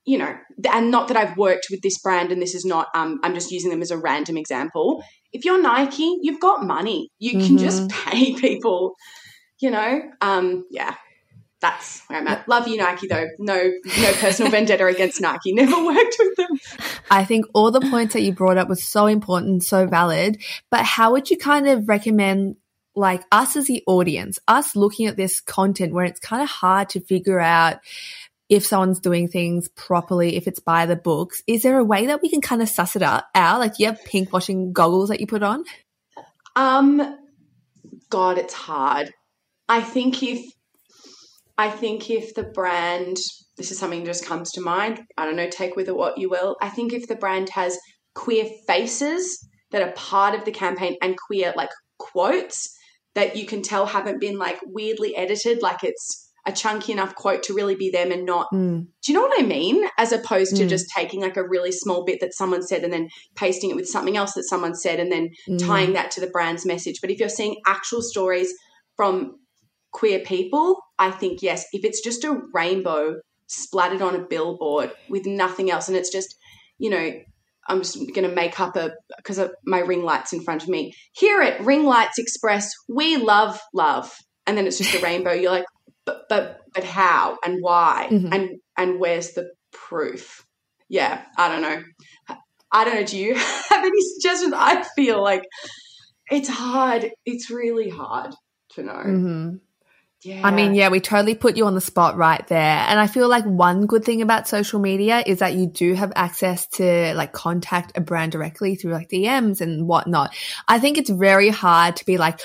you 0.07 0.19
know, 0.19 0.35
and 0.73 0.91
not 0.91 1.09
that 1.09 1.17
I've 1.17 1.37
worked 1.37 1.67
with 1.71 1.83
this 1.83 1.99
brand 1.99 2.33
and 2.33 2.41
this 2.41 2.55
is 2.55 2.65
not, 2.65 2.89
um, 2.95 3.21
I'm 3.23 3.35
just 3.35 3.53
using 3.53 3.71
them 3.71 3.83
as 3.83 3.91
a 3.91 3.99
random 3.99 4.37
example. 4.37 5.05
If 5.33 5.45
you're 5.45 5.63
Nike, 5.63 6.19
you've 6.23 6.41
got 6.41 6.65
money. 6.65 7.11
You 7.19 7.33
mm-hmm. 7.33 7.47
can 7.47 7.59
just 7.59 7.89
pay 7.89 8.35
people, 8.41 8.95
you 9.61 9.71
know? 9.71 10.03
Um, 10.21 10.67
yeah. 10.71 10.95
that's 11.61 12.03
where 12.09 12.19
I'm 12.19 12.27
at. 12.27 12.49
Love 12.49 12.67
you, 12.69 12.79
Nike, 12.79 13.07
though. 13.07 13.29
No, 13.39 13.71
no 13.85 14.13
personal 14.15 14.51
vendetta 14.57 14.87
against 14.87 15.21
Nike. 15.21 15.53
Never 15.53 15.85
worked 15.85 16.17
with 16.19 16.37
them. 16.37 16.59
I 17.11 17.25
think 17.25 17.47
all 17.55 17.71
the 17.71 17.81
points 17.81 18.15
that 18.15 18.23
you 18.23 18.33
brought 18.33 18.57
up 18.57 18.69
was 18.69 18.83
so 18.83 19.07
important, 19.07 19.63
so 19.63 19.87
valid. 19.87 20.43
But 20.71 20.85
how 20.85 21.13
would 21.13 21.31
you 21.31 21.37
kind 21.37 21.69
of 21.69 21.89
recommend, 21.89 22.57
like 22.97 23.23
us 23.31 23.57
as 23.57 23.67
the 23.67 23.83
audience, 23.87 24.39
us 24.49 24.75
looking 24.75 25.07
at 25.07 25.17
this 25.17 25.41
content 25.41 25.93
where 25.93 26.05
it's 26.05 26.21
kind 26.21 26.43
of 26.43 26.49
hard 26.49 26.89
to 26.91 27.01
figure 27.01 27.41
out 27.41 27.79
if 28.51 28.67
someone's 28.67 28.99
doing 28.99 29.29
things 29.29 29.69
properly, 29.69 30.37
if 30.37 30.49
it's 30.49 30.59
by 30.59 30.85
the 30.85 30.97
books, 30.97 31.43
is 31.47 31.63
there 31.63 31.79
a 31.79 31.85
way 31.85 32.07
that 32.07 32.21
we 32.21 32.29
can 32.29 32.41
kind 32.41 32.61
of 32.61 32.69
suss 32.69 32.97
it 32.97 33.03
out? 33.03 33.25
Like, 33.35 33.77
do 33.77 33.85
you 33.85 33.89
have 33.89 34.05
pink 34.05 34.33
washing 34.33 34.73
goggles 34.73 35.09
that 35.09 35.21
you 35.21 35.27
put 35.29 35.45
on? 35.45 35.65
Um, 36.57 37.17
God, 38.11 38.39
it's 38.39 38.53
hard. 38.53 39.15
I 39.69 39.81
think 39.81 40.23
if 40.25 40.45
I 41.57 41.71
think 41.71 42.11
if 42.11 42.35
the 42.35 42.43
brand, 42.43 43.19
this 43.57 43.71
is 43.71 43.79
something 43.79 44.05
just 44.05 44.27
comes 44.27 44.51
to 44.53 44.61
mind. 44.61 45.01
I 45.17 45.27
don't 45.27 45.37
know, 45.37 45.49
take 45.49 45.77
with 45.77 45.89
it 45.89 45.97
what 45.97 46.19
you 46.19 46.29
will. 46.29 46.57
I 46.61 46.71
think 46.71 46.93
if 46.93 47.07
the 47.07 47.15
brand 47.15 47.51
has 47.51 47.79
queer 48.15 48.47
faces 48.67 49.47
that 49.71 49.83
are 49.83 49.93
part 49.93 50.35
of 50.35 50.45
the 50.45 50.51
campaign 50.51 50.97
and 51.01 51.17
queer 51.17 51.53
like 51.57 51.71
quotes 51.99 52.75
that 53.15 53.37
you 53.37 53.47
can 53.47 53.63
tell 53.63 53.87
haven't 53.87 54.21
been 54.21 54.39
like 54.39 54.59
weirdly 54.65 55.15
edited, 55.15 55.63
like 55.63 55.85
it's 55.85 56.30
a 56.47 56.53
chunky 56.53 56.93
enough 56.93 57.15
quote 57.15 57.43
to 57.43 57.55
really 57.55 57.75
be 57.75 57.91
them 57.91 58.11
and 58.11 58.25
not 58.25 58.49
mm. 58.53 58.87
do 59.03 59.13
you 59.13 59.15
know 59.15 59.23
what 59.27 59.41
i 59.41 59.45
mean 59.45 59.87
as 59.99 60.13
opposed 60.13 60.57
to 60.57 60.65
mm. 60.65 60.69
just 60.69 60.91
taking 60.91 61.21
like 61.21 61.37
a 61.37 61.47
really 61.47 61.73
small 61.73 62.05
bit 62.05 62.21
that 62.21 62.35
someone 62.35 62.63
said 62.63 62.83
and 62.83 62.93
then 62.93 63.09
pasting 63.35 63.71
it 63.71 63.77
with 63.77 63.89
something 63.89 64.17
else 64.17 64.33
that 64.33 64.45
someone 64.45 64.75
said 64.75 64.99
and 64.99 65.13
then 65.13 65.31
mm. 65.49 65.59
tying 65.65 65.93
that 65.93 66.11
to 66.11 66.21
the 66.21 66.29
brand's 66.29 66.67
message 66.67 67.01
but 67.01 67.11
if 67.11 67.19
you're 67.19 67.29
seeing 67.29 67.57
actual 67.67 68.03
stories 68.03 68.53
from 68.97 69.39
queer 69.93 70.21
people 70.21 70.81
i 70.99 71.11
think 71.11 71.43
yes 71.43 71.67
if 71.73 71.85
it's 71.85 72.01
just 72.01 72.25
a 72.25 72.41
rainbow 72.53 73.17
splattered 73.47 74.03
on 74.03 74.15
a 74.15 74.27
billboard 74.27 74.93
with 75.09 75.27
nothing 75.27 75.71
else 75.71 75.89
and 75.89 75.97
it's 75.97 76.11
just 76.11 76.37
you 76.79 76.89
know 76.89 77.13
i'm 77.69 77.79
just 77.79 77.99
going 78.15 78.29
to 78.29 78.35
make 78.35 78.61
up 78.61 78.77
a 78.77 78.93
because 79.17 79.41
my 79.65 79.81
ring 79.81 80.05
lights 80.05 80.33
in 80.33 80.41
front 80.43 80.63
of 80.63 80.69
me 80.69 80.95
here 81.13 81.43
at 81.43 81.61
ring 81.65 81.85
lights 81.85 82.19
express 82.19 82.73
we 82.89 83.17
love 83.17 83.61
love 83.75 84.17
and 84.47 84.57
then 84.57 84.67
it's 84.67 84.79
just 84.79 84.95
a 84.95 84.99
rainbow 85.03 85.33
you're 85.33 85.51
like 85.51 85.65
but 86.05 86.29
but 86.29 86.61
but 86.75 86.85
how 86.85 87.39
and 87.45 87.59
why 87.61 88.09
mm-hmm. 88.11 88.33
and 88.33 88.61
and 88.77 89.01
where's 89.01 89.33
the 89.33 89.51
proof? 89.73 90.45
Yeah, 90.89 91.23
I 91.37 91.49
don't 91.49 91.63
know. 91.63 91.83
I 92.73 92.85
don't 92.85 92.95
know. 92.95 93.05
Do 93.05 93.19
you 93.19 93.35
have 93.37 93.85
any 93.85 94.01
suggestions? 94.15 94.53
I 94.57 94.83
feel 94.97 95.23
like 95.23 95.45
it's 96.31 96.49
hard. 96.49 97.11
It's 97.25 97.51
really 97.51 97.89
hard 97.89 98.35
to 98.71 98.83
know. 98.83 98.93
Mm-hmm. 98.93 99.57
Yeah. 100.23 100.47
I 100.47 100.51
mean, 100.51 100.75
yeah, 100.75 100.91
we 100.91 101.01
totally 101.01 101.35
put 101.35 101.57
you 101.57 101.65
on 101.65 101.75
the 101.75 101.81
spot 101.81 102.17
right 102.17 102.47
there. 102.49 102.85
And 102.87 103.01
I 103.01 103.07
feel 103.07 103.27
like 103.27 103.45
one 103.47 103.87
good 103.87 104.05
thing 104.05 104.21
about 104.21 104.47
social 104.47 104.79
media 104.79 105.23
is 105.27 105.39
that 105.39 105.55
you 105.55 105.67
do 105.67 105.95
have 105.95 106.13
access 106.15 106.67
to 106.73 107.15
like 107.15 107.33
contact 107.33 107.97
a 107.97 108.03
brand 108.03 108.33
directly 108.33 108.75
through 108.75 108.93
like 108.93 109.09
DMs 109.09 109.63
and 109.63 109.89
whatnot. 109.89 110.35
I 110.69 110.79
think 110.79 110.99
it's 110.99 111.09
very 111.09 111.49
hard 111.49 111.97
to 111.97 112.05
be 112.05 112.19
like, 112.19 112.41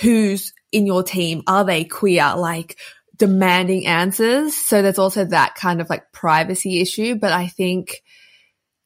who's 0.00 0.52
in 0.72 0.86
your 0.86 1.02
team? 1.02 1.42
Are 1.46 1.64
they 1.64 1.84
queer? 1.84 2.34
Like 2.36 2.78
demanding 3.18 3.86
answers. 3.86 4.54
So 4.54 4.80
there's 4.80 4.98
also 4.98 5.24
that 5.26 5.54
kind 5.56 5.80
of 5.80 5.90
like 5.90 6.12
privacy 6.12 6.80
issue. 6.80 7.16
But 7.16 7.32
I 7.32 7.48
think, 7.48 8.02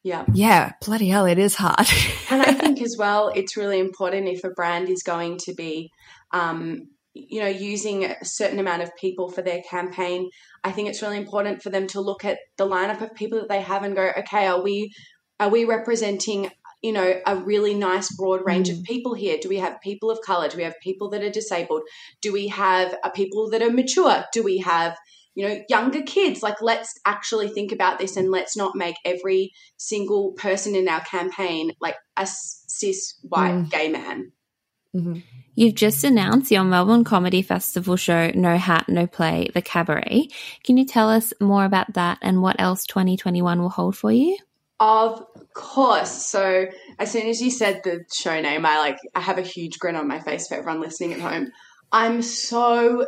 yeah, 0.03 0.25
yeah, 0.33 0.73
bloody 0.83 1.07
hell, 1.07 1.25
it 1.25 1.39
is 1.39 1.55
hard. 1.55 1.87
and 2.29 2.41
I 2.41 2.53
think 2.53 2.81
as 2.81 2.97
well, 2.97 3.31
it's 3.33 3.55
really 3.55 3.79
important 3.79 4.27
if 4.27 4.43
a 4.43 4.49
brand 4.49 4.89
is 4.89 5.03
going 5.03 5.37
to 5.45 5.53
be, 5.53 5.91
um, 6.31 6.87
you 7.13 7.41
know, 7.41 7.47
using 7.47 8.05
a 8.05 8.25
certain 8.25 8.59
amount 8.59 8.81
of 8.81 8.95
people 8.99 9.29
for 9.29 9.43
their 9.43 9.61
campaign. 9.69 10.29
I 10.63 10.71
think 10.71 10.89
it's 10.89 11.01
really 11.01 11.17
important 11.17 11.61
for 11.61 11.69
them 11.69 11.87
to 11.87 12.01
look 12.01 12.25
at 12.25 12.39
the 12.57 12.67
lineup 12.67 13.01
of 13.01 13.13
people 13.13 13.39
that 13.39 13.49
they 13.49 13.61
have 13.61 13.83
and 13.83 13.95
go, 13.95 14.11
okay, 14.17 14.47
are 14.47 14.63
we 14.63 14.91
are 15.39 15.49
we 15.49 15.65
representing 15.65 16.49
you 16.83 16.91
know, 16.91 17.19
a 17.25 17.37
really 17.37 17.73
nice 17.73 18.13
broad 18.15 18.41
range 18.45 18.69
mm. 18.69 18.77
of 18.77 18.83
people 18.83 19.13
here? 19.13 19.37
Do 19.41 19.47
we 19.47 19.57
have 19.57 19.81
people 19.81 20.11
of 20.11 20.19
color? 20.21 20.49
Do 20.49 20.57
we 20.57 20.63
have 20.63 20.79
people 20.81 21.09
that 21.11 21.23
are 21.23 21.31
disabled? 21.31 21.83
Do 22.21 22.33
we 22.33 22.49
have 22.49 22.93
uh, 23.03 23.09
people 23.09 23.49
that 23.51 23.61
are 23.61 23.71
mature? 23.71 24.25
Do 24.33 24.43
we 24.43 24.57
have, 24.59 24.97
you 25.33 25.47
know, 25.47 25.61
younger 25.69 26.03
kids? 26.03 26.43
Like, 26.43 26.61
let's 26.61 26.93
actually 27.05 27.47
think 27.47 27.71
about 27.71 27.99
this 27.99 28.17
and 28.17 28.29
let's 28.29 28.57
not 28.57 28.75
make 28.75 28.97
every 29.05 29.53
single 29.77 30.33
person 30.33 30.75
in 30.75 30.89
our 30.89 31.01
campaign 31.01 31.71
like 31.79 31.95
a 32.17 32.27
cis 32.27 33.17
white 33.23 33.53
mm. 33.53 33.71
gay 33.71 33.87
man. 33.87 34.33
Mm-hmm. 34.93 35.19
You've 35.55 35.75
just 35.75 36.03
announced 36.03 36.51
your 36.51 36.63
Melbourne 36.63 37.03
Comedy 37.03 37.43
Festival 37.43 37.95
show, 37.95 38.31
No 38.35 38.57
Hat, 38.57 38.89
No 38.89 39.07
Play, 39.07 39.49
The 39.53 39.61
Cabaret. 39.61 40.27
Can 40.63 40.77
you 40.77 40.85
tell 40.85 41.09
us 41.09 41.31
more 41.39 41.63
about 41.63 41.93
that 41.93 42.17
and 42.21 42.41
what 42.41 42.57
else 42.59 42.85
2021 42.87 43.61
will 43.61 43.69
hold 43.69 43.95
for 43.95 44.11
you? 44.11 44.37
Of 44.83 45.23
course. 45.53 46.11
So 46.11 46.65
as 46.99 47.09
soon 47.09 47.29
as 47.29 47.41
you 47.41 47.49
said 47.49 47.79
the 47.85 48.03
show 48.13 48.41
name, 48.41 48.65
I 48.65 48.79
like 48.79 48.97
I 49.15 49.21
have 49.21 49.37
a 49.37 49.41
huge 49.41 49.79
grin 49.79 49.95
on 49.95 50.09
my 50.09 50.19
face 50.19 50.49
for 50.49 50.55
everyone 50.55 50.81
listening 50.81 51.13
at 51.13 51.21
home. 51.21 51.51
I'm 51.93 52.21
so 52.21 53.07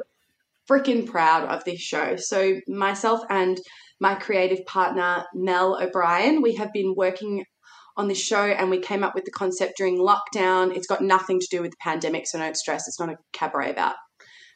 freaking 0.72 1.06
proud 1.06 1.50
of 1.50 1.66
this 1.66 1.82
show. 1.82 2.16
So 2.16 2.62
myself 2.70 3.20
and 3.30 3.60
my 4.00 4.16
creative 4.16 4.66
partner 4.66 5.26
Mel 5.34 5.78
O'Brien, 5.82 6.42
we 6.42 6.56
have 6.56 6.72
been 6.72 6.96
working 6.96 7.44
on 7.98 8.08
this 8.08 8.24
show 8.24 8.46
and 8.46 8.70
we 8.70 8.80
came 8.80 9.04
up 9.04 9.14
with 9.14 9.26
the 9.26 9.32
concept 9.32 9.74
during 9.76 9.98
lockdown. 9.98 10.74
It's 10.74 10.88
got 10.88 11.02
nothing 11.02 11.42
to 11.42 11.48
do 11.52 11.62
with 11.62 11.72
the 11.72 11.78
pandemic, 11.82 12.26
so 12.26 12.40
don't 12.40 12.56
stress. 12.56 12.88
It's 12.88 13.02
not 13.02 13.10
a 13.10 13.18
cabaret 13.34 13.72
about 13.72 13.96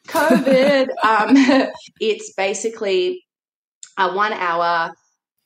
COVID. 0.08 0.88
um, 1.04 1.68
it's 2.00 2.32
basically 2.32 3.22
a 3.98 4.10
one 4.14 4.32
hour 4.32 4.94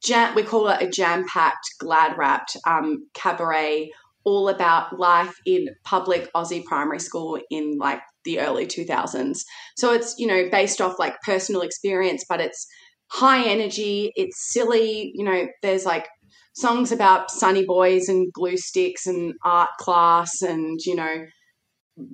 jam, 0.04 0.34
we 0.34 0.42
call 0.42 0.68
it 0.68 0.82
a 0.82 0.88
jam 0.88 1.24
packed, 1.26 1.68
glad 1.78 2.16
wrapped 2.18 2.56
um, 2.66 3.06
cabaret, 3.14 3.90
all 4.24 4.48
about 4.48 4.98
life 4.98 5.34
in 5.44 5.68
public 5.84 6.32
Aussie 6.34 6.64
primary 6.64 7.00
school 7.00 7.38
in 7.50 7.78
like 7.78 8.00
the 8.24 8.40
early 8.40 8.66
2000s. 8.66 9.40
So 9.76 9.92
it's, 9.92 10.14
you 10.18 10.26
know, 10.26 10.48
based 10.50 10.80
off 10.80 10.98
like 10.98 11.20
personal 11.22 11.60
experience, 11.62 12.24
but 12.28 12.40
it's 12.40 12.66
high 13.08 13.44
energy, 13.46 14.12
it's 14.16 14.52
silly, 14.52 15.12
you 15.14 15.24
know, 15.24 15.46
there's 15.62 15.84
like 15.84 16.08
songs 16.54 16.90
about 16.90 17.30
sunny 17.30 17.64
boys 17.66 18.08
and 18.08 18.32
glue 18.32 18.56
sticks 18.56 19.06
and 19.06 19.34
art 19.44 19.70
class 19.78 20.40
and, 20.40 20.80
you 20.86 20.94
know, 20.94 21.26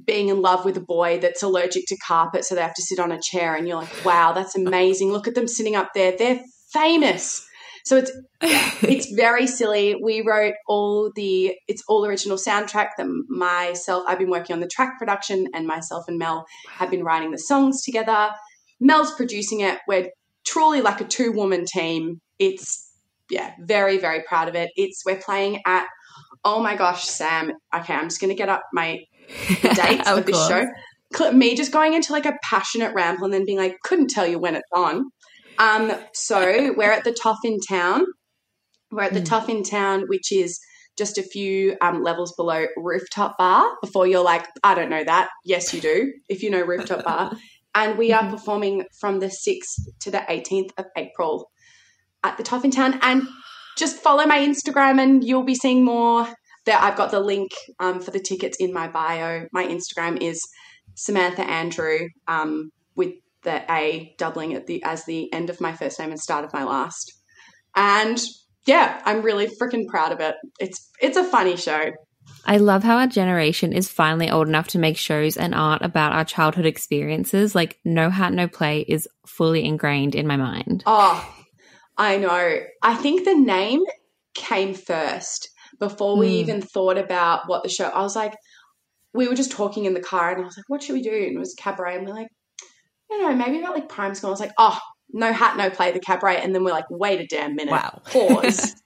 being 0.05 0.29
in 0.29 0.43
love 0.43 0.65
with 0.65 0.77
a 0.77 0.83
boy 0.83 1.19
that's 1.21 1.43
allergic 1.43 1.85
to 1.87 1.97
carpet, 2.07 2.45
so 2.45 2.55
they 2.55 2.61
have 2.61 2.75
to 2.75 2.83
sit 2.83 2.99
on 2.99 3.13
a 3.13 3.21
chair, 3.21 3.55
and 3.55 3.67
you're 3.67 3.79
like, 3.79 4.05
wow, 4.05 4.33
that's 4.33 4.55
amazing. 4.55 5.11
Look 5.11 5.27
at 5.27 5.35
them 5.35 5.49
sitting 5.49 5.75
up 5.75 5.91
there. 5.95 6.15
They're 6.17 6.43
famous. 6.71 7.47
So 7.85 7.97
it's 7.97 8.13
it's 8.83 9.13
very 9.13 9.47
silly. 9.47 9.97
We 10.03 10.23
wrote 10.23 10.55
all 10.69 11.11
the 11.15 11.55
it's 11.69 11.83
all 11.89 12.05
original 12.05 12.37
soundtrack 12.37 12.89
that 12.99 13.07
myself 13.29 14.05
I've 14.07 14.19
been 14.19 14.31
working 14.31 14.55
on 14.55 14.61
the 14.61 14.69
track 14.69 14.99
production 14.99 15.47
and 15.55 15.67
myself 15.67 16.05
and 16.09 16.19
Mel 16.19 16.45
have 16.69 16.91
been 16.91 17.05
writing 17.05 17.31
the 17.31 17.39
songs 17.39 17.83
together. 17.83 18.31
Mel's 18.81 19.15
producing 19.15 19.61
it. 19.61 19.79
We're 19.87 20.09
truly 20.45 20.81
like 20.81 21.01
a 21.01 21.05
two 21.05 21.33
woman 21.33 21.65
team. 21.67 22.21
It's 22.39 22.91
yeah, 23.31 23.53
very 23.61 23.99
very 23.99 24.23
proud 24.23 24.49
of 24.49 24.55
it. 24.55 24.71
It's 24.77 25.03
we're 25.05 25.21
playing 25.21 25.61
at 25.67 25.87
oh 26.45 26.63
my 26.63 26.77
gosh, 26.77 27.05
Sam. 27.05 27.53
Okay, 27.75 27.95
I'm 27.95 28.09
just 28.09 28.21
gonna 28.21 28.35
get 28.35 28.49
up 28.49 28.63
my 28.73 28.99
dates 29.63 30.09
of, 30.09 30.19
of 30.19 30.27
this 30.27 30.49
show. 30.49 30.67
Me 31.33 31.57
just 31.57 31.73
going 31.73 31.95
into 31.95 32.13
like 32.13 32.27
a 32.27 32.37
passionate 32.43 32.95
ramble 32.95 33.25
and 33.25 33.35
then 33.35 33.45
being 33.45 33.59
like, 33.59 33.77
couldn't 33.83 34.09
tell 34.09 34.27
you 34.27 34.39
when 34.39 34.55
it's 34.55 34.69
on. 34.73 35.11
Um, 35.61 35.93
so 36.15 36.73
we're 36.75 36.91
at 36.91 37.05
the 37.05 37.13
Toff 37.13 37.39
in 37.45 37.61
Town. 37.61 38.07
We're 38.91 39.03
at 39.03 39.15
the 39.15 39.21
mm. 39.21 39.27
Toff 39.27 39.49
in 39.49 39.63
Town, 39.63 40.05
which 40.09 40.33
is 40.33 40.59
just 40.97 41.19
a 41.19 41.23
few 41.23 41.77
um, 41.83 42.03
levels 42.03 42.33
below 42.35 42.67
Rooftop 42.79 43.37
Bar. 43.37 43.77
Before 43.83 44.07
you're 44.07 44.25
like, 44.25 44.47
I 44.65 44.75
don't 44.75 44.89
know 44.89 45.05
that. 45.05 45.29
Yes, 45.45 45.73
you 45.75 45.81
do. 45.83 46.13
If 46.31 46.43
you 46.43 46.51
know 46.51 46.63
Rooftop 46.63 47.05
Bar, 47.05 47.33
and 47.75 47.99
we 47.99 48.11
are 48.13 48.23
mm-hmm. 48.23 48.33
performing 48.33 48.85
from 48.99 49.21
the 49.21 49.27
6th 49.27 50.01
to 50.01 50.11
the 50.11 50.19
18th 50.19 50.71
of 50.79 50.87
April 50.97 51.51
at 52.25 52.39
the 52.39 52.43
Toff 52.43 52.65
in 52.65 52.71
Town. 52.71 52.99
And 53.03 53.23
just 53.77 53.99
follow 53.99 54.25
my 54.25 54.39
Instagram, 54.39 54.99
and 54.99 55.23
you'll 55.23 55.45
be 55.45 55.55
seeing 55.55 55.85
more. 55.85 56.27
There, 56.65 56.79
I've 56.79 56.97
got 56.97 57.11
the 57.11 57.21
link 57.21 57.53
um, 57.79 58.01
for 58.01 58.11
the 58.11 58.21
tickets 58.21 58.57
in 58.59 58.73
my 58.73 58.89
bio. 58.89 59.47
My 59.53 59.67
Instagram 59.67 60.23
is 60.23 60.43
Samantha 60.95 61.43
Andrew 61.43 62.09
um, 62.29 62.71
with 62.97 63.13
the 63.43 63.63
A 63.73 64.15
doubling 64.19 64.55
at 64.55 64.67
the 64.67 64.83
as 64.85 65.05
the 65.05 65.33
end 65.33 65.51
of 65.51 65.61
my 65.61 65.73
first 65.73 65.99
name 65.99 66.11
and 66.11 66.21
start 66.21 66.45
of 66.45 66.53
my 66.53 66.65
last. 66.65 67.13
And 67.75 68.21
yeah, 68.67 69.01
I'm 69.05 69.23
really 69.23 69.49
freaking 69.61 69.87
proud 69.87 70.13
of 70.13 70.21
it. 70.21 70.35
It's 70.59 70.91
it's 71.01 71.17
a 71.17 71.25
funny 71.25 71.57
show. 71.57 71.91
I 72.47 72.59
love 72.59 72.83
how 72.83 72.99
our 72.99 73.07
generation 73.07 73.73
is 73.73 73.89
finally 73.89 74.31
old 74.31 74.49
enough 74.49 74.69
to 74.69 74.79
make 74.79 74.97
shows 74.97 75.37
and 75.37 75.55
art 75.55 75.83
about 75.83 76.13
our 76.13 76.25
childhood 76.25 76.67
experiences. 76.67 77.55
Like 77.55 77.79
No 77.85 78.11
Hat 78.11 78.33
No 78.33 78.49
Play 78.49 78.81
is 78.81 79.09
fully 79.27 79.65
ingrained 79.65 80.15
in 80.15 80.27
my 80.27 80.37
mind. 80.37 80.83
Oh, 80.87 81.35
I 81.97 82.19
know. 82.19 82.61
I 82.83 82.95
think 82.95 83.25
the 83.25 83.35
name 83.35 83.83
came 84.35 84.75
first 84.75 85.49
before 85.79 86.17
we 86.17 86.29
mm. 86.29 86.41
even 86.41 86.63
thought 86.63 86.99
about 86.99 87.43
what 87.47 87.63
the 87.63 87.69
show. 87.69 87.87
I 87.87 88.03
was 88.03 88.17
like, 88.17 88.35
we 89.13 89.29
were 89.29 89.35
just 89.35 89.53
talking 89.53 89.87
in 89.87 89.95
the 89.95 90.01
car, 90.01 90.31
and 90.31 90.43
I 90.43 90.45
was 90.45 90.57
like, 90.57 90.69
"What 90.69 90.83
should 90.83 90.95
we 90.95 91.03
do?" 91.03 91.11
And 91.11 91.37
it 91.37 91.39
was 91.39 91.55
cabaret, 91.59 91.97
and 91.97 92.07
we're 92.07 92.15
like, 92.15 92.29
yeah, 93.11 93.17
don't 93.19 93.39
know, 93.39 93.45
maybe 93.47 93.59
about 93.61 93.75
like 93.75 93.89
prime 93.89 94.15
school. 94.15 94.29
I 94.29 94.33
was 94.33 94.41
like, 94.41 94.53
oh, 94.59 94.79
no 95.13 95.33
hat, 95.33 95.57
no 95.57 95.71
play, 95.71 95.91
the 95.93 96.01
cabaret. 96.01 96.41
And 96.41 96.55
then 96.55 96.65
we're 96.65 96.71
like, 96.71 96.89
wait 96.91 97.21
a 97.21 97.27
damn 97.27 97.57
minute. 97.57 97.73
Wow. 97.73 98.01
Pause. 98.07 98.77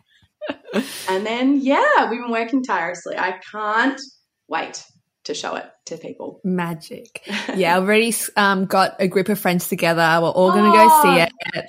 and 1.09 1.27
then, 1.27 1.61
yeah, 1.61 2.09
we've 2.11 2.20
been 2.20 2.31
working 2.31 2.62
tirelessly. 2.62 3.16
I 3.18 3.39
can't 3.53 4.01
wait 4.49 4.83
to 5.25 5.35
show 5.35 5.55
it 5.57 5.66
to 5.87 5.97
people. 5.99 6.41
Magic. 6.45 7.22
Yeah, 7.57 7.77
I've 7.77 7.85
already 7.85 8.12
um, 8.37 8.64
got 8.66 8.97
a 8.99 9.07
group 9.09 9.29
of 9.29 9.39
friends 9.39 9.68
together. 9.68 10.01
We're 10.20 10.29
all 10.31 10.51
going 10.51 10.64
to 10.70 10.77
go 10.77 10.89
Oh, 10.91 11.03
see 11.03 11.20
it. 11.20 11.66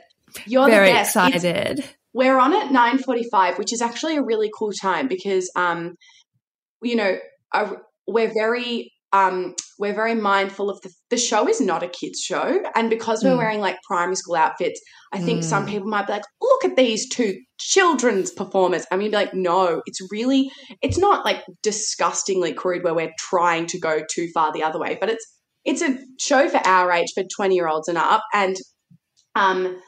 You're 0.47 0.68
Very 0.70 0.88
the 0.88 0.93
best. 0.93 1.16
It's- 1.16 1.36
excited. 1.43 1.86
we're 2.14 2.38
on 2.39 2.53
at 2.53 2.68
9.45 2.70 3.58
which 3.58 3.72
is 3.74 3.82
actually 3.82 4.16
a 4.18 4.22
really 4.24 4.49
cool 4.58 4.72
time 4.82 5.08
because 5.10 5.49
um 5.56 5.95
you 6.82 6.95
know 6.95 7.18
uh, 7.53 7.74
we're 8.08 8.34
very 8.34 8.91
um 9.16 9.53
we're 9.80 9.93
very 9.93 10.16
mindful 10.16 10.70
of 10.70 10.80
the 10.82 10.89
the 11.09 11.18
show 11.18 11.47
is 11.47 11.59
not 11.61 11.84
a 11.84 11.88
kids 11.99 12.20
show 12.30 12.47
and 12.76 12.89
because 12.89 13.24
we're 13.24 13.32
Mm. 13.36 13.38
wearing 13.43 13.61
like 13.61 13.78
primary 13.88 14.16
school 14.22 14.36
outfits 14.36 14.80
i 15.13 15.20
think 15.20 15.43
some 15.43 15.66
Mm. 15.66 15.70
people 15.70 15.88
might 15.95 16.07
be 16.07 16.13
like 16.13 16.24
look 16.41 16.66
at 16.66 16.76
these 16.76 17.07
two 17.18 17.32
children's 17.59 18.32
performers 18.32 18.86
i 18.91 18.97
mean 18.97 19.11
be 19.11 19.18
like 19.24 19.34
no 19.34 19.82
it's 19.86 20.01
really 20.11 20.41
it's 20.82 20.97
not 20.97 21.26
like 21.30 21.43
disgustingly 21.63 22.53
crude 22.53 22.84
where 22.84 22.97
we're 22.99 23.13
trying 23.30 23.66
to 23.74 23.80
go 23.80 23.95
too 24.16 24.28
far 24.34 24.51
the 24.51 24.63
other 24.63 24.80
way 24.80 24.97
but 24.99 25.09
it's 25.09 25.26
it's 25.63 25.82
a 25.82 25.97
show 26.20 26.47
for 26.49 26.61
our 26.76 26.91
age 26.91 27.11
for 27.16 27.24
20 27.36 27.55
year 27.55 27.68
olds 27.68 27.88
and 27.88 27.97
up 27.97 28.24
and 28.34 28.55
um 29.36 29.80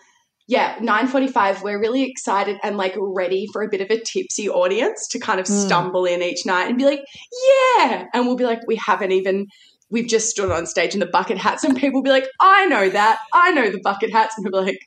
yeah 0.47 0.77
9.45 0.79 1.61
we're 1.63 1.79
really 1.79 2.03
excited 2.03 2.57
and 2.63 2.77
like 2.77 2.95
ready 2.97 3.47
for 3.51 3.61
a 3.63 3.67
bit 3.69 3.81
of 3.81 3.89
a 3.89 3.99
tipsy 4.01 4.49
audience 4.49 5.07
to 5.09 5.19
kind 5.19 5.39
of 5.39 5.45
Mm. 5.45 5.65
stumble 5.65 6.05
in 6.05 6.21
each 6.21 6.45
night 6.45 6.67
and 6.69 6.77
be 6.77 6.85
like 6.85 7.03
yeah 7.47 8.05
and 8.13 8.25
we'll 8.25 8.35
be 8.37 8.45
like 8.45 8.61
we 8.67 8.75
haven't 8.75 9.11
even 9.11 9.47
we've 9.89 10.07
just 10.07 10.29
stood 10.29 10.51
on 10.51 10.65
stage 10.65 10.93
in 10.93 10.99
the 10.99 11.05
bucket 11.05 11.37
hats 11.37 11.63
and 11.63 11.77
people 11.77 11.99
will 11.99 12.03
be 12.03 12.09
like 12.09 12.27
i 12.41 12.65
know 12.65 12.89
that 12.89 13.19
i 13.33 13.51
know 13.51 13.69
the 13.69 13.79
bucket 13.83 14.11
hats 14.11 14.35
and 14.37 14.45
we'll 14.49 14.61
be 14.63 14.71
like 14.71 14.79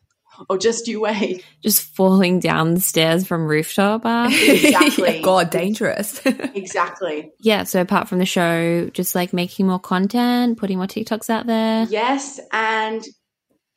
oh 0.49 0.57
just 0.57 0.89
you 0.89 1.01
wait 1.01 1.45
Just 1.63 1.83
falling 1.95 2.41
down 2.41 2.73
the 2.75 2.81
stairs 2.81 3.27
from 3.27 3.47
rooftop. 3.47 4.07
Uh. 4.07 4.31
Exactly. 4.33 5.21
God, 5.25 5.51
dangerous. 5.51 6.21
exactly 6.27 7.31
yeah, 7.41 7.65
so 7.65 7.81
apart 7.83 8.09
from 8.09 8.19
the 8.19 8.25
show, 8.27 8.89
just 8.95 9.15
like 9.15 9.33
making 9.35 9.67
more 9.67 9.79
content, 9.79 10.57
putting 10.59 10.79
more 10.79 10.87
TikToks 10.87 11.29
out 11.29 11.47
there. 11.47 11.85
yes 11.91 12.41
and 12.53 13.05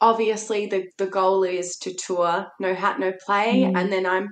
obviously 0.09 0.61
the 0.73 0.81
the 0.97 1.07
goal 1.19 1.43
is 1.43 1.77
to 1.83 1.93
tour 2.05 2.47
no 2.59 2.71
hat 2.83 2.99
no 2.99 3.11
play 3.25 3.51
Mm. 3.63 3.77
and 3.77 3.91
then 3.93 4.05
i'm 4.05 4.27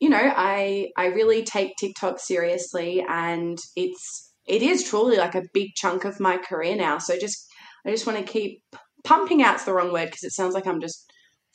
you 0.00 0.10
know 0.14 0.26
i 0.36 0.88
i 1.02 1.06
really 1.06 1.42
take 1.54 1.72
tiktok 1.80 2.16
seriously 2.20 2.92
and 3.08 3.58
it's 3.84 4.06
it 4.46 4.62
is 4.62 4.84
truly 4.88 5.16
like 5.16 5.34
a 5.34 5.42
big 5.54 5.68
chunk 5.80 6.04
of 6.04 6.20
my 6.28 6.36
career 6.48 6.76
now 6.76 6.98
so 6.98 7.18
just 7.18 7.38
i 7.86 7.90
just 7.90 8.06
want 8.06 8.18
to 8.18 8.32
keep 8.32 8.60
pumping 9.04 9.42
out's 9.42 9.64
the 9.64 9.72
wrong 9.72 9.92
word 9.92 10.06
because 10.06 10.24
it 10.24 10.32
sounds 10.32 10.54
like 10.54 10.66
i'm 10.66 10.80
just 10.88 11.00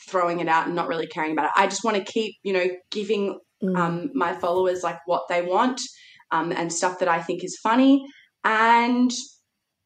throwing 0.10 0.40
it 0.40 0.48
out 0.48 0.66
and 0.66 0.76
not 0.76 0.88
really 0.88 1.08
caring 1.16 1.34
about 1.34 1.46
it 1.46 1.52
i 1.64 1.68
just 1.68 1.84
want 1.86 1.96
to 1.98 2.12
keep 2.16 2.36
you 2.44 2.54
know 2.54 2.68
giving 2.92 3.40
Mm. 3.64 3.78
um, 3.82 4.10
my 4.14 4.34
followers 4.34 4.84
like 4.84 4.98
what 5.06 5.24
they 5.30 5.42
want 5.42 5.80
um, 6.32 6.52
and 6.52 6.74
stuff 6.74 7.00
that 7.00 7.08
I 7.08 7.22
think 7.22 7.46
is 7.46 7.58
funny 7.64 8.04
and 8.44 9.10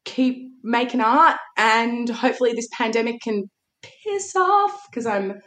keep 0.04 0.36
making 0.64 1.00
art 1.00 1.36
and 1.56 2.08
hopefully 2.08 2.54
this 2.54 2.66
pandemic 2.72 3.20
can 3.22 3.44
piss 3.82 4.34
off 4.36 4.86
because 4.90 5.06
I'm 5.06 5.40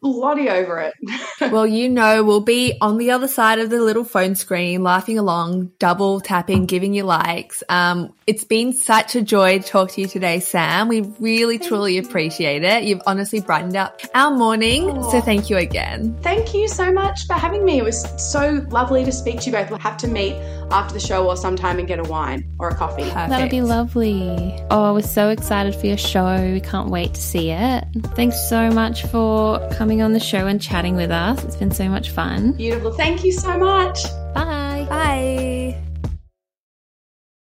bloody 0.00 0.48
over 0.48 0.78
it. 0.80 0.94
well, 1.52 1.66
you 1.66 1.88
know, 1.88 2.24
we'll 2.24 2.40
be 2.40 2.76
on 2.80 2.98
the 2.98 3.10
other 3.12 3.28
side 3.28 3.58
of 3.58 3.70
the 3.70 3.80
little 3.80 4.04
phone 4.04 4.34
screen, 4.34 4.82
laughing 4.82 5.18
along, 5.18 5.72
double 5.78 6.20
tapping, 6.20 6.66
giving 6.66 6.94
you 6.94 7.04
likes. 7.04 7.62
Um, 7.68 8.12
it's 8.26 8.44
been 8.44 8.72
such 8.72 9.16
a 9.16 9.22
joy 9.22 9.58
to 9.58 9.64
talk 9.64 9.92
to 9.92 10.00
you 10.00 10.06
today, 10.06 10.40
Sam. 10.40 10.88
We 10.88 11.00
really, 11.18 11.58
truly 11.58 11.98
appreciate 11.98 12.62
it. 12.62 12.84
You've 12.84 13.02
honestly 13.06 13.40
brightened 13.40 13.76
up 13.76 14.00
our 14.14 14.30
morning. 14.30 15.02
So 15.04 15.20
thank 15.20 15.50
you 15.50 15.56
again. 15.56 16.18
Thank 16.22 16.54
you 16.54 16.68
so 16.68 16.92
much 16.92 17.26
for 17.26 17.34
having 17.34 17.64
me. 17.64 17.78
It 17.78 17.84
was 17.84 18.04
so 18.32 18.64
lovely 18.68 19.04
to 19.04 19.12
speak 19.12 19.40
to 19.40 19.46
you 19.46 19.52
both. 19.52 19.70
We'll 19.70 19.78
have 19.78 19.96
to 19.98 20.08
meet 20.08 20.34
after 20.70 20.92
the 20.92 21.00
show 21.00 21.26
or 21.26 21.36
sometime 21.36 21.78
and 21.78 21.88
get 21.88 21.98
a 21.98 22.02
wine 22.02 22.46
or 22.58 22.68
a 22.68 22.74
coffee. 22.74 23.02
Perfect. 23.02 23.30
That 23.30 23.40
would 23.40 23.50
be 23.50 23.62
lovely. 23.62 24.54
Oh, 24.70 24.94
we're 24.94 25.02
so 25.02 25.30
excited 25.30 25.74
for 25.74 25.86
your 25.86 25.96
show. 25.96 26.52
We 26.52 26.60
can't 26.60 26.90
wait 26.90 27.14
to 27.14 27.20
see 27.20 27.50
it. 27.50 27.84
Thanks 28.14 28.48
so 28.48 28.70
much 28.70 29.04
for 29.06 29.66
coming 29.88 30.02
on 30.02 30.12
the 30.12 30.20
show 30.20 30.46
and 30.46 30.60
chatting 30.60 30.96
with 30.96 31.10
us. 31.10 31.42
It's 31.44 31.56
been 31.56 31.70
so 31.70 31.88
much 31.88 32.10
fun. 32.10 32.52
Beautiful. 32.52 32.92
Thank 32.92 33.24
you 33.24 33.32
so 33.32 33.56
much. 33.56 34.02
Bye. 34.34 34.84
Bye. 34.86 35.87